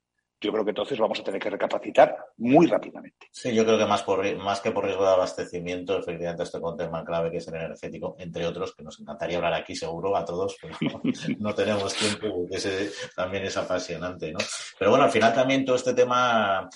yo 0.46 0.52
creo 0.52 0.64
que 0.64 0.72
entonces 0.72 1.00
vamos 1.00 1.20
a 1.20 1.24
tener 1.24 1.42
que 1.42 1.50
recapacitar 1.50 2.16
muy 2.38 2.68
rápidamente. 2.68 3.28
Sí, 3.32 3.54
yo 3.54 3.66
creo 3.66 3.78
que 3.78 3.86
más, 3.86 4.04
por, 4.04 4.36
más 4.38 4.62
que 4.62 4.72
por 4.72 4.86
riesgo 4.86 5.04
de 5.04 5.12
abastecimiento, 5.12 5.98
efectivamente 5.98 6.44
esto 6.44 6.62
con 6.62 6.78
tema 6.78 7.04
clave 7.04 7.32
que 7.32 7.38
es 7.38 7.48
el 7.48 7.56
energético, 7.56 8.16
entre 8.20 8.46
otros, 8.46 8.76
que 8.76 8.84
nos 8.84 9.00
encantaría 9.00 9.38
hablar 9.38 9.54
aquí 9.54 9.76
seguro 9.76 10.16
a 10.16 10.24
todos, 10.24 10.56
pero 10.62 10.76
no, 10.82 11.02
no 11.40 11.56
tenemos 11.56 11.94
tiempo, 11.94 12.34
porque 12.34 12.58
ese 12.58 12.92
también 13.16 13.46
es 13.46 13.58
apasionante, 13.58 14.32
¿no? 14.32 14.40
Pero 14.78 14.92
bueno, 14.92 15.06
al 15.06 15.12
final 15.12 15.34
también 15.34 15.66
todo 15.66 15.76
este 15.76 15.94
tema, 15.94 16.70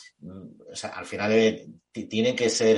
o 0.72 0.76
sea, 0.76 0.90
al 0.92 1.06
final 1.06 1.32
eh, 1.32 1.68
tienen 1.92 2.36
que 2.36 2.50
ser 2.50 2.78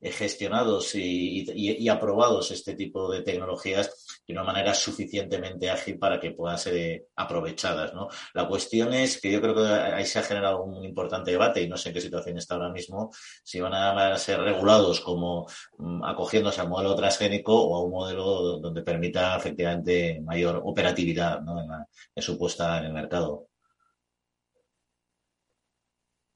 eh, 0.00 0.10
gestionados 0.10 0.94
y, 0.94 1.40
y, 1.40 1.84
y, 1.84 1.88
aprobados 1.88 2.50
este 2.50 2.74
tipo 2.74 3.10
de 3.10 3.22
tecnologías 3.22 4.22
de 4.26 4.32
una 4.32 4.44
manera 4.44 4.74
suficientemente 4.74 5.70
ágil 5.70 5.98
para 5.98 6.18
que 6.18 6.32
puedan 6.32 6.58
ser 6.58 6.76
eh, 6.76 7.06
aprovechadas. 7.16 7.94
¿no? 7.94 8.08
La 8.34 8.46
cuestión 8.46 8.92
es 8.92 9.20
que 9.20 9.30
yo 9.30 9.40
creo 9.40 9.54
que 9.54 10.04
se 10.04 10.17
ha 10.18 10.22
generado 10.22 10.62
un 10.62 10.84
importante 10.84 11.30
debate 11.30 11.62
y 11.62 11.68
no 11.68 11.76
sé 11.76 11.88
en 11.88 11.94
qué 11.94 12.00
situación 12.00 12.38
está 12.38 12.54
ahora 12.54 12.70
mismo, 12.70 13.10
si 13.42 13.60
van 13.60 13.74
a 13.74 14.16
ser 14.16 14.40
regulados 14.40 15.00
como 15.00 15.46
um, 15.78 16.04
acogiéndose 16.04 16.60
al 16.60 16.68
modelo 16.68 16.94
transgénico 16.94 17.54
o 17.54 17.76
a 17.76 17.84
un 17.84 17.90
modelo 17.90 18.58
donde 18.58 18.82
permita 18.82 19.36
efectivamente 19.36 20.20
mayor 20.22 20.60
operatividad 20.64 21.40
¿no? 21.42 21.60
en, 21.60 21.68
la, 21.68 21.86
en 22.14 22.22
su 22.22 22.38
puesta 22.38 22.78
en 22.78 22.86
el 22.86 22.92
mercado. 22.92 23.46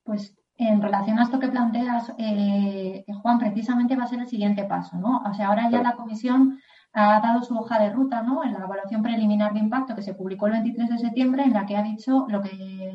Pues 0.04 0.34
en 0.56 0.82
relación 0.82 1.18
a 1.18 1.24
esto 1.24 1.38
que 1.38 1.48
planteas, 1.48 2.12
eh, 2.18 3.04
Juan, 3.22 3.38
precisamente 3.38 3.96
va 3.96 4.04
a 4.04 4.08
ser 4.08 4.20
el 4.20 4.28
siguiente 4.28 4.64
paso, 4.64 4.96
¿no? 4.96 5.22
O 5.28 5.34
sea, 5.34 5.48
ahora 5.48 5.70
ya 5.70 5.82
la 5.82 5.96
comisión 5.96 6.60
ha 6.94 7.20
dado 7.20 7.42
su 7.42 7.56
hoja 7.56 7.78
de 7.78 7.90
ruta, 7.90 8.22
¿no? 8.22 8.44
En 8.44 8.52
la 8.52 8.60
evaluación 8.60 9.02
preliminar 9.02 9.52
de 9.52 9.60
impacto 9.60 9.94
que 9.94 10.02
se 10.02 10.14
publicó 10.14 10.46
el 10.46 10.52
23 10.52 10.90
de 10.90 10.98
septiembre, 10.98 11.42
en 11.44 11.52
la 11.54 11.66
que 11.66 11.76
ha 11.76 11.82
dicho 11.82 12.26
lo 12.28 12.42
que 12.42 12.50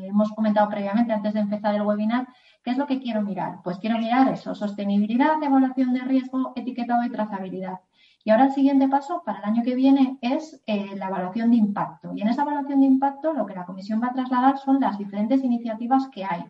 hemos 0.06 0.32
comentado 0.32 0.68
previamente 0.68 1.12
antes 1.12 1.34
de 1.34 1.40
empezar 1.40 1.74
el 1.74 1.82
webinar, 1.82 2.28
¿qué 2.62 2.70
es 2.70 2.78
lo 2.78 2.86
que 2.86 3.00
quiero 3.00 3.22
mirar? 3.22 3.58
Pues 3.64 3.78
quiero 3.78 3.98
mirar 3.98 4.28
eso, 4.28 4.54
sostenibilidad, 4.54 5.42
evaluación 5.42 5.92
de 5.94 6.00
riesgo, 6.00 6.52
etiquetado 6.56 7.04
y 7.04 7.10
trazabilidad. 7.10 7.80
Y 8.24 8.30
ahora 8.30 8.46
el 8.46 8.52
siguiente 8.52 8.88
paso 8.88 9.22
para 9.24 9.38
el 9.38 9.44
año 9.44 9.62
que 9.62 9.74
viene 9.74 10.18
es 10.20 10.62
eh, 10.66 10.96
la 10.96 11.08
evaluación 11.08 11.50
de 11.50 11.56
impacto. 11.56 12.12
Y 12.14 12.22
en 12.22 12.28
esa 12.28 12.42
evaluación 12.42 12.80
de 12.80 12.86
impacto 12.86 13.32
lo 13.32 13.46
que 13.46 13.54
la 13.54 13.64
comisión 13.64 14.02
va 14.02 14.08
a 14.08 14.12
trasladar 14.12 14.58
son 14.58 14.80
las 14.80 14.98
diferentes 14.98 15.42
iniciativas 15.42 16.08
que 16.08 16.24
hay 16.24 16.44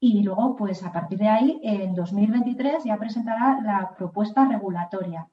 y 0.00 0.22
luego, 0.22 0.56
pues 0.56 0.84
a 0.84 0.92
partir 0.92 1.18
de 1.18 1.28
ahí, 1.28 1.60
en 1.62 1.94
2023 1.94 2.84
ya 2.84 2.98
presentará 2.98 3.60
la 3.62 3.94
propuesta 3.96 4.46
regulatoria. 4.46 5.26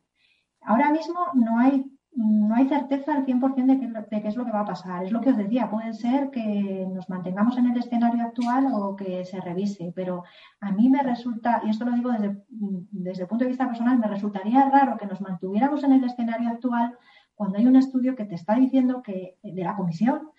Ahora 0.65 0.91
mismo 0.91 1.19
no 1.33 1.59
hay, 1.59 1.85
no 2.15 2.55
hay 2.55 2.67
certeza 2.67 3.13
al 3.13 3.25
100% 3.25 3.65
de, 3.65 3.79
que, 3.79 3.87
de 3.87 4.21
qué 4.21 4.27
es 4.27 4.35
lo 4.35 4.45
que 4.45 4.51
va 4.51 4.61
a 4.61 4.65
pasar. 4.65 5.03
Es 5.03 5.11
lo 5.11 5.21
que 5.21 5.31
os 5.31 5.37
decía, 5.37 5.69
puede 5.69 5.93
ser 5.93 6.29
que 6.29 6.87
nos 6.93 7.09
mantengamos 7.09 7.57
en 7.57 7.67
el 7.71 7.77
escenario 7.77 8.23
actual 8.23 8.67
o 8.73 8.95
que 8.95 9.25
se 9.25 9.39
revise, 9.41 9.91
pero 9.95 10.23
a 10.59 10.71
mí 10.71 10.89
me 10.89 11.03
resulta, 11.03 11.61
y 11.65 11.69
esto 11.69 11.85
lo 11.85 11.91
digo 11.93 12.11
desde, 12.11 12.43
desde 12.49 13.23
el 13.23 13.27
punto 13.27 13.45
de 13.45 13.49
vista 13.49 13.67
personal, 13.67 13.99
me 13.99 14.07
resultaría 14.07 14.69
raro 14.69 14.97
que 14.97 15.07
nos 15.07 15.21
mantuviéramos 15.21 15.83
en 15.83 15.93
el 15.93 16.03
escenario 16.03 16.49
actual 16.49 16.97
cuando 17.35 17.57
hay 17.57 17.65
un 17.65 17.75
estudio 17.75 18.15
que 18.15 18.25
te 18.25 18.35
está 18.35 18.55
diciendo 18.55 19.01
que 19.01 19.37
de 19.41 19.63
la 19.63 19.75
comisión 19.75 20.29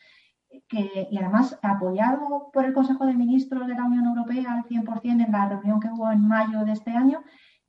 que, 0.69 1.09
y 1.11 1.19
además 1.19 1.59
apoyado 1.63 2.51
por 2.53 2.65
el 2.65 2.73
Consejo 2.73 3.07
de 3.07 3.15
Ministros 3.15 3.67
de 3.67 3.75
la 3.75 3.85
Unión 3.85 4.07
Europea 4.07 4.53
al 4.53 4.65
100% 4.65 5.25
en 5.25 5.33
la 5.33 5.49
reunión 5.49 5.81
que 5.81 5.89
hubo 5.89 6.11
en 6.11 6.27
mayo 6.27 6.65
de 6.65 6.73
este 6.73 6.91
año, 6.91 7.23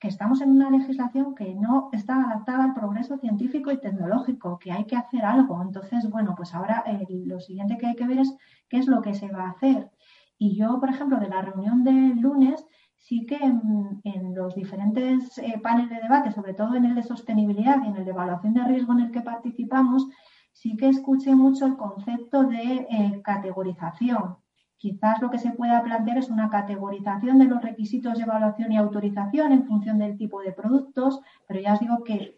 estamos 0.07 0.41
en 0.41 0.51
una 0.51 0.69
legislación 0.69 1.35
que 1.35 1.55
no 1.55 1.89
está 1.91 2.15
adaptada 2.23 2.63
al 2.63 2.73
progreso 2.73 3.17
científico 3.17 3.71
y 3.71 3.79
tecnológico, 3.79 4.59
que 4.59 4.71
hay 4.71 4.85
que 4.85 4.95
hacer 4.95 5.25
algo. 5.25 5.61
Entonces, 5.61 6.09
bueno, 6.09 6.33
pues 6.35 6.53
ahora 6.53 6.83
eh, 6.85 7.05
lo 7.25 7.39
siguiente 7.39 7.77
que 7.77 7.87
hay 7.87 7.95
que 7.95 8.07
ver 8.07 8.19
es 8.19 8.35
qué 8.69 8.77
es 8.77 8.87
lo 8.87 9.01
que 9.01 9.13
se 9.13 9.29
va 9.31 9.45
a 9.45 9.51
hacer. 9.51 9.91
Y 10.37 10.55
yo, 10.55 10.79
por 10.79 10.89
ejemplo, 10.89 11.17
de 11.19 11.29
la 11.29 11.41
reunión 11.41 11.83
del 11.83 12.19
lunes, 12.19 12.65
sí 12.97 13.25
que 13.25 13.37
en, 13.37 14.35
los 14.35 14.55
diferentes 14.55 15.37
eh, 15.37 15.59
paneles 15.61 15.91
de 15.91 16.01
debate, 16.01 16.31
sobre 16.31 16.53
todo 16.53 16.75
en 16.75 16.85
el 16.85 16.95
de 16.95 17.03
sostenibilidad 17.03 17.83
y 17.83 17.87
en 17.87 17.95
el 17.95 18.05
de 18.05 18.11
evaluación 18.11 18.53
de 18.53 18.65
riesgo 18.65 18.93
en 18.93 19.01
el 19.01 19.11
que 19.11 19.21
participamos, 19.21 20.07
sí 20.51 20.75
que 20.75 20.89
escuché 20.89 21.35
mucho 21.35 21.65
el 21.65 21.77
concepto 21.77 22.43
de 22.43 22.87
eh, 22.89 23.21
categorización. 23.23 24.37
Quizás 24.77 25.21
lo 25.21 25.31
que 25.31 25.39
se 25.39 25.51
pueda 25.51 25.81
plantear 25.83 26.17
es 26.17 26.29
una 26.29 26.49
categorización 26.49 27.39
de 27.39 27.45
los 27.45 27.61
requisitos 27.61 28.17
de 28.17 28.23
evaluación 28.23 28.71
y 28.71 28.77
autorización 28.77 29.51
en 29.51 29.65
función 29.65 29.97
del 29.97 30.17
tipo 30.17 30.41
de 30.41 30.51
productos, 30.51 31.21
pero 31.47 31.61
ya 31.61 31.73
os 31.73 31.79
digo 31.79 32.03
que, 32.03 32.37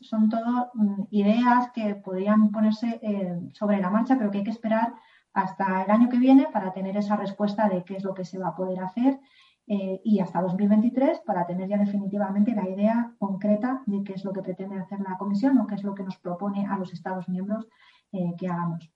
son 0.00 0.28
todo 0.28 0.70
mm, 0.74 1.02
ideas 1.10 1.70
que 1.72 1.94
podrían 1.94 2.50
ponerse 2.50 2.98
eh, 3.02 3.38
sobre 3.52 3.80
la 3.80 3.90
marcha, 3.90 4.16
pero 4.16 4.30
que 4.30 4.38
hay 4.38 4.44
que 4.44 4.50
esperar 4.50 4.94
hasta 5.32 5.82
el 5.84 5.90
año 5.90 6.08
que 6.08 6.18
viene 6.18 6.46
para 6.52 6.72
tener 6.72 6.96
esa 6.96 7.14
respuesta 7.16 7.68
de 7.68 7.84
qué 7.84 7.96
es 7.96 8.04
lo 8.04 8.14
que 8.14 8.24
se 8.24 8.38
va 8.38 8.48
a 8.48 8.56
poder 8.56 8.80
hacer 8.80 9.20
eh, 9.68 10.00
y 10.04 10.20
hasta 10.20 10.40
2023 10.40 11.20
para 11.20 11.44
tener 11.44 11.68
ya 11.68 11.76
definitivamente 11.76 12.54
la 12.54 12.68
idea 12.68 13.12
concreta 13.18 13.82
de 13.86 14.04
qué 14.04 14.14
es 14.14 14.24
lo 14.24 14.32
que 14.32 14.42
pretende 14.42 14.78
hacer 14.78 15.00
la 15.00 15.18
Comisión 15.18 15.58
o 15.58 15.66
qué 15.66 15.74
es 15.74 15.82
lo 15.82 15.94
que 15.94 16.04
nos 16.04 16.16
propone 16.18 16.66
a 16.66 16.78
los 16.78 16.92
Estados 16.92 17.28
miembros 17.28 17.66
eh, 18.12 18.32
que 18.38 18.48
hagamos. 18.48 18.95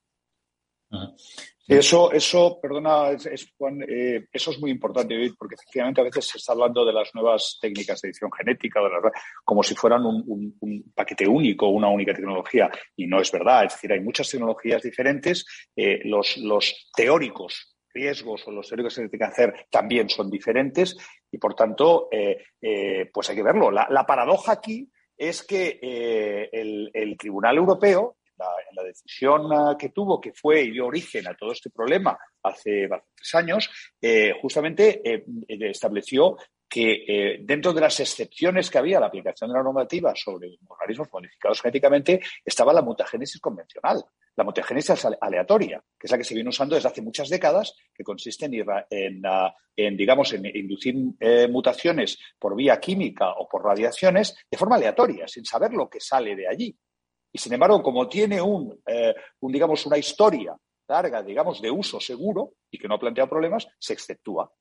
Eso, 1.67 2.11
eso, 2.11 2.59
perdona, 2.61 3.17
Juan, 3.57 3.81
eh, 3.87 4.25
eso 4.33 4.51
es 4.51 4.59
muy 4.59 4.71
importante, 4.71 5.15
porque 5.37 5.55
efectivamente 5.55 6.01
a 6.01 6.03
veces 6.03 6.27
se 6.27 6.37
está 6.37 6.51
hablando 6.51 6.83
de 6.83 6.91
las 6.91 7.15
nuevas 7.15 7.59
técnicas 7.61 8.01
de 8.01 8.09
edición 8.09 8.29
genética, 8.31 8.81
como 9.45 9.63
si 9.63 9.73
fueran 9.73 10.05
un, 10.05 10.91
paquete 10.93 11.25
único, 11.27 11.69
una 11.69 11.87
única 11.87 12.13
tecnología, 12.13 12.69
y 12.97 13.07
no 13.07 13.21
es 13.21 13.31
verdad. 13.31 13.65
Es 13.65 13.73
decir, 13.73 13.91
hay 13.93 14.01
muchas 14.01 14.29
tecnologías 14.29 14.81
diferentes. 14.81 15.45
Eh, 15.73 16.01
los, 16.03 16.89
teóricos 16.93 17.77
riesgos 17.93 18.45
o 18.47 18.51
los 18.51 18.67
teóricos 18.67 18.95
que 18.95 19.03
se 19.03 19.09
tienen 19.09 19.27
que 19.27 19.31
hacer 19.31 19.67
también 19.69 20.09
son 20.09 20.29
diferentes 20.29 20.97
y, 21.31 21.37
por 21.37 21.53
tanto, 21.55 22.09
eh, 22.11 23.09
pues 23.13 23.29
hay 23.29 23.35
que 23.37 23.43
verlo. 23.43 23.71
La, 23.71 24.05
paradoja 24.05 24.53
aquí 24.53 24.91
es 25.15 25.43
que 25.43 25.79
el 26.51 27.15
Tribunal 27.17 27.57
Europeo 27.57 28.17
en 28.69 28.75
la 28.75 28.83
decisión 28.83 29.51
ah, 29.53 29.75
que 29.77 29.89
tuvo, 29.89 30.19
que 30.19 30.33
fue 30.33 30.63
y 30.63 30.71
dio 30.71 30.87
origen 30.87 31.27
a 31.27 31.35
todo 31.35 31.51
este 31.51 31.69
problema 31.69 32.17
hace, 32.43 32.87
tres 33.15 33.35
años, 33.35 33.69
eh, 34.01 34.33
justamente 34.41 35.01
eh, 35.03 35.23
estableció 35.47 36.37
que 36.67 37.03
eh, 37.05 37.39
dentro 37.41 37.73
de 37.73 37.81
las 37.81 37.99
excepciones 37.99 38.69
que 38.69 38.77
había 38.77 38.99
la 38.99 39.07
aplicación 39.07 39.49
de 39.49 39.57
la 39.57 39.63
normativa 39.63 40.13
sobre 40.15 40.57
organismos 40.69 41.09
modificados 41.11 41.61
genéticamente 41.61 42.21
estaba 42.45 42.71
la 42.71 42.81
mutagénesis 42.81 43.41
convencional, 43.41 44.01
la 44.37 44.43
mutagénesis 44.45 45.05
aleatoria, 45.19 45.83
que 45.99 46.07
es 46.07 46.11
la 46.11 46.17
que 46.17 46.23
se 46.23 46.33
viene 46.33 46.49
usando 46.49 46.75
desde 46.75 46.87
hace 46.87 47.01
muchas 47.01 47.27
décadas, 47.27 47.75
que 47.93 48.05
consiste 48.05 48.45
en, 48.45 49.21
ah, 49.25 49.53
en 49.75 49.97
digamos, 49.97 50.31
en 50.31 50.45
inducir 50.45 50.95
mutaciones 51.49 52.17
por 52.39 52.55
vía 52.55 52.79
química 52.79 53.31
o 53.31 53.49
por 53.49 53.65
radiaciones 53.65 54.37
de 54.49 54.57
forma 54.57 54.77
aleatoria, 54.77 55.27
sin 55.27 55.43
saber 55.43 55.73
lo 55.73 55.89
que 55.89 55.99
sale 55.99 56.37
de 56.37 56.47
allí. 56.47 56.77
Y 57.33 57.37
sin 57.37 57.53
embargo, 57.53 57.81
como 57.81 58.07
tiene 58.07 58.37
eh, 58.37 59.15
un, 59.39 59.51
digamos, 59.51 59.85
una 59.85 59.97
historia 59.97 60.55
larga, 60.87 61.23
digamos, 61.23 61.61
de 61.61 61.71
uso 61.71 61.99
seguro 61.99 62.53
y 62.69 62.77
que 62.77 62.87
no 62.87 62.95
ha 62.95 62.99
planteado 62.99 63.29
problemas, 63.29 63.67
se 63.79 63.93
exceptúa. 63.93 64.51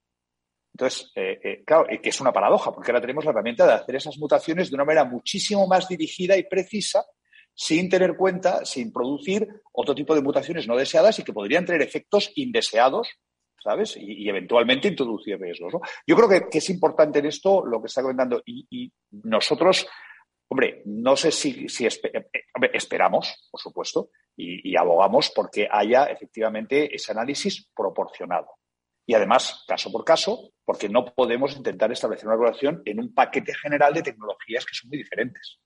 Entonces, 0.73 1.11
eh, 1.17 1.41
eh, 1.43 1.65
claro, 1.67 1.87
que 2.01 2.09
es 2.09 2.21
una 2.21 2.33
paradoja, 2.33 2.73
porque 2.73 2.93
ahora 2.93 3.01
tenemos 3.01 3.25
la 3.25 3.33
herramienta 3.33 3.67
de 3.67 3.73
hacer 3.73 3.97
esas 3.97 4.17
mutaciones 4.19 4.71
de 4.71 4.77
una 4.77 4.85
manera 4.85 5.05
muchísimo 5.05 5.67
más 5.67 5.89
dirigida 5.89 6.37
y 6.37 6.45
precisa, 6.45 7.05
sin 7.53 7.89
tener 7.89 8.17
cuenta, 8.17 8.65
sin 8.65 8.93
producir 8.93 9.49
otro 9.73 9.95
tipo 9.95 10.15
de 10.15 10.23
mutaciones 10.23 10.69
no 10.69 10.77
deseadas 10.77 11.19
y 11.19 11.25
que 11.25 11.33
podrían 11.33 11.67
tener 11.67 11.83
efectos 11.83 12.31
indeseados, 12.37 13.09
¿sabes? 13.61 13.97
Y, 13.97 14.29
eventualmente 14.29 14.87
introducir 14.87 15.37
riesgos. 15.41 15.75
Yo 16.07 16.17
creo 16.17 16.29
que, 16.29 16.57
es 16.57 16.71
importante 16.71 17.19
en 17.19 17.27
esto 17.27 17.67
lo 17.67 17.81
que 17.81 17.89
está 17.89 18.03
comentando 18.03 18.41
y 18.47 18.93
nosotros 19.11 19.89
Hombre, 20.53 20.83
no 20.85 21.17
sé 21.17 21.31
si, 21.31 21.69
eh, 21.85 22.31
esperamos, 22.73 23.49
por 23.53 23.61
supuesto, 23.61 24.11
y, 24.37 24.77
abogamos 24.77 25.31
porque 25.31 25.69
haya 25.71 26.07
efectivamente 26.07 26.93
ese 26.93 27.13
análisis 27.13 27.71
proporcionado. 27.75 28.49
Y 29.07 29.15
además, 29.15 29.65
caso 29.69 29.93
por 29.93 30.05
caso, 30.05 30.53
porque 30.65 30.89
no 30.89 31.05
podemos 31.05 31.57
intentar 31.57 31.93
establecer 31.93 32.27
una 32.27 32.35
regulación 32.35 32.83
en 32.85 32.99
un 32.99 33.15
paquete 33.15 33.55
general 33.55 33.95
de 33.95 34.03
tecnologías 34.03 34.67
que 34.67 34.75
son 34.75 34.89
muy 34.89 34.99
diferentes. 34.99 35.61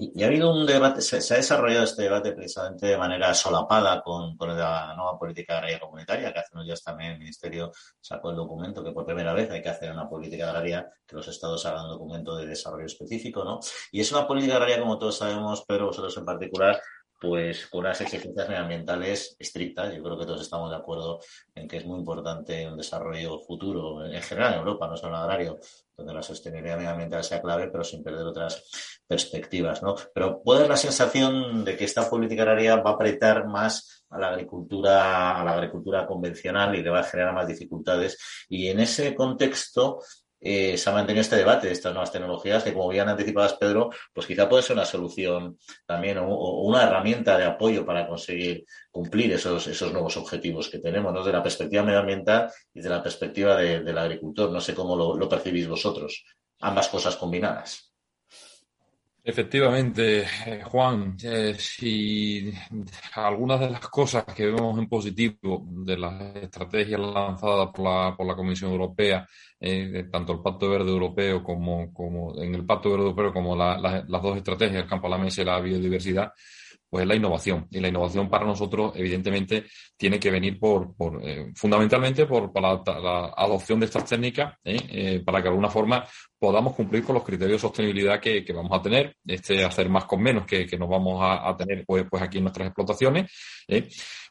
Y, 0.00 0.22
ha 0.22 0.28
habido 0.28 0.54
un 0.54 0.64
debate, 0.64 1.00
se, 1.00 1.16
ha 1.34 1.36
desarrollado 1.38 1.82
este 1.82 2.02
debate 2.02 2.32
precisamente 2.32 2.86
de 2.86 2.96
manera 2.96 3.34
solapada 3.34 4.00
con, 4.00 4.36
la 4.38 4.94
nueva 4.94 5.18
política 5.18 5.56
agraria 5.56 5.80
comunitaria, 5.80 6.32
que 6.32 6.38
hace 6.38 6.54
unos 6.54 6.66
días 6.66 6.84
también 6.84 7.12
el 7.12 7.18
Ministerio 7.18 7.72
sacó 8.00 8.30
el 8.30 8.36
documento 8.36 8.84
que 8.84 8.92
por 8.92 9.04
primera 9.04 9.32
vez 9.32 9.50
hay 9.50 9.60
que 9.60 9.70
hacer 9.70 9.90
una 9.90 10.08
política 10.08 10.50
agraria, 10.50 10.88
que 11.04 11.16
los 11.16 11.26
estados 11.26 11.66
hagan 11.66 11.86
un 11.86 11.90
documento 11.90 12.36
de 12.36 12.46
desarrollo 12.46 12.86
específico, 12.86 13.42
¿no? 13.42 13.58
Y 13.90 14.00
es 14.00 14.12
una 14.12 14.24
política 14.24 14.54
agraria, 14.54 14.78
como 14.78 14.98
todos 14.98 15.18
sabemos, 15.18 15.64
pero 15.66 15.86
vosotros 15.86 16.16
en 16.16 16.24
particular, 16.24 16.80
pues 17.20 17.66
con 17.66 17.80
unas 17.80 18.00
exigencias 18.00 18.48
medioambientales 18.48 19.36
estrictas. 19.38 19.94
Yo 19.94 20.02
creo 20.02 20.18
que 20.18 20.26
todos 20.26 20.42
estamos 20.42 20.70
de 20.70 20.76
acuerdo 20.76 21.20
en 21.54 21.66
que 21.66 21.78
es 21.78 21.86
muy 21.86 21.98
importante 21.98 22.66
un 22.68 22.76
desarrollo 22.76 23.40
futuro 23.40 24.04
en 24.04 24.22
general 24.22 24.54
en 24.54 24.58
Europa, 24.60 24.86
no 24.86 24.96
solo 24.96 25.16
en 25.16 25.22
agrario, 25.22 25.58
donde 25.96 26.14
la 26.14 26.22
sostenibilidad 26.22 26.76
medioambiental 26.76 27.24
sea 27.24 27.42
clave, 27.42 27.68
pero 27.70 27.82
sin 27.82 28.04
perder 28.04 28.24
otras 28.24 29.02
perspectivas, 29.06 29.82
¿no? 29.82 29.96
Pero 30.14 30.40
puede 30.42 30.60
haber 30.60 30.70
la 30.70 30.76
sensación 30.76 31.64
de 31.64 31.76
que 31.76 31.84
esta 31.84 32.08
política 32.08 32.42
agraria 32.42 32.76
va 32.76 32.90
a 32.90 32.94
apretar 32.94 33.46
más 33.46 34.04
a 34.10 34.18
la 34.18 34.28
agricultura, 34.28 35.40
a 35.40 35.44
la 35.44 35.54
agricultura 35.54 36.06
convencional 36.06 36.74
y 36.76 36.82
le 36.82 36.90
va 36.90 37.00
a 37.00 37.04
generar 37.04 37.34
más 37.34 37.48
dificultades. 37.48 38.46
Y 38.48 38.68
en 38.68 38.80
ese 38.80 39.14
contexto, 39.14 40.00
eh, 40.40 40.76
se 40.76 40.90
ha 40.90 40.92
mantenido 40.92 41.20
este 41.20 41.36
debate 41.36 41.66
de 41.66 41.72
estas 41.72 41.92
nuevas 41.92 42.12
tecnologías 42.12 42.62
que, 42.62 42.72
como 42.72 42.88
bien 42.88 43.08
anticipadas, 43.08 43.54
Pedro, 43.54 43.90
pues 44.12 44.26
quizá 44.26 44.48
puede 44.48 44.62
ser 44.62 44.76
una 44.76 44.84
solución 44.84 45.58
también 45.86 46.18
o, 46.18 46.62
una 46.62 46.84
herramienta 46.84 47.36
de 47.36 47.44
apoyo 47.44 47.84
para 47.84 48.06
conseguir 48.06 48.64
cumplir 48.90 49.32
esos, 49.32 49.66
esos 49.66 49.92
nuevos 49.92 50.16
objetivos 50.16 50.68
que 50.68 50.78
tenemos, 50.78 51.12
¿no? 51.12 51.24
De 51.24 51.32
la 51.32 51.42
perspectiva 51.42 51.82
medioambiental 51.82 52.50
y 52.72 52.80
de 52.80 52.88
la 52.88 53.02
perspectiva 53.02 53.56
del 53.56 53.98
agricultor. 53.98 54.50
No 54.50 54.60
sé 54.60 54.74
cómo 54.74 54.96
lo 54.96 55.28
percibís 55.28 55.68
vosotros, 55.68 56.24
ambas 56.60 56.88
cosas 56.88 57.16
combinadas. 57.16 57.87
Efectivamente, 59.30 60.24
eh, 60.46 60.62
Juan, 60.64 61.14
eh, 61.22 61.54
si 61.58 62.50
algunas 63.14 63.60
de 63.60 63.68
las 63.68 63.86
cosas 63.90 64.24
que 64.24 64.46
vemos 64.46 64.78
en 64.78 64.88
positivo 64.88 65.66
de 65.68 65.98
las 65.98 66.34
estrategias 66.36 66.98
lanzadas 66.98 67.68
por 67.74 67.84
la, 67.84 68.16
por 68.16 68.26
la 68.26 68.34
Comisión 68.34 68.70
Europea, 68.70 69.28
eh, 69.60 70.08
tanto 70.10 70.32
el 70.32 70.40
Pacto 70.40 70.70
Verde 70.70 70.90
Europeo 70.90 71.44
como, 71.44 71.92
como 71.92 72.40
en 72.42 72.54
el 72.54 72.64
Pacto 72.64 72.88
Verde 72.88 73.04
Europeo 73.04 73.30
como 73.34 73.54
las 73.54 74.22
dos 74.22 74.38
estrategias, 74.38 74.84
el 74.84 74.88
campo 74.88 75.08
a 75.08 75.10
la 75.10 75.18
mesa 75.18 75.42
y 75.42 75.44
la 75.44 75.60
biodiversidad, 75.60 76.32
pues 76.90 77.06
la 77.06 77.14
innovación. 77.14 77.66
Y 77.70 77.80
la 77.80 77.88
innovación 77.88 78.28
para 78.28 78.46
nosotros, 78.46 78.92
evidentemente, 78.96 79.66
tiene 79.96 80.18
que 80.18 80.30
venir 80.30 80.58
por, 80.58 80.94
por 80.96 81.20
eh, 81.22 81.52
fundamentalmente 81.54 82.26
por, 82.26 82.50
la, 82.60 83.32
adopción 83.36 83.80
de 83.80 83.86
estas 83.86 84.04
técnicas, 84.04 84.54
¿eh? 84.64 84.78
Eh, 84.88 85.22
para 85.24 85.38
que 85.38 85.44
de 85.44 85.48
alguna 85.50 85.68
forma 85.68 86.06
podamos 86.38 86.74
cumplir 86.74 87.02
con 87.02 87.14
los 87.14 87.24
criterios 87.24 87.60
de 87.60 87.68
sostenibilidad 87.68 88.20
que, 88.20 88.44
vamos 88.54 88.78
a 88.78 88.80
tener, 88.80 89.16
este 89.26 89.64
hacer 89.64 89.88
más 89.88 90.04
con 90.04 90.22
menos 90.22 90.46
que, 90.46 90.66
nos 90.78 90.88
vamos 90.88 91.18
a, 91.20 91.54
tener 91.56 91.84
pues, 91.84 92.06
pues 92.08 92.22
aquí 92.22 92.38
en 92.38 92.44
nuestras 92.44 92.68
explotaciones. 92.68 93.30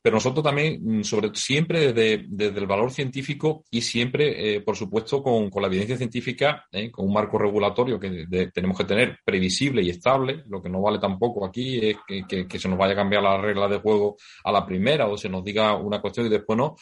Pero 0.01 0.15
nosotros 0.15 0.43
también, 0.43 0.79
mm, 0.81 1.03
sobre 1.03 1.31
siempre 1.33 1.91
desde, 1.91 2.59
el 2.59 2.65
valor 2.65 2.91
científico 2.91 3.65
y 3.69 3.81
siempre, 3.81 4.61
por 4.61 4.77
supuesto, 4.77 5.21
con, 5.21 5.49
la 5.61 5.67
evidencia 5.67 5.97
científica, 5.97 6.65
con 6.91 7.07
un 7.07 7.13
marco 7.13 7.37
regulatorio 7.37 7.99
que 7.99 8.25
tenemos 8.53 8.77
que 8.77 8.85
tener 8.85 9.19
previsible 9.25 9.81
y 9.81 9.89
estable. 9.89 10.43
Lo 10.47 10.61
que 10.61 10.69
no 10.69 10.81
vale 10.81 10.99
tampoco 10.99 11.45
aquí 11.45 11.89
es 11.89 11.97
que, 12.07 12.25
que 12.25 12.46
se 12.49 12.69
nos 12.69 12.77
vaya 12.77 12.93
a 12.93 12.97
cambiar 12.97 13.23
la 13.23 13.37
regla 13.37 13.67
de 13.67 13.79
juego 13.79 14.17
a 14.43 14.51
la 14.51 14.65
primera 14.65 15.07
o 15.07 15.17
se 15.17 15.29
nos 15.29 15.43
diga 15.43 15.75
una 15.75 16.01
cuestión 16.01 16.25
y 16.25 16.29
después 16.29 16.57
no. 16.57 16.75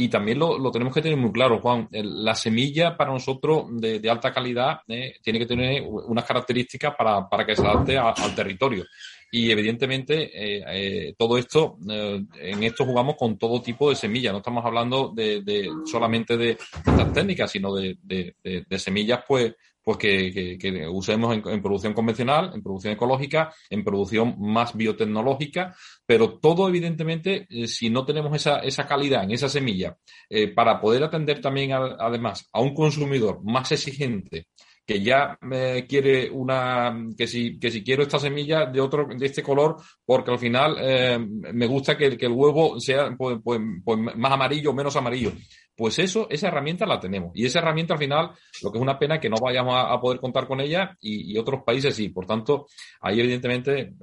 Y 0.00 0.08
también 0.08 0.38
lo, 0.38 0.70
tenemos 0.70 0.94
que 0.94 1.02
tener 1.02 1.18
muy 1.18 1.32
claro, 1.32 1.58
Juan. 1.60 1.88
La 1.90 2.36
semilla 2.36 2.96
para 2.96 3.10
nosotros 3.10 3.64
de, 3.72 4.08
alta 4.08 4.32
calidad 4.32 4.78
eh, 4.86 5.16
tiene 5.20 5.40
que 5.40 5.46
tener 5.46 5.82
unas 5.82 6.24
características 6.24 6.94
para, 6.94 7.28
para 7.28 7.44
que 7.44 7.56
se 7.56 7.66
adapte 7.66 7.98
al 7.98 8.32
territorio. 8.32 8.84
Y 9.32 9.50
evidentemente 9.50 10.30
eh, 10.32 10.64
eh, 10.68 11.14
todo 11.18 11.36
esto, 11.36 11.78
en 11.88 12.62
esto 12.62 12.84
jugamos 12.84 13.16
con 13.16 13.36
todo 13.36 13.60
tipo 13.60 13.90
de 13.90 13.96
semillas. 13.96 14.32
No 14.32 14.38
estamos 14.38 14.64
hablando 14.64 15.12
de, 15.12 15.68
solamente 15.84 16.36
de 16.36 16.50
estas 16.52 17.12
técnicas, 17.12 17.50
sino 17.50 17.74
de, 17.74 17.98
de 18.04 18.78
semillas 18.78 19.24
pues 19.26 19.52
pues 19.88 19.96
que, 19.96 20.86
usemos 20.92 21.34
en, 21.34 21.62
producción 21.62 21.94
convencional, 21.94 22.50
en 22.52 22.62
producción 22.62 22.92
ecológica, 22.92 23.54
en 23.70 23.82
producción 23.82 24.34
más 24.38 24.76
biotecnológica, 24.76 25.74
pero 26.04 26.38
todo 26.38 26.68
evidentemente, 26.68 27.46
eh, 27.48 27.66
si 27.66 27.88
no 27.88 28.04
tenemos 28.04 28.36
esa, 28.36 28.58
esa, 28.58 28.86
calidad 28.86 29.24
en 29.24 29.30
esa 29.30 29.48
semilla, 29.48 29.96
eh, 30.28 30.48
para 30.48 30.78
poder 30.78 31.04
atender 31.04 31.40
también 31.40 31.72
además 31.72 32.46
a 32.52 32.60
un 32.60 32.74
consumidor 32.74 33.40
más 33.42 33.72
exigente, 33.72 34.48
que 34.84 35.00
ya 35.00 35.38
me 35.40 35.86
quiere 35.86 36.28
una, 36.30 36.94
que 37.16 37.26
si, 37.26 37.58
que 37.58 37.70
si 37.70 37.82
quiero 37.82 38.02
esta 38.02 38.18
semilla 38.18 38.66
de 38.66 38.82
otro, 38.82 39.06
de 39.06 39.24
este 39.24 39.42
color, 39.42 39.76
porque 40.04 40.32
al 40.32 40.38
final 40.38 40.76
eh, 40.78 41.18
me 41.18 41.66
gusta 41.66 41.96
que, 41.96 42.14
que, 42.18 42.26
el 42.26 42.32
huevo 42.32 42.78
sea 42.78 43.14
pues, 43.16 43.38
pues, 43.42 43.58
pues 43.82 43.98
más 43.98 44.32
amarillo 44.32 44.74
menos 44.74 44.96
amarillo 44.96 45.32
Pues 45.78 45.96
eso, 46.00 46.26
esa 46.28 46.48
herramienta 46.48 46.84
la 46.86 46.98
tenemos. 46.98 47.30
Y 47.34 47.46
esa 47.46 47.60
herramienta 47.60 47.94
al 47.94 48.00
final, 48.00 48.32
lo 48.64 48.72
que 48.72 48.78
es 48.78 48.82
una 48.82 48.98
pena 48.98 49.14
es 49.14 49.20
que 49.20 49.30
no 49.30 49.36
vayamos 49.40 49.76
a, 49.78 50.00
poder 50.00 50.18
contar 50.18 50.48
con 50.48 50.60
ella 50.60 50.96
y, 51.00 51.38
otros 51.38 51.62
países 51.62 51.94
sí. 51.94 52.08
Por 52.08 52.26
tanto, 52.26 52.66
ahí 53.00 53.20
evidentemente 53.20 53.80
eh, 53.80 53.94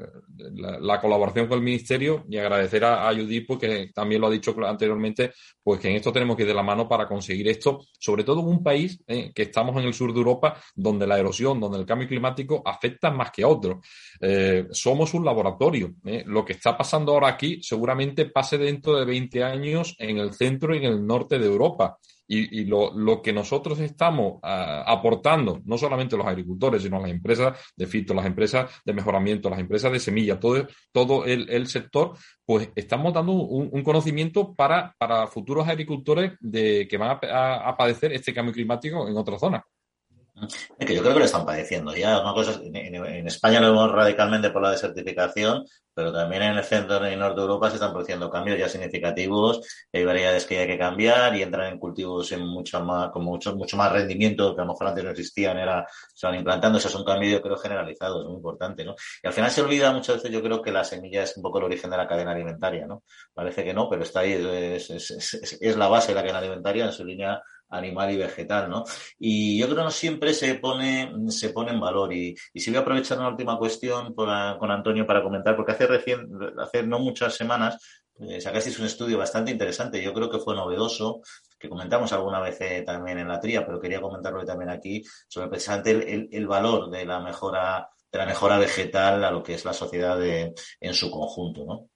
la, 0.55 1.01
colaboración 1.01 1.47
con 1.47 1.57
el 1.57 1.65
Ministerio 1.65 2.23
y 2.29 2.37
agradecer 2.37 2.85
a, 2.85 3.09
a 3.09 3.13
Judith, 3.13 3.45
porque 3.45 3.91
también 3.93 4.21
lo 4.21 4.27
ha 4.27 4.31
dicho 4.31 4.55
anteriormente, 4.65 5.33
pues 5.61 5.81
que 5.81 5.89
en 5.89 5.97
esto 5.97 6.13
tenemos 6.13 6.37
que 6.37 6.43
ir 6.43 6.47
de 6.47 6.53
la 6.53 6.63
mano 6.63 6.87
para 6.87 7.09
conseguir 7.09 7.49
esto, 7.49 7.81
sobre 7.99 8.23
todo 8.23 8.39
en 8.39 8.47
un 8.47 8.63
país 8.63 9.03
eh, 9.05 9.33
que 9.35 9.41
estamos 9.41 9.75
en 9.75 9.83
el 9.83 9.93
sur 9.93 10.13
de 10.13 10.19
Europa, 10.19 10.55
donde 10.75 11.05
la 11.05 11.19
erosión, 11.19 11.59
donde 11.59 11.79
el 11.79 11.85
cambio 11.85 12.07
climático 12.07 12.61
afecta 12.65 13.11
más 13.11 13.31
que 13.31 13.43
a 13.43 13.49
otros. 13.49 13.85
Eh, 14.21 14.67
somos 14.71 15.13
un 15.13 15.25
laboratorio. 15.25 15.93
Lo 16.25 16.45
que 16.45 16.53
está 16.53 16.77
pasando 16.77 17.11
ahora 17.11 17.27
aquí 17.27 17.61
seguramente 17.61 18.27
pase 18.27 18.57
dentro 18.57 18.97
de 18.97 19.03
20 19.03 19.43
años 19.43 19.93
en 19.99 20.19
el 20.19 20.33
centro 20.33 20.73
y 20.73 20.77
en 20.77 20.85
el 20.85 21.05
norte 21.05 21.37
de 21.37 21.47
Europa 21.47 21.64
y, 22.27 22.65
lo, 22.65 23.21
que 23.21 23.33
nosotros 23.33 23.79
estamos 23.79 24.39
ah, 24.43 24.83
aportando, 24.87 25.61
no 25.65 25.77
solamente 25.77 26.17
los 26.17 26.25
agricultores, 26.25 26.81
sino 26.83 26.99
las 26.99 27.11
empresas 27.11 27.59
de 27.75 27.87
fito, 27.87 28.13
las 28.13 28.25
empresas 28.25 28.71
de 28.83 28.93
mejoramiento, 28.93 29.49
las 29.49 29.59
empresas 29.59 29.91
de 29.91 29.99
semilla, 29.99 30.39
todo, 30.39 30.67
todo 30.91 31.25
el, 31.25 31.67
sector, 31.67 32.17
pues 32.45 32.69
estamos 32.75 33.13
dando 33.13 33.33
un, 33.33 33.83
conocimiento 33.83 34.53
para, 34.55 34.95
para, 34.97 35.27
futuros 35.27 35.67
agricultores 35.67 36.33
de 36.39 36.87
que 36.87 36.97
van 36.97 37.19
a, 37.21 37.75
padecer 37.77 38.11
este 38.13 38.33
cambio 38.33 38.53
climático 38.53 39.07
en 39.07 39.17
otras 39.17 39.39
zonas. 39.39 39.63
Es 40.35 40.85
que 40.85 40.93
yo 40.93 41.01
creo 41.01 41.13
que 41.13 41.19
lo 41.19 41.25
están 41.25 41.45
padeciendo. 41.45 41.95
Ya 41.95 42.19
una 42.19 42.33
cosa, 42.33 42.59
en, 42.61 43.27
España 43.27 43.61
lo 43.61 43.67
vemos 43.67 43.91
radicalmente 43.91 44.49
por 44.49 44.61
la 44.61 44.71
desertificación, 44.71 45.65
pero 45.93 46.11
también 46.11 46.41
en 46.43 46.57
el 46.57 46.63
centro 46.65 47.09
y 47.09 47.15
norte 47.15 47.37
de 47.37 47.41
Europa 47.43 47.69
se 47.69 47.75
están 47.75 47.93
produciendo 47.93 48.29
cambios 48.29 48.59
ya 48.59 48.67
significativos. 48.67 49.61
Hay 49.93 50.03
variedades 50.03 50.45
que 50.45 50.59
hay 50.59 50.67
que 50.67 50.77
cambiar 50.77 51.35
y 51.37 51.41
entran 51.41 51.71
en 51.71 51.79
cultivos 51.79 52.33
en 52.33 52.45
mucho 52.45 52.83
más, 52.83 53.11
con 53.11 53.23
mucho, 53.23 53.55
mucho 53.55 53.77
más 53.77 53.93
rendimiento 53.93 54.53
que 54.53 54.61
a 54.61 54.65
lo 54.65 54.73
mejor 54.73 54.87
antes 54.87 55.03
no 55.05 55.11
existían, 55.11 55.57
era, 55.57 55.87
se 56.13 56.27
van 56.27 56.35
implantando. 56.35 56.79
Eso 56.79 56.89
es 56.89 56.95
un 56.95 57.05
cambio, 57.05 57.29
yo 57.29 57.41
creo, 57.41 57.55
generalizado, 57.55 58.21
es 58.21 58.27
muy 58.27 58.35
importante, 58.35 58.83
¿no? 58.83 58.95
Y 59.23 59.27
al 59.27 59.33
final 59.33 59.49
se 59.49 59.61
olvida 59.61 59.93
muchas 59.93 60.17
veces, 60.17 60.31
yo 60.31 60.41
creo 60.41 60.61
que 60.61 60.71
la 60.71 60.83
semilla 60.83 61.23
es 61.23 61.37
un 61.37 61.43
poco 61.43 61.59
el 61.59 61.65
origen 61.65 61.89
de 61.89 61.97
la 61.97 62.07
cadena 62.07 62.31
alimentaria, 62.31 62.85
¿no? 62.85 63.03
Parece 63.33 63.63
que 63.63 63.73
no, 63.73 63.89
pero 63.89 64.03
está 64.03 64.19
ahí, 64.19 64.33
es, 64.33 64.89
es, 64.89 65.57
es 65.61 65.77
la 65.77 65.87
base 65.87 66.09
de 66.09 66.15
la 66.15 66.21
cadena 66.21 66.39
alimentaria 66.39 66.85
en 66.85 66.91
su 66.91 67.05
línea 67.05 67.41
animal 67.69 68.11
y 68.11 68.17
vegetal, 68.17 68.69
¿no? 68.69 68.83
Y 69.19 69.57
yo 69.57 69.65
creo 69.65 69.77
que 69.77 69.83
no 69.83 69.91
siempre 69.91 70.33
se 70.33 70.55
pone, 70.55 71.11
se 71.29 71.49
pone 71.49 71.71
en 71.71 71.79
valor. 71.79 72.13
Y, 72.13 72.35
y 72.53 72.59
si 72.59 72.71
voy 72.71 72.77
a 72.77 72.81
aprovechar 72.81 73.19
una 73.19 73.29
última 73.29 73.57
cuestión 73.57 74.13
con 74.13 74.71
Antonio 74.71 75.05
para 75.05 75.23
comentar, 75.23 75.55
porque 75.55 75.73
hace 75.73 75.87
recién, 75.87 76.27
hace 76.57 76.83
no 76.83 76.99
muchas 76.99 77.35
semanas, 77.35 77.77
eh, 78.19 78.39
sacasteis 78.39 78.79
un 78.79 78.85
estudio 78.85 79.17
bastante 79.17 79.51
interesante, 79.51 80.01
yo 80.01 80.13
creo 80.13 80.29
que 80.29 80.39
fue 80.39 80.55
novedoso, 80.55 81.21
que 81.59 81.67
comentamos 81.67 82.13
alguna 82.13 82.39
vez 82.39 82.59
eh, 82.61 82.83
también 82.85 83.19
en 83.19 83.27
la 83.27 83.39
tría, 83.39 83.65
pero 83.65 83.79
quería 83.79 84.01
comentarlo 84.01 84.45
también 84.45 84.69
aquí, 84.69 85.03
sobre 85.27 85.49
el, 85.91 86.29
el, 86.31 86.47
valor 86.47 86.89
de 86.89 87.05
la 87.05 87.19
mejora, 87.19 87.89
de 88.09 88.17
la 88.17 88.25
mejora 88.25 88.57
vegetal 88.57 89.23
a 89.23 89.31
lo 89.31 89.43
que 89.43 89.55
es 89.55 89.65
la 89.65 89.73
sociedad 89.73 90.17
en 90.23 90.93
su 90.93 91.11
conjunto, 91.11 91.65
¿no? 91.65 91.89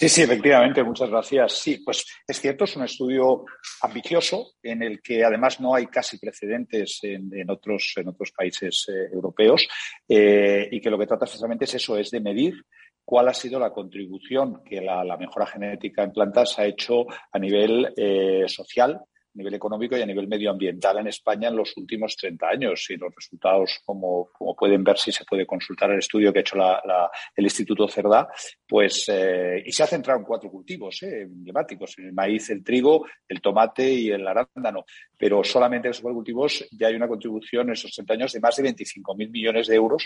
Sí, 0.00 0.08
sí, 0.08 0.22
efectivamente, 0.22 0.84
muchas 0.84 1.10
gracias. 1.10 1.54
Sí, 1.54 1.82
pues 1.84 2.06
es 2.24 2.40
cierto, 2.40 2.62
es 2.62 2.76
un 2.76 2.84
estudio 2.84 3.44
ambicioso 3.82 4.52
en 4.62 4.84
el 4.84 5.02
que 5.02 5.24
además 5.24 5.58
no 5.58 5.74
hay 5.74 5.88
casi 5.88 6.18
precedentes 6.18 7.00
en, 7.02 7.50
otros, 7.50 7.96
países 8.36 8.86
eh, 8.88 9.08
europeos 9.12 9.66
eh, 10.08 10.68
y 10.70 10.80
que 10.80 10.88
lo 10.88 11.00
que 11.00 11.06
trata 11.08 11.26
precisamente 11.26 11.64
es 11.64 11.74
eso, 11.74 11.98
es 11.98 12.12
de 12.12 12.20
medir 12.20 12.54
cuál 13.04 13.26
ha 13.26 13.34
sido 13.34 13.58
la 13.58 13.72
contribución 13.72 14.62
que 14.62 14.80
la, 14.80 15.16
mejora 15.16 15.46
genética 15.46 16.04
en 16.04 16.12
plantas 16.12 16.56
ha 16.60 16.66
hecho 16.66 17.04
a 17.32 17.38
nivel 17.40 17.92
eh, 17.96 18.44
social 18.46 19.00
nivel 19.38 19.54
económico 19.54 19.96
y 19.96 20.02
a 20.02 20.06
nivel 20.06 20.28
medioambiental 20.28 20.98
en 20.98 21.06
España 21.06 21.48
en 21.48 21.56
los 21.56 21.76
últimos 21.76 22.16
30 22.16 22.48
años. 22.48 22.86
Y 22.90 22.96
los 22.96 23.14
resultados, 23.14 23.80
como, 23.84 24.30
pueden 24.58 24.84
ver 24.84 24.98
si 24.98 25.12
se 25.12 25.24
puede 25.24 25.46
consultar 25.46 25.90
el 25.90 26.00
estudio 26.00 26.32
que 26.32 26.40
ha 26.40 26.42
hecho 26.42 26.56
la, 26.56 27.10
el 27.34 27.44
Instituto 27.44 27.88
Cerdá, 27.88 28.28
pues, 28.66 29.04
eh, 29.08 29.62
y 29.64 29.72
se 29.72 29.82
ha 29.82 29.86
centrado 29.86 30.20
en 30.20 30.26
cuatro 30.26 30.50
cultivos 30.50 31.02
eh, 31.02 31.26
el 31.26 32.12
maíz, 32.12 32.50
el 32.50 32.62
trigo, 32.62 33.06
el 33.26 33.40
tomate 33.40 33.90
y 33.90 34.10
el 34.10 34.26
arándano. 34.26 34.84
Pero 35.16 35.42
solamente 35.44 35.88
en 35.88 35.92
esos 35.92 36.02
cuatro 36.02 36.16
cultivos 36.16 36.68
ya 36.72 36.88
hay 36.88 36.94
una 36.94 37.08
contribución 37.08 37.68
en 37.68 37.72
esos 37.72 37.92
30 37.92 38.14
años 38.14 38.32
de 38.32 38.40
más 38.40 38.56
de 38.56 38.64
25.000 38.64 39.30
millones 39.30 39.66
de 39.68 39.76
euros 39.76 40.04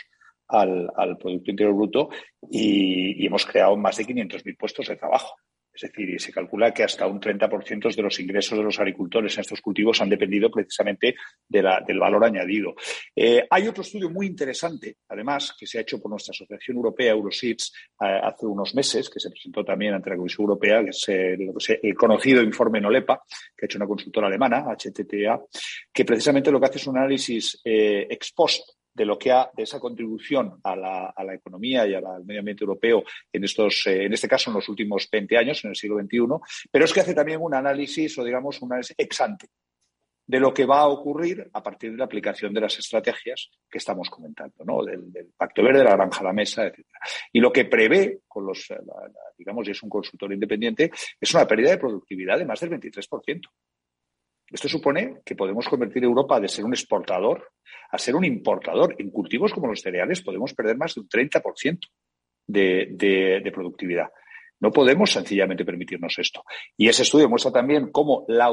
al, 0.48 0.90
al 0.96 1.16
Producto 1.16 1.50
Interior 1.50 1.74
Bruto 1.74 2.08
y, 2.50 3.22
y 3.22 3.26
hemos 3.26 3.46
creado 3.46 3.76
más 3.76 3.96
de 3.96 4.04
500.000 4.04 4.56
puestos 4.56 4.88
de 4.88 4.96
trabajo. 4.96 5.34
Es 5.74 5.82
decir, 5.82 6.20
se 6.20 6.32
calcula 6.32 6.72
que 6.72 6.84
hasta 6.84 7.06
un 7.06 7.20
30% 7.20 7.94
de 7.94 8.02
los 8.02 8.20
ingresos 8.20 8.58
de 8.58 8.64
los 8.64 8.78
agricultores 8.78 9.34
en 9.34 9.40
estos 9.40 9.60
cultivos 9.60 10.00
han 10.00 10.10
dependido 10.10 10.50
precisamente 10.50 11.14
del 11.48 11.98
valor 11.98 12.24
añadido. 12.24 12.74
Eh, 13.16 13.46
hay 13.48 13.68
otro 13.68 13.82
estudio 13.82 14.10
muy 14.10 14.26
interesante, 14.26 14.96
además, 15.08 15.54
que 15.58 15.66
se 15.66 15.78
ha 15.78 15.80
hecho 15.80 16.00
por 16.00 16.10
nuestra 16.10 16.32
Asociación 16.32 16.76
Europea, 16.76 17.12
Euroseeds, 17.12 17.72
eh, 18.00 18.20
hace 18.22 18.46
unos 18.46 18.74
meses, 18.74 19.08
que 19.08 19.20
se 19.20 19.30
presentó 19.30 19.64
también 19.64 19.94
ante 19.94 20.10
la 20.10 20.16
Comisión 20.16 20.42
Europea, 20.42 20.82
que 20.84 20.90
es 20.90 21.08
el, 21.08 21.94
conocido 21.96 22.42
informe 22.42 22.80
NOLEPA, 22.80 23.22
que 23.56 23.64
ha 23.64 23.66
hecho 23.66 23.78
una 23.78 23.86
consultora 23.86 24.26
alemana, 24.26 24.64
HTTA, 24.76 25.40
que 25.92 26.04
precisamente 26.04 26.50
lo 26.50 26.60
que 26.60 26.66
hace 26.66 26.78
es 26.78 26.86
un 26.86 26.98
análisis 26.98 27.60
eh, 27.64 28.06
ex 28.10 28.32
post 28.32 28.62
de 28.94 29.04
lo 29.04 29.18
que 29.18 29.32
ha, 29.32 29.50
de 29.56 29.62
esa 29.62 29.80
contribución 29.80 30.60
a 30.62 30.76
la, 30.76 31.06
a 31.16 31.24
la 31.24 31.34
economía 31.34 31.86
y 31.86 31.94
al 31.94 32.24
medio 32.24 32.40
ambiente 32.40 32.64
europeo 32.64 33.04
en 33.32 33.44
estos, 33.44 33.86
eh, 33.86 34.04
en 34.04 34.12
este 34.12 34.28
caso 34.28 34.50
en 34.50 34.56
los 34.56 34.68
últimos 34.68 35.08
20 35.10 35.36
años, 35.36 35.64
en 35.64 35.70
el 35.70 35.76
siglo 35.76 35.98
XXI, 35.98 36.66
pero 36.70 36.84
es 36.84 36.92
que 36.92 37.00
hace 37.00 37.14
también 37.14 37.40
un 37.40 37.54
análisis 37.54 38.18
o 38.18 38.24
digamos 38.24 38.60
un 38.60 38.72
análisis 38.72 38.94
ex 38.98 39.20
ante 39.20 39.48
de 40.26 40.40
lo 40.40 40.54
que 40.54 40.64
va 40.64 40.80
a 40.80 40.88
ocurrir 40.88 41.50
a 41.52 41.62
partir 41.62 41.92
de 41.92 41.98
la 41.98 42.04
aplicación 42.04 42.54
de 42.54 42.60
las 42.60 42.78
estrategias 42.78 43.50
que 43.68 43.78
estamos 43.78 44.08
comentando, 44.08 44.64
¿no? 44.64 44.84
Del, 44.84 45.32
Pacto 45.36 45.62
Verde, 45.62 45.84
la 45.84 45.96
granja 45.96 46.20
a 46.20 46.24
la 46.24 46.32
mesa, 46.32 46.66
etc. 46.66 46.86
Y 47.32 47.40
lo 47.40 47.52
que 47.52 47.64
prevé, 47.64 48.20
con 48.28 48.46
los, 48.46 48.68
digamos, 49.36 49.66
y 49.66 49.72
es 49.72 49.82
un 49.82 49.90
consultor 49.90 50.32
independiente, 50.32 50.90
es 51.20 51.34
una 51.34 51.46
pérdida 51.46 51.70
de 51.70 51.78
productividad 51.78 52.38
de 52.38 52.46
más 52.46 52.60
del 52.60 52.70
23%. 52.70 53.40
Esto 54.52 54.68
supone 54.68 55.22
que 55.24 55.34
podemos 55.34 55.66
convertir 55.66 56.04
Europa 56.04 56.38
de 56.38 56.48
ser 56.48 56.64
un 56.64 56.74
exportador 56.74 57.52
a 57.90 57.98
ser 57.98 58.14
un 58.16 58.24
importador. 58.24 58.96
En 58.98 59.10
cultivos 59.10 59.52
como 59.52 59.68
los 59.68 59.80
cereales 59.80 60.22
podemos 60.22 60.52
perder 60.54 60.76
más 60.76 60.94
de 60.94 61.00
un 61.00 61.08
30% 61.08 61.78
de, 62.46 63.50
productividad. 63.52 64.08
No 64.60 64.70
podemos 64.70 65.10
sencillamente 65.10 65.64
permitirnos 65.64 66.18
esto. 66.18 66.44
Y 66.76 66.88
ese 66.88 67.02
estudio 67.02 67.28
muestra 67.28 67.50
también 67.50 67.90
cómo, 67.90 68.24
la, 68.28 68.50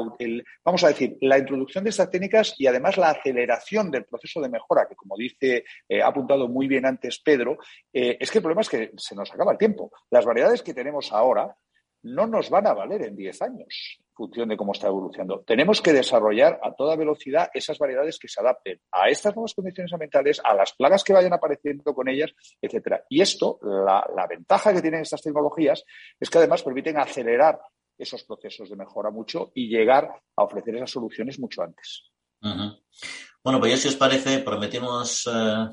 vamos 0.64 0.84
a 0.84 0.88
decir, 0.88 1.16
la 1.20 1.38
introducción 1.38 1.84
de 1.84 1.90
estas 1.90 2.10
técnicas 2.10 2.54
y 2.58 2.66
además 2.66 2.96
la 2.96 3.10
aceleración 3.10 3.90
del 3.90 4.06
proceso 4.06 4.40
de 4.40 4.48
mejora, 4.48 4.86
que 4.88 4.96
como 4.96 5.16
dice, 5.16 5.64
eh, 5.88 6.02
ha 6.02 6.08
apuntado 6.08 6.48
muy 6.48 6.66
bien 6.66 6.84
antes 6.84 7.20
Pedro, 7.20 7.58
eh, 7.92 8.16
es 8.18 8.30
que 8.30 8.38
el 8.38 8.42
problema 8.42 8.62
es 8.62 8.68
que 8.68 8.90
se 8.96 9.14
nos 9.14 9.32
acaba 9.32 9.52
el 9.52 9.58
tiempo. 9.58 9.92
Las 10.10 10.24
variedades 10.24 10.62
que 10.62 10.74
tenemos 10.74 11.12
ahora 11.12 11.54
no 12.02 12.26
nos 12.26 12.50
van 12.50 12.66
a 12.66 12.74
valer 12.74 13.02
en 13.02 13.16
10 13.16 13.42
años 13.42 14.00
función 14.20 14.50
de 14.50 14.56
cómo 14.58 14.72
está 14.72 14.88
evolucionando. 14.88 15.42
Tenemos 15.46 15.80
que 15.80 15.94
desarrollar 15.94 16.60
a 16.62 16.74
toda 16.74 16.94
velocidad 16.94 17.48
esas 17.54 17.78
variedades 17.78 18.18
que 18.18 18.28
se 18.28 18.38
adapten 18.38 18.78
a 18.92 19.08
estas 19.08 19.34
nuevas 19.34 19.54
condiciones 19.54 19.90
ambientales, 19.94 20.42
a 20.44 20.54
las 20.54 20.74
plagas 20.74 21.02
que 21.02 21.14
vayan 21.14 21.32
apareciendo 21.32 21.94
con 21.94 22.06
ellas, 22.06 22.30
etcétera. 22.60 23.02
Y 23.08 23.22
esto, 23.22 23.58
la, 23.62 24.26
ventaja 24.28 24.74
que 24.74 24.82
tienen 24.82 25.00
estas 25.00 25.22
tecnologías 25.22 25.82
es 26.20 26.28
que 26.28 26.36
además 26.36 26.62
permiten 26.62 26.98
acelerar 26.98 27.58
esos 27.96 28.22
procesos 28.24 28.68
de 28.68 28.76
mejora 28.76 29.10
mucho 29.10 29.52
y 29.54 29.68
llegar 29.68 30.10
a 30.36 30.44
ofrecer 30.44 30.76
esas 30.76 30.90
soluciones 30.90 31.38
mucho 31.38 31.62
antes. 31.62 32.10
Bueno, 33.42 33.58
pues 33.58 33.72
ya 33.72 33.78
si 33.78 33.88
os 33.88 33.96
parece, 33.96 34.40
prometimos 34.40 35.26
eh, 35.26 35.30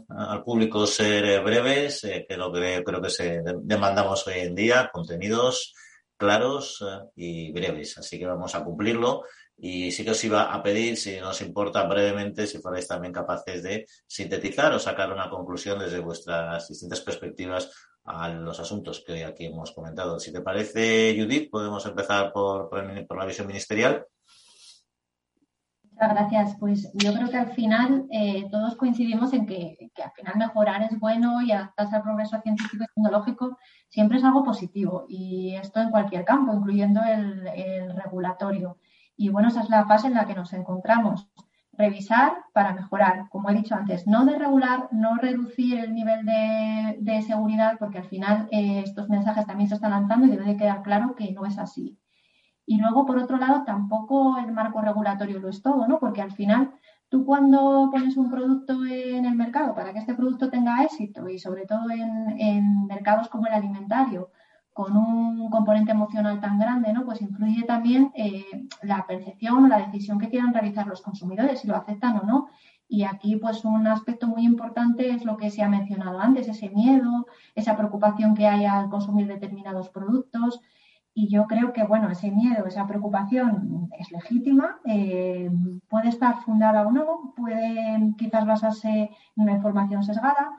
al 0.07 0.43
público 0.43 0.87
ser 0.87 1.43
breves, 1.43 2.05
eh, 2.05 2.25
que 2.27 2.37
lo 2.37 2.51
que 2.51 2.81
creo 2.85 3.01
que 3.01 3.09
se 3.09 3.41
demandamos 3.61 4.25
hoy 4.25 4.39
en 4.39 4.55
día, 4.55 4.89
contenidos 4.93 5.73
claros 6.17 6.83
eh, 6.85 7.09
y 7.15 7.51
breves, 7.51 7.97
así 7.97 8.19
que 8.19 8.25
vamos 8.25 8.55
a 8.55 8.63
cumplirlo. 8.63 9.23
Y 9.59 9.91
sí 9.91 10.03
que 10.03 10.11
os 10.11 10.23
iba 10.23 10.53
a 10.53 10.61
pedir, 10.61 10.97
si 10.97 11.19
nos 11.19 11.41
importa 11.41 11.83
brevemente, 11.87 12.45
si 12.45 12.59
fuerais 12.59 12.87
también 12.87 13.13
capaces 13.13 13.63
de 13.63 13.85
sintetizar 14.05 14.73
o 14.73 14.79
sacar 14.79 15.11
una 15.11 15.29
conclusión 15.29 15.79
desde 15.79 15.99
vuestras 15.99 16.67
distintas 16.67 17.01
perspectivas 17.01 17.71
a 18.03 18.29
los 18.29 18.59
asuntos 18.59 19.03
que 19.05 19.25
aquí 19.25 19.45
hemos 19.45 19.71
comentado. 19.71 20.19
Si 20.19 20.31
te 20.31 20.41
parece, 20.41 21.15
Judith, 21.17 21.49
podemos 21.49 21.85
empezar 21.85 22.31
por, 22.31 22.69
por 22.69 23.17
la 23.17 23.25
visión 23.25 23.47
ministerial. 23.47 24.05
Muchas 25.99 26.13
gracias. 26.13 26.55
Pues 26.59 26.91
yo 26.93 27.11
creo 27.11 27.27
que 27.27 27.37
al 27.37 27.53
final 27.53 28.05
eh, 28.11 28.47
todos 28.51 28.75
coincidimos 28.75 29.33
en 29.33 29.47
que, 29.47 29.89
al 30.03 30.11
final 30.11 30.37
mejorar 30.37 30.83
es 30.83 30.99
bueno 30.99 31.41
y 31.41 31.51
adaptarse 31.51 31.95
al 31.95 32.03
progreso 32.03 32.39
científico 32.39 32.83
y 32.83 32.87
tecnológico 32.87 33.57
siempre 33.89 34.19
es 34.19 34.23
algo 34.23 34.43
positivo 34.43 35.05
y 35.09 35.55
esto 35.55 35.79
en 35.79 35.89
cualquier 35.89 36.23
campo, 36.23 36.53
incluyendo 36.53 37.01
el, 37.03 37.95
regulatorio. 37.95 38.77
Y 39.15 39.29
bueno, 39.29 39.47
esa 39.47 39.61
es 39.61 39.69
la 39.69 39.87
fase 39.87 40.05
en 40.05 40.13
la 40.13 40.27
que 40.27 40.35
nos 40.35 40.53
encontramos. 40.53 41.29
Revisar 41.71 42.43
para 42.53 42.75
mejorar, 42.75 43.27
como 43.29 43.49
he 43.49 43.55
dicho 43.55 43.73
antes, 43.73 44.05
no 44.05 44.23
de 44.25 44.37
regular, 44.37 44.89
no 44.91 45.15
reducir 45.15 45.79
el 45.79 45.95
nivel 45.95 46.27
de, 46.27 47.23
seguridad, 47.23 47.77
porque 47.79 47.97
al 47.97 48.05
final 48.05 48.47
eh, 48.51 48.83
estos 48.85 49.09
mensajes 49.09 49.47
también 49.47 49.67
se 49.67 49.75
están 49.75 49.89
lanzando 49.89 50.27
y 50.27 50.29
debe 50.29 50.45
de 50.45 50.57
quedar 50.57 50.83
claro 50.83 51.15
que 51.15 51.31
no 51.31 51.47
es 51.47 51.57
así. 51.57 51.97
Y 52.67 52.77
luego, 52.77 53.05
por 53.05 53.17
otro 53.17 53.37
lado, 53.37 53.63
tampoco 53.65 54.37
el 54.37 54.51
marco 54.51 54.81
regulatorio 54.81 55.39
lo 55.39 55.49
es 55.49 55.63
todo, 55.63 55.87
¿no? 55.87 55.97
Porque 55.99 56.21
al 56.21 56.33
final 56.33 56.73
Tú 57.09 57.25
cuando 57.25 57.89
pones 57.89 58.17
un 58.17 58.29
producto 58.29 58.85
en 58.85 59.25
el 59.25 59.35
mercado, 59.35 59.73
para 59.73 59.93
que 59.93 59.99
este 59.99 60.13
producto 60.13 60.49
tenga 60.49 60.83
éxito 60.83 61.29
y 61.29 61.39
sobre 61.39 61.65
todo 61.65 61.89
en, 61.89 62.85
mercados 62.85 63.29
como 63.29 63.47
el 63.47 63.53
alimentario, 63.53 64.29
con 64.73 64.95
un 64.97 65.49
componente 65.49 65.91
emocional 65.91 66.41
tan 66.41 66.59
grande, 66.59 66.91
¿no? 66.91 67.05
Pues 67.05 67.21
influye 67.21 67.63
también 67.63 68.11
eh, 68.13 68.67
la 68.83 69.07
percepción 69.07 69.65
o 69.65 69.67
la 69.69 69.79
decisión 69.79 70.19
que 70.19 70.29
quieran 70.29 70.53
realizar 70.53 70.85
los 70.85 71.01
consumidores, 71.01 71.61
si 71.61 71.67
lo 71.67 71.77
aceptan 71.77 72.17
o 72.17 72.23
no. 72.23 72.49
Y 72.89 73.03
aquí, 73.03 73.37
pues, 73.37 73.63
un 73.65 73.87
aspecto 73.87 74.27
muy 74.27 74.43
importante 74.43 75.09
es 75.09 75.23
lo 75.25 75.37
que 75.37 75.49
se 75.49 75.63
ha 75.63 75.69
mencionado 75.69 76.19
antes, 76.19 76.47
ese 76.47 76.69
miedo, 76.69 77.25
esa 77.55 77.75
preocupación 77.77 78.35
que 78.35 78.47
hay 78.47 78.65
al 78.65 78.89
consumir 78.89 79.27
determinados 79.27 79.89
productos, 79.89 80.61
y 81.19 81.29
yo 81.29 81.47
creo 81.47 81.73
que, 81.73 81.83
bueno, 81.83 82.11
ese 82.11 82.29
miedo, 82.29 82.67
esa 82.67 82.85
preocupación 82.85 83.89
es 83.97 84.11
legítima, 84.11 84.77
eh, 84.85 85.49
puede 85.89 86.09
estar 86.09 86.43
fundada 86.43 86.85
o 86.87 86.91
no, 86.91 87.33
puede 87.35 88.13
quizás 88.19 88.45
basarse 88.45 88.89
en 89.35 89.43
una 89.43 89.53
información 89.53 90.03
sesgada, 90.03 90.51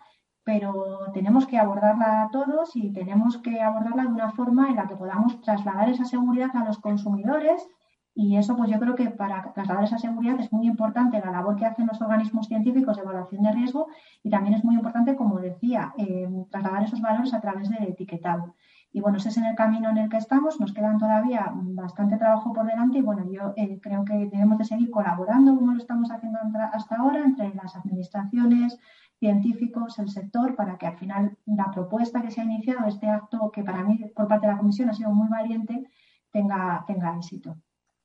pero 0.43 1.13
tenemos 1.15 1.47
que 1.47 1.59
abordarla 1.59 2.29
todos 2.33 2.75
y 2.75 2.93
tenemos 2.93 3.39
que 3.39 3.61
abordarla 3.61 4.03
de 4.03 4.09
una 4.09 4.33
forma 4.33 4.69
en 4.69 4.75
la 4.75 4.89
que 4.89 4.97
podamos 4.97 5.41
trasladar 5.43 5.91
esa 5.91 6.05
seguridad 6.05 6.51
a 6.57 6.65
los 6.65 6.81
consumidores. 6.81 7.65
Y 8.13 8.37
eso, 8.37 8.57
pues 8.57 8.69
yo 8.69 8.81
creo 8.81 8.97
que 8.97 9.11
para 9.11 9.53
trasladar 9.53 9.85
esa 9.85 9.99
seguridad 9.99 10.41
es 10.41 10.53
muy 10.53 10.67
importante 10.67 11.21
la 11.21 11.31
labor 11.31 11.55
que 11.55 11.67
hacen 11.67 11.87
los 11.87 12.03
organismos 12.03 12.49
científicos 12.49 12.97
de 12.97 13.03
evaluación 13.05 13.45
de 13.45 13.53
riesgo 13.53 13.87
y 14.25 14.31
también 14.31 14.55
es 14.57 14.65
muy 14.65 14.75
importante, 14.75 15.15
como 15.15 15.39
decía, 15.39 15.95
eh, 15.97 16.29
trasladar 16.51 16.83
esos 16.83 17.01
valores 17.01 17.33
a 17.33 17.41
través 17.41 17.69
del 17.69 17.85
etiquetado. 17.85 18.57
Y 18.91 19.01
bueno, 19.01 19.19
ese 19.19 19.29
es 19.29 19.37
en 19.37 19.45
el 19.45 19.55
camino 19.55 19.91
en 19.91 19.99
el 19.99 20.09
que 20.09 20.17
estamos, 20.17 20.59
nos 20.61 20.73
quedan 20.73 20.99
todavía 20.99 21.51
bastante 21.53 22.17
trabajo 22.17 22.53
por 22.53 22.67
delante 22.67 22.99
y 22.99 23.03
bueno, 23.03 23.31
yo 23.31 23.53
eh, 23.57 23.79
creo 23.83 24.05
que 24.05 24.15
debemos 24.15 24.59
de 24.59 24.65
seguir 24.65 24.91
colaborando 24.91 25.55
como 25.55 25.73
lo 25.73 25.79
estamos 25.79 26.11
haciendo 26.11 26.39
hasta 26.73 26.97
ahora 26.97 27.23
entre 27.25 27.55
las 27.55 27.77
administraciones, 27.77 28.79
científicos, 29.19 29.99
el 29.99 30.09
sector, 30.09 30.57
para 30.57 30.79
que 30.79 30.87
al 30.87 30.97
final 30.97 31.37
la 31.45 31.71
propuesta 31.71 32.23
que 32.23 32.31
se 32.31 32.41
ha 32.41 32.45
iniciado, 32.45 32.87
este 32.87 33.09
acto 33.09 33.51
que 33.51 33.63
para 33.63 33.85
mí 33.85 33.99
por 34.15 34.29
parte 34.29 34.47
de 34.47 34.53
la 34.53 34.59
Comisión 34.59 34.89
ha 34.89 34.95
sido 34.95 35.11
muy 35.11 35.29
valiente, 35.29 35.85
tenga, 36.31 36.85
tenga 36.87 37.17
éxito. 37.17 37.57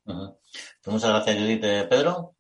Muchas 0.06 1.10
gracias, 1.10 1.38
Judith. 1.38 1.64
Eh, 1.64 1.88
Pedro. 1.90 2.36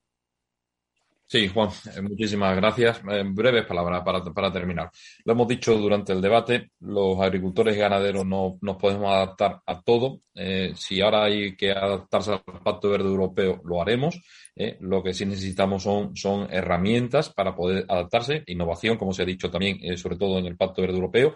Sí, 1.33 1.47
Juan, 1.47 1.69
eh, 1.87 1.99
muchísimas 1.99 2.55
gracias. 2.55 3.01
En 3.09 3.33
breves 3.33 3.65
palabras 3.65 4.03
para, 4.03 4.51
terminar. 4.51 4.91
Lo 5.25 5.33
hemos 5.33 5.47
dicho 5.47 5.75
durante 5.75 6.13
el 6.13 6.21
debate, 6.21 6.69
los 6.81 7.19
agricultores 7.19 7.75
y 7.75 7.79
ganaderos 7.79 8.23
no 8.23 8.59
nos 8.61 8.77
podemos 8.77 9.11
adaptar 9.11 9.59
a 9.65 9.81
todo. 9.81 10.19
Eh, 10.35 10.73
si 10.75 11.01
ahora 11.01 11.23
hay 11.23 11.55
que 11.55 11.71
adaptarse 11.71 12.33
al 12.33 12.43
Pacto 12.63 12.91
Verde 12.91 13.09
Europeo, 13.09 13.59
lo 13.65 13.81
haremos. 13.81 14.21
Eh. 14.55 14.77
Lo 14.81 15.01
que 15.01 15.15
sí 15.15 15.25
necesitamos 15.25 15.81
son, 15.81 16.15
son 16.15 16.53
herramientas 16.53 17.33
para 17.33 17.55
poder 17.55 17.87
adaptarse, 17.89 18.43
innovación, 18.45 18.97
como 18.97 19.11
se 19.11 19.23
ha 19.23 19.25
dicho 19.25 19.49
también, 19.49 19.97
sobre 19.97 20.17
todo 20.17 20.37
en 20.37 20.45
el 20.45 20.55
Pacto 20.55 20.83
Verde 20.83 20.97
Europeo. 20.97 21.33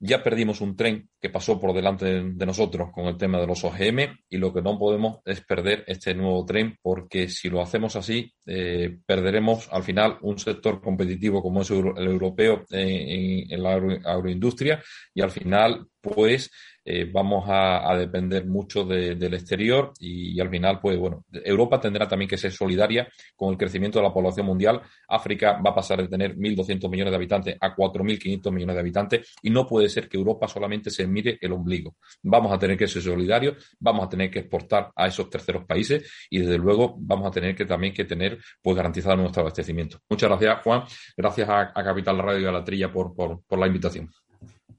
Ya 0.00 0.22
perdimos 0.22 0.60
un 0.60 0.76
tren 0.76 1.08
que 1.20 1.30
pasó 1.30 1.60
por 1.60 1.72
delante 1.72 2.06
de 2.06 2.46
nosotros 2.46 2.90
con 2.92 3.06
el 3.06 3.16
tema 3.16 3.40
de 3.40 3.46
los 3.46 3.64
OGM 3.64 4.18
y 4.28 4.36
lo 4.36 4.52
que 4.52 4.60
no 4.60 4.78
podemos 4.78 5.20
es 5.24 5.40
perder 5.40 5.84
este 5.86 6.14
nuevo 6.14 6.44
tren 6.44 6.76
porque 6.82 7.28
si 7.28 7.48
lo 7.48 7.62
hacemos 7.62 7.96
así 7.96 8.32
eh, 8.44 8.98
perderemos 9.06 9.68
al 9.72 9.82
final 9.82 10.18
un 10.22 10.38
sector 10.38 10.80
competitivo 10.82 11.42
como 11.42 11.62
es 11.62 11.70
el 11.70 12.06
europeo 12.06 12.64
en, 12.70 13.62
la 13.62 13.74
agroindustria 13.74 14.82
y 15.14 15.22
al 15.22 15.30
final 15.30 15.86
pues 16.00 16.50
eh, 16.84 17.08
vamos 17.10 17.44
a, 17.48 17.96
depender 17.96 18.46
mucho 18.46 18.84
del 18.84 19.34
exterior 19.34 19.92
y, 19.98 20.38
al 20.40 20.50
final, 20.50 20.80
pues 20.80 20.98
bueno, 20.98 21.24
Europa 21.32 21.80
tendrá 21.80 22.06
también 22.06 22.28
que 22.28 22.36
ser 22.36 22.52
solidaria 22.52 23.08
con 23.36 23.50
el 23.50 23.58
crecimiento 23.58 23.98
de 23.98 24.04
la 24.04 24.12
población 24.12 24.46
mundial. 24.46 24.82
África 25.08 25.60
va 25.64 25.70
a 25.70 25.74
pasar 25.74 26.02
de 26.02 26.08
tener 26.08 26.36
1.200 26.36 26.90
millones 26.90 27.12
de 27.12 27.16
habitantes 27.16 27.56
a 27.60 27.74
4.500 27.74 28.52
millones 28.52 28.74
de 28.74 28.80
habitantes 28.80 29.34
y 29.42 29.50
no 29.50 29.66
puede 29.66 29.88
ser 29.88 30.08
que 30.08 30.16
Europa 30.16 30.48
solamente 30.48 30.90
se 30.90 31.06
mire 31.06 31.38
el 31.40 31.52
ombligo. 31.52 31.96
Vamos 32.22 32.52
a 32.52 32.58
tener 32.58 32.76
que 32.76 32.86
ser 32.86 33.02
solidarios, 33.02 33.74
vamos 33.78 34.06
a 34.06 34.08
tener 34.08 34.30
que 34.30 34.40
exportar 34.40 34.90
a 34.94 35.06
esos 35.06 35.30
terceros 35.30 35.64
países 35.64 36.10
y 36.28 36.40
desde 36.40 36.58
luego 36.58 36.96
vamos 36.98 37.28
a 37.28 37.30
tener 37.30 37.54
que 37.54 37.64
también 37.64 37.94
que 37.94 38.04
tener 38.04 38.38
pues 38.60 38.76
garantizado 38.76 39.16
nuestro 39.16 39.42
abastecimiento. 39.42 40.00
Muchas 40.08 40.28
gracias, 40.28 40.62
Juan. 40.62 40.82
Gracias 41.16 41.48
a, 41.48 41.72
Capital 41.72 42.18
Radio 42.18 42.40
y 42.40 42.46
a 42.46 42.52
la 42.52 42.64
Trilla 42.64 42.92
por, 42.92 43.14
por 43.14 43.58
la 43.58 43.66
invitación. 43.66 44.10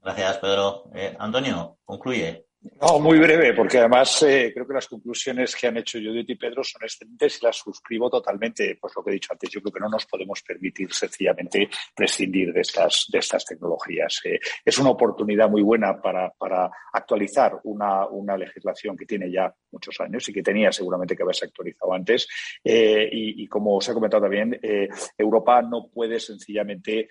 Gracias, 0.06 0.38
Pedro. 0.38 0.84
Eh, 0.94 1.16
Antonio, 1.18 1.78
concluye. 1.84 2.45
No, 2.80 2.98
muy 2.98 3.18
breve, 3.18 3.52
porque 3.54 3.78
además 3.78 4.22
eh, 4.22 4.50
creo 4.52 4.66
que 4.66 4.74
las 4.74 4.88
conclusiones 4.88 5.54
que 5.54 5.66
han 5.66 5.76
hecho 5.76 5.98
Judith 5.98 6.30
y 6.30 6.34
Pedro 6.34 6.62
son 6.64 6.82
excelentes 6.82 7.40
y 7.40 7.44
las 7.44 7.56
suscribo 7.56 8.10
totalmente. 8.10 8.76
Pues 8.80 8.92
lo 8.96 9.02
que 9.02 9.10
he 9.10 9.14
dicho 9.14 9.32
antes, 9.32 9.50
yo 9.50 9.60
creo 9.60 9.72
que 9.72 9.80
no 9.80 9.88
nos 9.88 10.06
podemos 10.06 10.42
permitir 10.42 10.92
sencillamente 10.92 11.68
prescindir 11.94 12.52
de 12.52 12.60
estas, 12.60 13.06
de 13.10 13.18
estas 13.18 13.44
tecnologías. 13.44 14.20
Eh, 14.24 14.38
es 14.64 14.78
una 14.78 14.90
oportunidad 14.90 15.48
muy 15.48 15.62
buena 15.62 16.00
para, 16.00 16.30
para 16.30 16.70
actualizar 16.92 17.60
una, 17.64 18.06
una, 18.06 18.36
legislación 18.36 18.96
que 18.96 19.06
tiene 19.06 19.30
ya 19.30 19.52
muchos 19.70 19.98
años 20.00 20.28
y 20.28 20.32
que 20.32 20.42
tenía 20.42 20.70
seguramente 20.72 21.16
que 21.16 21.22
haberse 21.22 21.46
actualizado 21.46 21.92
antes. 21.94 22.28
Eh, 22.62 23.08
y, 23.10 23.46
como 23.48 23.76
os 23.76 23.88
he 23.88 23.94
comentado 23.94 24.22
también, 24.22 24.58
Europa 25.16 25.62
no 25.62 25.88
puede 25.88 26.20
sencillamente 26.20 27.08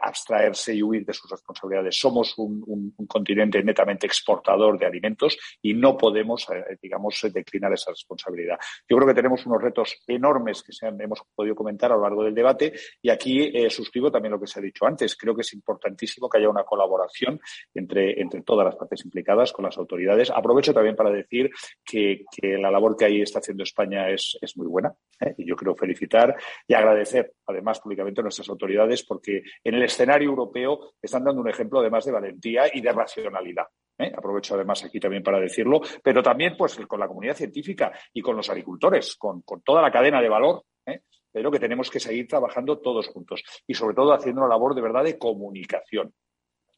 abstraerse 0.00 0.74
y 0.74 0.82
huir 0.82 1.06
de 1.06 1.12
sus 1.12 1.30
responsabilidades. 1.30 1.98
Somos 1.98 2.36
un, 2.38 2.92
un 2.96 3.06
continente 3.06 3.62
netamente 3.62 4.06
exportador 4.06 4.71
de 4.78 4.86
alimentos 4.86 5.38
y 5.60 5.74
no 5.74 5.96
podemos, 5.96 6.48
eh, 6.50 6.78
digamos, 6.80 7.20
declinar 7.32 7.72
esa 7.72 7.90
responsabilidad. 7.90 8.58
Yo 8.88 8.96
creo 8.96 9.08
que 9.08 9.14
tenemos 9.14 9.44
unos 9.46 9.62
retos 9.62 10.02
enormes 10.06 10.62
que 10.62 10.72
hemos 10.98 11.22
podido 11.34 11.54
comentar 11.54 11.92
a 11.92 11.96
lo 11.96 12.02
largo 12.02 12.24
del 12.24 12.34
debate 12.34 12.72
y 13.00 13.10
aquí 13.10 13.50
eh, 13.54 13.70
suscribo 13.70 14.10
también 14.10 14.32
lo 14.32 14.40
que 14.40 14.46
se 14.46 14.58
ha 14.58 14.62
dicho 14.62 14.86
antes. 14.86 15.16
Creo 15.16 15.34
que 15.34 15.42
es 15.42 15.52
importantísimo 15.52 16.28
que 16.28 16.38
haya 16.38 16.48
una 16.48 16.64
colaboración 16.64 17.40
entre, 17.74 18.20
entre 18.20 18.42
todas 18.42 18.64
las 18.64 18.76
partes 18.76 19.04
implicadas 19.04 19.52
con 19.52 19.64
las 19.64 19.76
autoridades. 19.78 20.30
Aprovecho 20.30 20.72
también 20.72 20.96
para 20.96 21.10
decir 21.10 21.50
que, 21.84 22.24
la 22.42 22.70
labor 22.70 22.96
que 22.96 23.04
ahí 23.04 23.22
está 23.22 23.38
haciendo 23.38 23.62
España 23.62 24.08
es, 24.10 24.36
es 24.40 24.56
muy 24.56 24.66
buena 24.66 24.92
¿eh? 25.20 25.34
y 25.38 25.46
yo 25.46 25.56
quiero 25.56 25.74
felicitar 25.74 26.36
y 26.66 26.74
agradecer 26.74 27.34
además 27.46 27.80
públicamente 27.80 28.20
a 28.20 28.24
nuestras 28.24 28.48
autoridades 28.48 29.04
porque 29.04 29.42
en 29.62 29.74
el 29.74 29.82
escenario 29.82 30.28
europeo 30.28 30.94
están 31.00 31.24
dando 31.24 31.40
un 31.40 31.48
ejemplo 31.48 31.80
además 31.80 32.04
de 32.04 32.12
valentía 32.12 32.64
y 32.72 32.80
de 32.80 32.92
racionalidad. 32.92 33.66
¿Eh? 33.98 34.12
aprovecho 34.16 34.54
además 34.54 34.84
aquí 34.84 35.00
también 35.00 35.22
para 35.22 35.40
decirlo, 35.40 35.80
pero 36.02 36.22
también 36.22 36.54
pues 36.56 36.76
con 36.86 37.00
la 37.00 37.08
comunidad 37.08 37.36
científica 37.36 37.92
y 38.12 38.20
con 38.20 38.36
los 38.36 38.48
agricultores, 38.48 39.16
con, 39.16 39.42
toda 39.64 39.82
la 39.82 39.90
cadena 39.90 40.20
de 40.20 40.28
valor, 40.28 40.64
¿eh? 40.86 41.02
pero 41.30 41.50
que 41.50 41.58
tenemos 41.58 41.90
que 41.90 42.00
seguir 42.00 42.26
trabajando 42.26 42.78
todos 42.78 43.08
juntos 43.08 43.42
y 43.66 43.74
sobre 43.74 43.94
todo 43.94 44.12
haciendo 44.12 44.40
una 44.42 44.50
labor 44.50 44.74
de 44.74 44.82
verdad 44.82 45.04
de 45.04 45.18
comunicación. 45.18 46.12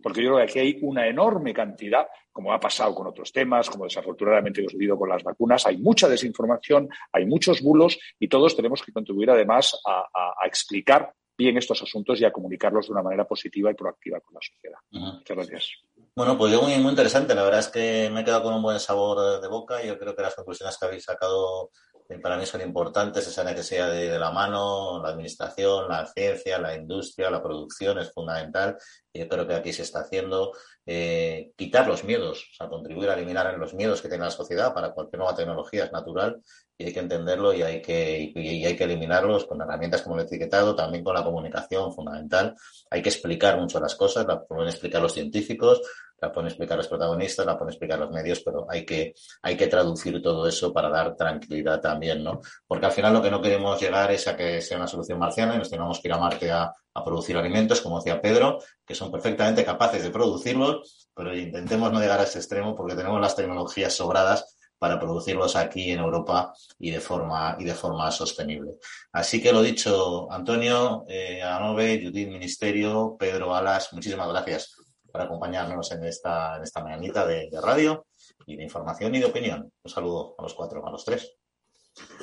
Porque 0.02 0.22
yo 0.22 0.30
creo 0.30 0.38
que 0.38 0.50
aquí 0.50 0.58
hay 0.58 0.78
una 0.82 1.06
enorme 1.06 1.54
cantidad, 1.54 2.06
como 2.32 2.52
ha 2.52 2.60
pasado 2.60 2.94
con 2.94 3.06
otros 3.06 3.32
temas, 3.32 3.70
como 3.70 3.84
desafortunadamente 3.84 4.60
hemos 4.60 4.74
vivido 4.74 4.98
con 4.98 5.08
las 5.08 5.22
vacunas, 5.22 5.66
hay 5.66 5.78
mucha 5.78 6.08
desinformación, 6.08 6.88
hay 7.12 7.26
muchos 7.26 7.62
bulos 7.62 7.98
y 8.18 8.28
todos 8.28 8.56
tenemos 8.56 8.82
que 8.82 8.92
contribuir 8.92 9.30
además 9.30 9.80
a, 9.86 10.34
explicar 10.46 11.12
bien 11.36 11.56
estos 11.56 11.82
asuntos 11.82 12.20
y 12.20 12.24
a 12.24 12.32
comunicarlos 12.32 12.86
de 12.86 12.92
una 12.92 13.02
manera 13.02 13.24
positiva 13.24 13.70
y 13.70 13.74
proactiva 13.74 14.20
con 14.20 14.34
la 14.34 14.40
sociedad. 14.42 14.78
Muchas 14.90 15.36
gracias. 15.36 15.70
Bueno, 16.16 16.38
pues 16.38 16.52
yo 16.52 16.62
muy, 16.62 16.76
muy 16.78 16.90
interesante. 16.90 17.34
La 17.34 17.42
verdad 17.42 17.58
es 17.60 17.68
que 17.68 18.08
me 18.12 18.20
he 18.20 18.24
quedado 18.24 18.44
con 18.44 18.54
un 18.54 18.62
buen 18.62 18.78
sabor 18.78 19.40
de 19.40 19.48
boca. 19.48 19.82
Yo 19.82 19.98
creo 19.98 20.14
que 20.14 20.22
las 20.22 20.34
conclusiones 20.36 20.78
que 20.78 20.86
habéis 20.86 21.04
sacado 21.04 21.70
eh, 22.08 22.20
para 22.20 22.36
mí 22.36 22.46
son 22.46 22.60
importantes. 22.60 23.26
Esa 23.26 23.42
necesidad 23.42 23.90
de, 23.90 24.08
de 24.10 24.18
la 24.20 24.30
mano, 24.30 25.02
la 25.02 25.08
administración, 25.08 25.88
la 25.88 26.06
ciencia, 26.06 26.60
la 26.60 26.76
industria, 26.76 27.30
la 27.30 27.42
producción 27.42 27.98
es 27.98 28.12
fundamental. 28.12 28.76
Y 29.12 29.20
yo 29.20 29.28
creo 29.28 29.44
que 29.46 29.54
aquí 29.54 29.72
se 29.72 29.82
está 29.82 30.00
haciendo 30.02 30.52
eh, 30.86 31.52
quitar 31.56 31.88
los 31.88 32.04
miedos, 32.04 32.46
o 32.52 32.54
sea, 32.56 32.68
contribuir 32.68 33.08
a 33.10 33.14
eliminar 33.14 33.56
los 33.58 33.74
miedos 33.74 34.02
que 34.02 34.08
tiene 34.08 34.24
la 34.24 34.30
sociedad 34.30 34.74
para 34.74 34.92
cualquier 34.92 35.18
nueva 35.18 35.34
tecnología 35.34 35.84
es 35.84 35.92
natural 35.92 36.40
y 36.76 36.84
hay 36.84 36.92
que 36.92 37.00
entenderlo 37.00 37.54
y 37.54 37.62
hay 37.62 37.80
que, 37.80 38.32
y 38.34 38.66
hay 38.66 38.76
que 38.76 38.84
eliminarlos 38.84 39.46
con 39.46 39.60
herramientas 39.62 40.02
como 40.02 40.16
el 40.16 40.26
etiquetado, 40.26 40.74
también 40.74 41.04
con 41.04 41.14
la 41.14 41.24
comunicación 41.24 41.94
fundamental. 41.94 42.54
Hay 42.90 43.00
que 43.00 43.08
explicar 43.08 43.58
mucho 43.58 43.80
las 43.80 43.94
cosas, 43.94 44.26
la 44.26 44.44
pueden 44.44 44.68
explicar 44.68 45.00
los 45.00 45.14
científicos, 45.14 45.80
la 46.20 46.32
pueden 46.32 46.48
explicar 46.48 46.76
los 46.76 46.88
protagonistas, 46.88 47.44
la 47.46 47.56
pueden 47.56 47.72
explicar 47.72 47.98
los 47.98 48.10
medios, 48.10 48.40
pero 48.40 48.66
hay 48.68 48.84
que, 48.84 49.14
hay 49.42 49.56
que 49.56 49.66
traducir 49.66 50.22
todo 50.22 50.48
eso 50.48 50.72
para 50.72 50.88
dar 50.88 51.16
tranquilidad 51.16 51.80
también, 51.80 52.22
¿no? 52.22 52.40
Porque 52.66 52.86
al 52.86 52.92
final 52.92 53.12
lo 53.12 53.22
que 53.22 53.30
no 53.30 53.40
queremos 53.40 53.80
llegar 53.80 54.10
es 54.10 54.26
a 54.28 54.36
que 54.36 54.60
sea 54.60 54.76
una 54.76 54.86
solución 54.86 55.18
marciana 55.18 55.54
y 55.54 55.58
nos 55.58 55.70
tengamos 55.70 56.00
que 56.00 56.08
ir 56.08 56.14
a 56.14 56.18
Marte 56.18 56.50
a, 56.50 56.72
a 56.94 57.04
producir 57.04 57.36
alimentos, 57.36 57.80
como 57.80 57.98
decía 57.98 58.20
Pedro, 58.20 58.58
que 58.86 58.94
son 58.94 59.10
perfectamente 59.10 59.64
capaces 59.64 60.02
de 60.02 60.10
producirlos, 60.10 61.08
pero 61.14 61.36
intentemos 61.36 61.92
no 61.92 62.00
llegar 62.00 62.20
a 62.20 62.24
ese 62.24 62.38
extremo 62.38 62.74
porque 62.74 62.94
tenemos 62.94 63.20
las 63.20 63.36
tecnologías 63.36 63.92
sobradas 63.92 64.56
para 64.78 64.98
producirlos 64.98 65.56
aquí 65.56 65.92
en 65.92 66.00
Europa 66.00 66.52
y 66.78 66.90
de 66.90 67.00
forma, 67.00 67.56
y 67.58 67.64
de 67.64 67.74
forma 67.74 68.10
sostenible. 68.10 68.72
Así 69.12 69.42
que 69.42 69.52
lo 69.52 69.62
dicho, 69.62 70.30
Antonio, 70.30 71.04
eh, 71.08 71.42
Anove, 71.42 72.02
Judith 72.04 72.28
Ministerio, 72.28 73.16
Pedro 73.18 73.54
Alas, 73.54 73.92
muchísimas 73.92 74.28
gracias. 74.28 74.83
Por 75.14 75.22
acompañarnos 75.22 75.92
en 75.92 76.02
esta, 76.06 76.56
en 76.56 76.64
esta 76.64 76.82
mañanita 76.82 77.24
de, 77.24 77.48
radio 77.62 78.04
y 78.46 78.56
de 78.56 78.64
información 78.64 79.14
y 79.14 79.20
de 79.20 79.26
opinión. 79.26 79.70
Un 79.84 79.88
saludo 79.88 80.34
a 80.36 80.42
los 80.42 80.54
cuatro, 80.54 80.84
a 80.84 80.90
los 80.90 81.04
tres. 81.04 81.36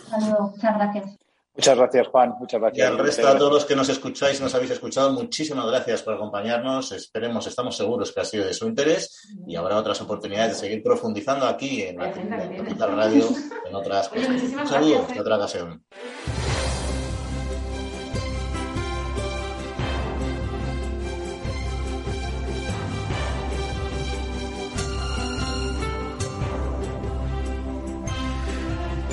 Saludo, 0.10 0.52
muchas 0.54 0.76
gracias. 0.76 1.18
Muchas 1.56 1.78
gracias, 1.78 2.08
Juan. 2.08 2.34
Muchas 2.38 2.60
gracias. 2.60 2.78
Y 2.78 2.92
al 2.92 2.98
resto, 2.98 3.28
a 3.30 3.38
todos 3.38 3.54
los 3.54 3.66
que 3.66 3.78
nos 3.78 3.88
escucháis, 3.88 4.42
nos 4.42 4.54
habéis 4.56 4.72
escuchado, 4.72 5.14
muchísimas 5.14 5.66
gracias 5.68 6.04
por 6.04 6.16
acompañarnos. 6.16 6.92
Esperemos, 6.92 7.48
estamos 7.48 7.78
seguros 7.78 8.12
que 8.12 8.20
ha 8.20 8.26
sido 8.26 8.46
de 8.46 8.54
su 8.54 8.68
interés 8.68 9.26
y 9.48 9.56
habrá 9.56 9.78
otras 9.78 10.02
oportunidades 10.02 10.54
de 10.54 10.68
seguir 10.68 10.84
profundizando 10.84 11.46
aquí 11.46 11.84
en 11.84 11.98
la 11.98 12.88
Radio 12.88 13.26
en 13.66 13.74
otras 13.74 14.10
cosas. 14.10 14.28
Un 14.28 14.68
saludo, 14.68 15.08
de 15.14 15.20
otra 15.22 15.38
ocasión. 15.38 15.86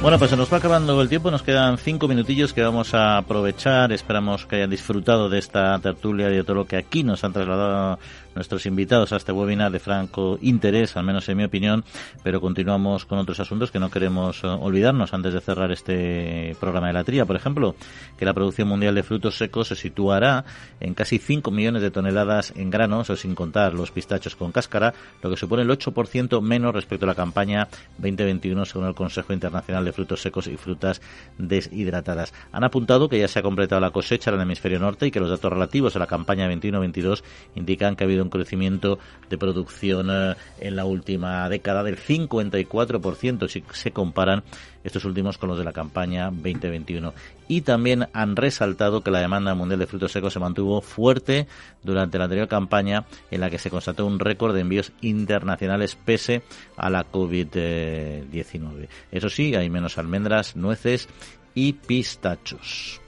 Bueno, 0.01 0.17
pues 0.17 0.31
se 0.31 0.37
nos 0.37 0.51
va 0.51 0.59
acabando 0.59 1.03
el 1.03 1.09
tiempo, 1.09 1.29
nos 1.31 1.43
quedan 1.43 1.77
cinco 1.77 2.07
minutillos 2.07 2.53
que 2.53 2.63
vamos 2.63 2.95
a 2.95 3.19
aprovechar. 3.19 3.91
Esperamos 3.93 4.47
que 4.47 4.57
hayan 4.57 4.71
disfrutado 4.71 5.29
de 5.29 5.41
esta 5.41 5.77
tertulia 5.81 6.31
y 6.31 6.37
de 6.37 6.45
todo 6.45 6.55
lo 6.55 6.67
que 6.67 6.77
aquí 6.77 7.03
nos 7.03 7.25
han 7.25 7.33
trasladado 7.33 7.99
nuestros 8.39 8.67
invitados 8.67 9.13
a 9.13 9.17
este 9.17 9.33
webinar 9.33 9.73
de 9.73 9.81
franco 9.81 10.39
interés, 10.41 10.97
al 10.97 11.03
menos 11.03 11.29
en 11.29 11.39
mi 11.39 11.43
opinión, 11.43 11.85
pero 12.23 12.41
continuamos 12.41 13.05
con 13.05 13.19
otros 13.19 13.41
asuntos 13.41 13.73
que 13.73 13.81
no 13.81 13.91
queremos 13.91 14.45
eh, 14.45 14.47
olvidarnos 14.47 15.13
antes 15.13 15.35
de 15.35 15.41
cerrar 15.41 15.73
este 15.73 16.57
programa 16.61 16.87
de 16.87 16.93
la 16.93 17.03
tría. 17.03 17.27
Por 17.27 17.35
ejemplo, 17.35 17.75
que 18.17 18.25
la 18.25 18.35
producción 18.35 18.69
mundial 18.69 18.95
de 18.95 19.03
frutos 19.03 19.37
secos 19.37 19.67
se 19.67 19.75
situará 19.75 20.45
en 20.79 20.95
casi 20.95 21.19
5 21.19 21.51
millones 21.51 21.83
de 21.83 21.91
toneladas 21.91 22.53
en 22.55 22.71
granos, 22.71 23.11
o 23.11 23.17
sin 23.17 23.35
contar 23.35 23.75
los 23.75 23.91
pistachos 23.91 24.37
con 24.37 24.53
cáscara, 24.53 24.95
lo 25.21 25.31
que 25.31 25.37
supone 25.37 25.63
el 25.63 25.71
8% 25.71 26.41
menos 26.41 26.73
respecto 26.73 27.07
a 27.07 27.09
la 27.09 27.17
campaña 27.17 27.67
2021 27.99 28.65
según 28.67 28.87
el 28.87 28.95
Consejo 28.95 29.33
Internacional 29.33 29.85
de 29.85 29.93
Frutos 29.93 30.23
Secos 30.23 30.47
y 30.47 30.57
Frutas 30.57 31.03
Deshidratadas. 31.39 32.33
Han 32.53 32.63
apuntado 32.63 33.09
que 33.09 33.19
ya 33.19 33.27
se 33.27 33.41
ha 33.41 33.43
completado 33.43 33.81
la 33.81 33.91
cosecha 33.91 34.31
en 34.31 34.37
el 34.37 34.43
hemisferio 34.43 34.79
norte 34.79 35.09
y 35.09 35.11
que 35.11 35.19
los 35.19 35.31
datos 35.31 35.53
relativos 35.53 35.97
a 35.97 35.99
la 35.99 36.07
campaña 36.07 36.49
21-22 36.49 37.25
indican 37.57 37.97
que 37.97 38.05
ha 38.05 38.07
habido 38.07 38.23
un 38.23 38.28
crecimiento 38.31 38.99
de 39.29 39.39
producción 39.39 40.09
eh, 40.11 40.35
en 40.61 40.77
la 40.77 40.85
última 40.85 41.49
década 41.49 41.83
del 41.83 41.99
54% 41.99 43.49
si 43.49 43.65
se 43.73 43.93
comparan 43.93 44.43
estos 44.85 45.05
últimos 45.05 45.39
con 45.39 45.49
los 45.49 45.59
de 45.59 45.65
la 45.65 45.73
campaña 45.73 46.31
2021. 46.31 47.13
Y 47.49 47.63
también 47.63 48.09
han 48.13 48.37
resaltado 48.37 49.03
que 49.03 49.11
la 49.11 49.21
demanda 49.21 49.55
mundial 49.55 49.81
de 49.81 49.87
frutos 49.87 50.13
secos 50.13 50.33
se 50.33 50.39
mantuvo 50.39 50.81
fuerte 50.81 51.47
durante 51.83 52.19
la 52.19 52.25
anterior 52.25 52.49
campaña 52.49 53.07
en 53.31 53.41
la 53.41 53.51
que 53.51 53.59
se 53.59 53.71
constató 53.71 54.07
un 54.07 54.19
récord 54.19 54.55
de 54.55 54.61
envíos 54.61 54.93
internacionales 55.01 55.97
pese 55.97 56.43
a 56.77 56.91
la 56.91 57.11
COVID-19. 57.11 58.89
Eso 59.11 59.29
sí, 59.29 59.55
hay 59.55 59.71
menos 59.71 59.99
almendras, 59.99 60.57
nueces 60.57 61.09
y 61.55 61.73
pistachos. 61.73 63.01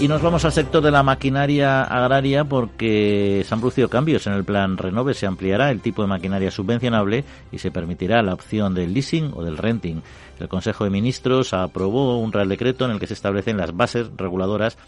Y 0.00 0.06
nos 0.06 0.22
vamos 0.22 0.44
al 0.44 0.52
sector 0.52 0.80
de 0.80 0.92
la 0.92 1.02
maquinaria 1.02 1.82
agraria 1.82 2.44
porque 2.44 3.44
se 3.44 3.52
han 3.52 3.58
producido 3.58 3.88
cambios 3.88 4.28
en 4.28 4.32
el 4.32 4.44
plan 4.44 4.76
Renove. 4.76 5.12
Se 5.12 5.26
ampliará 5.26 5.72
el 5.72 5.80
tipo 5.80 6.02
de 6.02 6.08
maquinaria 6.08 6.52
subvencionable 6.52 7.24
y 7.50 7.58
se 7.58 7.72
permitirá 7.72 8.22
la 8.22 8.32
opción 8.32 8.74
del 8.74 8.94
leasing 8.94 9.32
o 9.34 9.42
del 9.42 9.58
renting. 9.58 10.00
El 10.38 10.48
Consejo 10.48 10.84
de 10.84 10.90
Ministros 10.90 11.52
aprobó 11.52 12.20
un 12.20 12.32
Real 12.32 12.48
Decreto 12.48 12.84
en 12.84 12.92
el 12.92 13.00
que 13.00 13.08
se 13.08 13.14
establecen 13.14 13.56
las 13.56 13.76
bases 13.76 14.08
reguladoras 14.16 14.78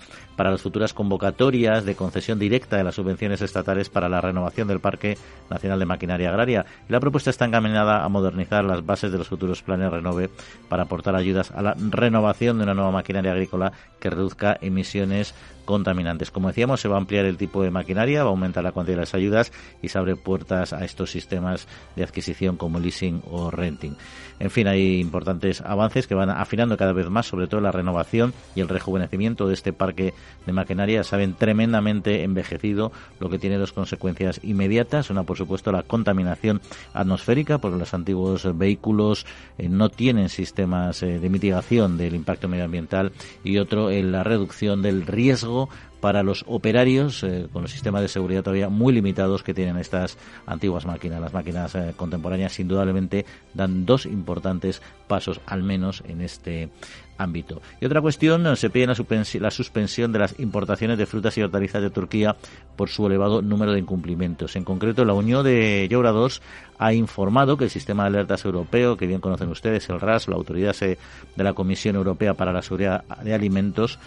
para 0.41 0.53
las 0.53 0.63
futuras 0.63 0.95
convocatorias 0.95 1.85
de 1.85 1.95
concesión 1.95 2.39
directa 2.39 2.79
de 2.79 2.83
las 2.83 2.95
subvenciones 2.95 3.43
estatales 3.43 3.91
para 3.91 4.09
la 4.09 4.23
renovación 4.23 4.69
del 4.69 4.81
Parque 4.81 5.19
Nacional 5.51 5.79
de 5.79 5.85
Maquinaria 5.85 6.31
Agraria. 6.31 6.65
Y 6.89 6.93
la 6.93 6.99
propuesta 6.99 7.29
está 7.29 7.45
encaminada 7.45 8.03
a 8.03 8.09
modernizar 8.09 8.65
las 8.65 8.87
bases 8.87 9.13
de 9.13 9.19
los 9.19 9.29
futuros 9.29 9.63
planes 9.63 9.91
Renove 9.91 10.31
para 10.71 10.85
aportar 10.85 11.15
ayudas 11.15 11.51
a 11.51 11.61
la 11.61 11.77
renovación 11.79 12.57
de 12.57 12.65
una 12.65 12.73
nueva 12.73 12.91
maquinaria 12.91 13.33
agrícola 13.33 13.75
que 14.01 14.09
reduzca 14.09 14.57
emisiones 14.63 15.35
contaminantes. 15.71 16.31
Como 16.31 16.49
decíamos, 16.49 16.81
se 16.81 16.89
va 16.89 16.97
a 16.97 16.99
ampliar 16.99 17.27
el 17.27 17.37
tipo 17.37 17.63
de 17.63 17.71
maquinaria, 17.71 18.25
va 18.25 18.31
a 18.31 18.33
aumentar 18.33 18.65
la 18.65 18.73
cantidad 18.73 18.97
de 18.97 19.03
las 19.03 19.15
ayudas 19.15 19.53
y 19.83 19.89
se 19.89 19.99
abre 19.99 20.17
puertas 20.17 20.73
a 20.73 20.85
estos 20.85 21.13
sistemas 21.13 21.69
de 21.95 22.03
adquisición 22.03 22.57
como 22.57 22.81
leasing 22.81 23.23
o 23.31 23.51
renting. 23.51 23.95
En 24.41 24.51
fin, 24.51 24.67
hay 24.67 24.99
importantes 24.99 25.61
avances 25.61 26.07
que 26.07 26.15
van 26.15 26.31
afinando 26.31 26.77
cada 26.77 26.93
vez 26.93 27.09
más, 27.09 27.27
sobre 27.27 27.47
todo 27.47 27.61
la 27.61 27.71
renovación 27.71 28.33
y 28.57 28.63
el 28.63 28.69
rejuvenecimiento 28.69 29.47
de 29.47 29.55
este 29.55 29.73
parque 29.73 30.13
de 30.47 30.53
maquinaria. 30.53 31.05
Saben 31.05 31.35
tremendamente 31.35 32.23
envejecido, 32.23 32.93
lo 33.19 33.29
que 33.29 33.39
tiene 33.39 33.59
dos 33.59 33.73
consecuencias 33.73 34.41
inmediatas. 34.43 35.11
Una, 35.11 35.25
por 35.25 35.37
supuesto, 35.37 35.73
la 35.73 35.83
contaminación 35.83 36.61
atmosférica, 36.93 37.59
porque 37.59 37.79
los 37.79 37.95
antiguos 37.95 38.57
vehículos 38.57 39.27
eh, 39.59 39.69
no 39.69 39.89
tienen 39.89 40.29
sistemas 40.29 41.03
eh, 41.03 41.19
de 41.19 41.29
mitigación 41.31 41.97
del 41.97 42.15
impacto 42.15 42.49
medioambiental 42.49 43.13
y 43.45 43.59
otro, 43.59 43.91
en 43.91 44.13
la 44.13 44.25
reducción 44.25 44.83
del 44.83 45.07
riesgo 45.07 45.69
para 46.01 46.23
los 46.23 46.45
operarios 46.49 47.23
eh, 47.23 47.47
con 47.53 47.63
los 47.63 47.71
sistemas 47.71 48.03
de 48.03 48.09
seguridad 48.09 48.43
todavía 48.43 48.69
muy 48.69 48.93
limitados 48.93 49.43
que 49.43 49.55
tienen 49.55 49.77
estas 49.77 50.19
antiguas 50.47 50.87
máquinas. 50.87 51.21
Las 51.21 51.33
máquinas 51.33 51.75
eh, 51.75 51.93
contemporáneas 51.97 52.59
indudablemente 52.59 53.27
dan 53.55 53.87
dos 53.87 54.07
importantes 54.07 54.83
pasos 55.07 55.41
al 55.47 55.63
menos 55.63 56.03
en 56.07 56.21
este 56.23 56.71
ámbito. 57.19 57.61
Y 57.81 57.87
otra 57.87 58.01
cuestión, 58.01 58.57
se 58.57 58.71
pide 58.71 58.87
la, 58.87 59.51
suspensión 59.51 60.13
de 60.13 60.19
las 60.19 60.41
importaciones 60.41 60.97
de 60.97 61.07
frutas 61.07 61.37
y 61.37 61.43
hortalizas 61.43 61.83
de 61.83 61.91
Turquía 61.91 62.37
por 62.77 62.89
su 62.89 63.07
elevado 63.07 63.43
número 63.43 63.73
de 63.73 63.81
incumplimientos. 63.81 64.57
En 64.57 64.65
concreto, 64.65 65.05
la 65.05 65.13
Unión 65.13 65.45
de 65.45 65.87
Llorados 65.91 66.41
ha 66.79 66.95
informado 66.95 67.57
que 67.57 67.65
el 67.65 67.71
sistema 67.71 68.05
de 68.05 68.09
alertas 68.09 68.45
europeo, 68.45 68.97
que 68.97 69.07
bien 69.07 69.21
conocen 69.21 69.51
ustedes, 69.51 69.89
el 69.91 70.01
RAS, 70.01 70.29
la 70.29 70.37
autoridad 70.37 70.75
de 70.75 70.97
la 71.45 71.53
Comisión 71.53 71.97
Europea 71.97 72.35
para 72.35 72.53
la 72.53 72.63
Seguridad 72.63 73.05
de 73.23 73.35
Alimentos, 73.35 73.99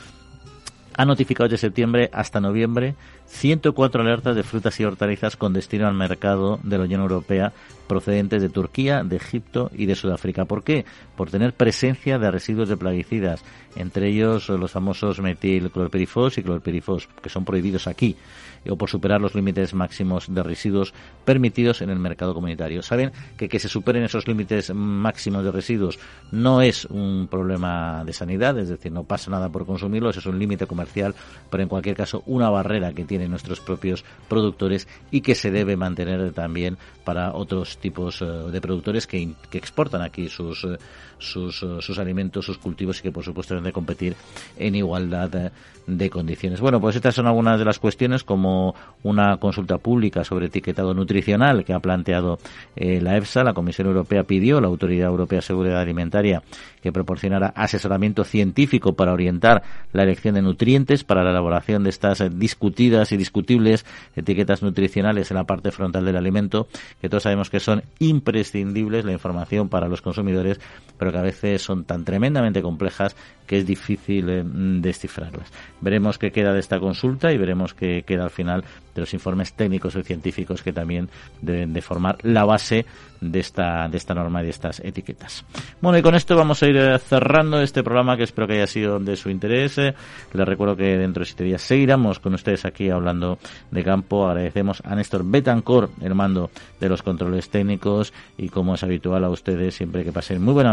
ha 0.96 1.06
notificado 1.06 1.50
desde 1.50 1.68
septiembre 1.68 2.10
hasta 2.14 2.40
noviembre 2.40 2.96
104 3.28 4.02
alertas 4.02 4.36
de 4.36 4.44
frutas 4.44 4.80
y 4.80 4.86
hortalizas 4.86 5.38
con 5.38 5.54
destino 5.54 5.88
al 5.88 5.94
mercado 5.94 6.60
de 6.64 6.78
la 6.78 6.84
Unión 6.84 7.02
Europea 7.02 7.54
procedentes 7.88 8.42
de 8.42 8.50
Turquía, 8.50 9.04
de 9.04 9.18
Egipto 9.18 9.70
y 9.74 9.86
de 9.86 9.96
Sudáfrica. 9.96 10.46
¿Por 10.46 10.64
qué? 10.64 10.86
Por 11.16 11.30
tener 11.30 11.54
presencia 11.54 12.18
de 12.18 12.32
residuos 12.32 12.70
de 12.70 12.78
plaguicidas, 12.78 13.44
entre 13.76 14.08
ellos 14.08 14.50
los 14.50 14.72
famosos 14.72 15.20
metilclorpirifos 15.20 16.38
y 16.38 16.44
clorpirifos, 16.44 17.08
que 17.22 17.30
son 17.30 17.46
prohibidos 17.46 17.88
aquí 17.88 18.16
o 18.70 18.76
por 18.76 18.90
superar 18.90 19.22
los 19.22 19.36
límites 19.36 19.74
máximos 19.74 20.34
de 20.34 20.44
residuos 20.44 20.94
permitidos 21.26 21.82
en 21.82 21.90
el 21.90 22.00
mercado 22.00 22.34
comunitario. 22.34 22.82
Saben 22.82 23.12
que 23.38 23.50
que 23.50 23.60
se 23.60 23.70
superen 23.70 24.04
esos 24.04 24.28
límites 24.28 24.74
máximos 24.74 25.44
de 25.44 25.52
residuos 25.52 26.00
no 26.32 26.62
es 26.62 26.86
un 26.86 27.28
problema 27.30 28.04
de 28.04 28.14
sanidad, 28.14 28.58
es 28.58 28.70
decir, 28.70 28.92
no 28.92 29.04
pasa 29.04 29.30
nada 29.30 29.50
por 29.50 29.66
consumirlos, 29.66 30.18
es 30.18 30.26
un 30.26 30.40
límite 30.40 30.66
comercial, 30.66 31.14
pero 31.50 31.64
en 31.64 31.70
cualquier 31.70 31.96
caso 31.96 32.24
una 32.26 32.50
barrera 32.50 32.94
que 32.94 33.06
tienen 33.06 33.30
nuestros 33.30 33.60
propios 33.60 34.04
productores 34.28 34.88
y 35.12 35.22
que 35.22 35.36
se 35.36 35.52
debe 35.52 35.78
mantener 35.78 36.32
también 36.34 36.78
para 37.04 37.34
otros 37.34 37.78
tipos 37.78 38.22
eh, 38.22 38.26
de 38.26 38.62
productores 38.62 39.08
que, 39.08 39.36
exportan 39.52 40.02
aquí 40.02 40.30
sus, 40.30 40.64
eh, 40.64 40.78
sus, 41.24 41.64
eh, 41.64 41.78
sus, 41.80 41.98
alimentos, 42.00 42.46
sus 42.46 42.58
cultivos 42.58 43.00
y 43.00 43.04
que 43.04 43.12
por 43.12 43.24
supuesto 43.24 43.54
deben 43.54 43.66
de 43.66 43.72
competir 43.72 44.16
en 44.58 44.76
igualdad 44.76 45.52
de 45.86 46.10
condiciones. 46.10 46.62
Bueno, 46.62 46.80
pues 46.80 46.96
estas 46.96 47.16
son 47.16 47.28
algunas 47.28 47.60
de 47.60 47.66
las 47.66 47.80
cuestiones 47.80 48.24
como 48.24 48.74
una 49.04 49.38
consulta 49.38 49.78
pública 49.78 50.24
sobre 50.24 50.46
etiquetado 50.46 50.94
nutricional 50.94 51.66
que 51.66 51.74
ha 51.74 51.80
planteado 51.80 52.40
la 52.76 53.18
EFSA. 53.18 53.44
La 53.44 53.54
Comisión 53.54 53.88
Europea 53.88 54.24
pidió, 54.24 54.62
la 54.62 54.68
Autoridad 54.68 55.10
Europea 55.10 55.40
de 55.40 55.42
Seguridad 55.42 55.82
Alimentaria, 55.82 56.42
que 56.82 56.94
proporcionara 56.94 57.48
asesoramiento 57.48 58.24
científico 58.24 58.94
para 58.94 59.12
orientar 59.12 59.64
la 59.92 60.04
elección 60.04 60.36
de 60.36 60.42
nutrientes 60.42 61.04
para 61.04 61.24
la 61.24 61.32
elaboración 61.32 61.84
de 61.84 61.90
estas 61.90 62.24
discutidas 62.38 63.12
y 63.12 63.18
discutibles 63.18 63.86
etiquetas 64.16 64.64
nutricionales 64.64 65.32
en 65.32 65.38
la 65.38 65.44
parte 65.44 65.72
frontal 65.72 66.06
del 66.06 66.16
alimento 66.16 66.68
que 67.02 67.10
todos 67.10 67.24
sabemos 67.24 67.50
que 67.50 67.60
son 67.60 67.84
imprescindibles 68.00 69.06
la 69.06 69.14
información 69.14 69.70
para 69.70 69.88
los 69.88 70.02
consumidores, 70.02 70.60
pero 70.98 71.12
que 71.14 71.20
a 71.20 71.24
veces 71.24 71.62
son 71.62 71.86
tan 71.86 72.04
tremendamente 72.04 72.62
complejas 72.62 73.16
que 73.48 73.60
es 73.60 73.66
difícil 73.66 74.30
eh, 74.30 74.44
descifrarlas. 74.46 75.52
Veremos 75.82 76.18
qué 76.18 76.32
queda 76.32 76.54
de 76.54 76.60
esta 76.60 76.80
consulta 76.80 77.32
y 77.32 77.38
veremos 77.38 77.74
qué 77.74 78.04
queda 78.06 78.24
al 78.24 78.30
final 78.30 78.64
de 78.96 79.02
los 79.02 79.14
informes 79.14 79.54
técnicos 79.54 79.96
y 79.96 80.04
científicos 80.04 80.62
que 80.62 80.72
también 80.72 81.10
deben 81.42 81.74
de 81.74 81.82
formar 81.82 82.18
la 82.22 82.46
base 82.46 82.86
de 83.20 83.40
esta, 83.40 83.88
de 83.90 83.98
esta 83.98 84.14
norma 84.14 84.42
y 84.42 84.46
de 84.46 84.50
estas 84.52 84.80
etiquetas. 84.82 85.46
Bueno, 85.82 85.98
y 85.98 86.02
con 86.02 86.16
esto 86.16 86.36
vamos 86.36 86.62
a 86.62 86.68
ir 86.68 86.78
eh, 86.78 87.00
cerrando 87.00 87.62
este 87.62 87.84
programa 87.84 88.18
que 88.18 88.24
espero 88.24 88.48
que 88.48 88.54
haya 88.54 88.68
sido 88.68 89.00
de 89.00 89.16
su 89.16 89.30
interés. 89.30 89.78
Les 89.78 90.48
recuerdo 90.48 90.76
que 90.76 90.98
dentro 90.98 91.22
de 91.22 91.26
siete 91.26 91.44
días 91.44 91.62
seguiremos 91.62 92.20
con 92.20 92.34
ustedes 92.34 92.66
aquí 92.66 92.90
hablando 92.90 93.40
de 93.72 93.84
campo. 93.84 94.28
Agradecemos 94.28 94.82
a 94.86 94.96
Néstor 94.96 95.24
Betancor, 95.26 95.90
el 96.02 96.16
mando 96.16 96.50
de 96.80 96.90
los 96.90 97.02
controles 97.02 97.50
técnicos 97.50 98.14
y 98.38 98.50
como 98.50 98.76
es 98.76 98.84
habitual 98.84 99.24
a 99.24 99.30
ustedes 99.30 99.76
siempre 99.76 100.04
que 100.04 100.12
pasen 100.12 100.42
muy 100.42 100.54
buena 100.54 100.72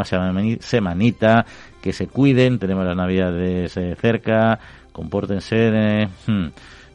semanita, 0.60 1.44
que 1.80 1.92
se 1.92 2.06
cuiden, 2.06 2.58
tenemos 2.58 2.84
las 2.84 2.96
navidades 2.96 3.76
eh, 3.76 3.96
cerca, 4.00 4.58
compórtense. 4.92 6.08
Hmm, 6.26 6.48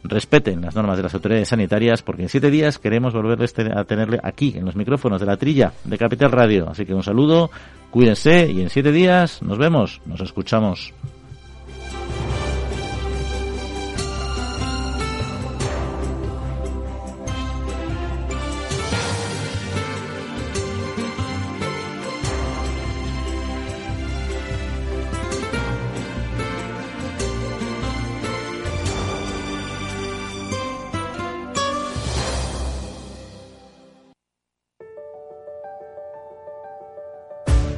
respeten 0.07 0.61
las 0.61 0.75
normas 0.75 0.97
de 0.97 1.03
las 1.03 1.13
autoridades 1.13 1.49
sanitarias, 1.49 2.01
porque 2.01 2.23
en 2.23 2.29
siete 2.29 2.51
días 2.51 2.77
queremos 2.77 3.13
volver 3.13 3.39
a 3.75 3.83
tenerle 3.83 4.19
aquí, 4.23 4.53
en 4.55 4.65
los 4.65 4.75
micrófonos 4.75 5.19
de 5.19 5.25
la 5.25 5.38
trilla 5.38 5.73
de 5.83 5.97
Capital 5.97 6.31
Radio. 6.31 6.69
Así 6.69 6.86
que 6.86 6.93
un 6.93 7.03
saludo, 7.03 7.49
cuídense 7.91 8.51
y 8.51 8.61
en 8.61 8.69
siete 8.69 8.91
días 8.91 9.41
nos 9.41 9.57
vemos, 9.57 10.01
nos 10.05 10.21
escuchamos. 10.21 10.93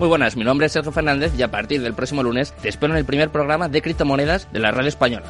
Muy 0.08 0.12
buenas, 0.12 0.38
mi 0.38 0.46
nombre 0.46 0.68
es 0.68 0.72
Sergio 0.72 0.94
Fernández 0.94 1.34
y 1.38 1.42
a 1.42 1.52
partir 1.52 1.82
del 1.82 1.94
próximo 1.94 2.24
lunes 2.24 2.54
te 2.62 2.70
espero 2.70 2.94
en 2.94 3.00
el 3.00 3.04
primer 3.04 3.30
programa 3.30 3.68
de 3.68 3.82
criptomonedas 3.82 4.50
de 4.54 4.60
la 4.60 4.72
radio 4.72 4.88
española. 4.88 5.26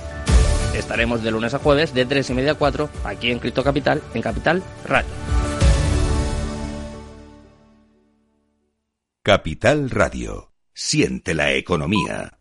Estaremos 0.75 1.23
de 1.23 1.31
lunes 1.31 1.55
a 1.55 1.57
jueves 1.57 1.95
de 1.95 2.05
3 2.05 2.29
y 2.29 2.33
media 2.35 2.51
a 2.51 2.55
4 2.55 2.87
aquí 3.03 3.31
en 3.31 3.39
Cripto 3.39 3.63
Capital, 3.63 4.03
en 4.13 4.21
Capital 4.21 4.61
Radio. 4.85 5.09
Capital 9.23 9.89
Radio. 9.89 10.51
Siente 10.75 11.33
la 11.33 11.53
economía. 11.53 12.33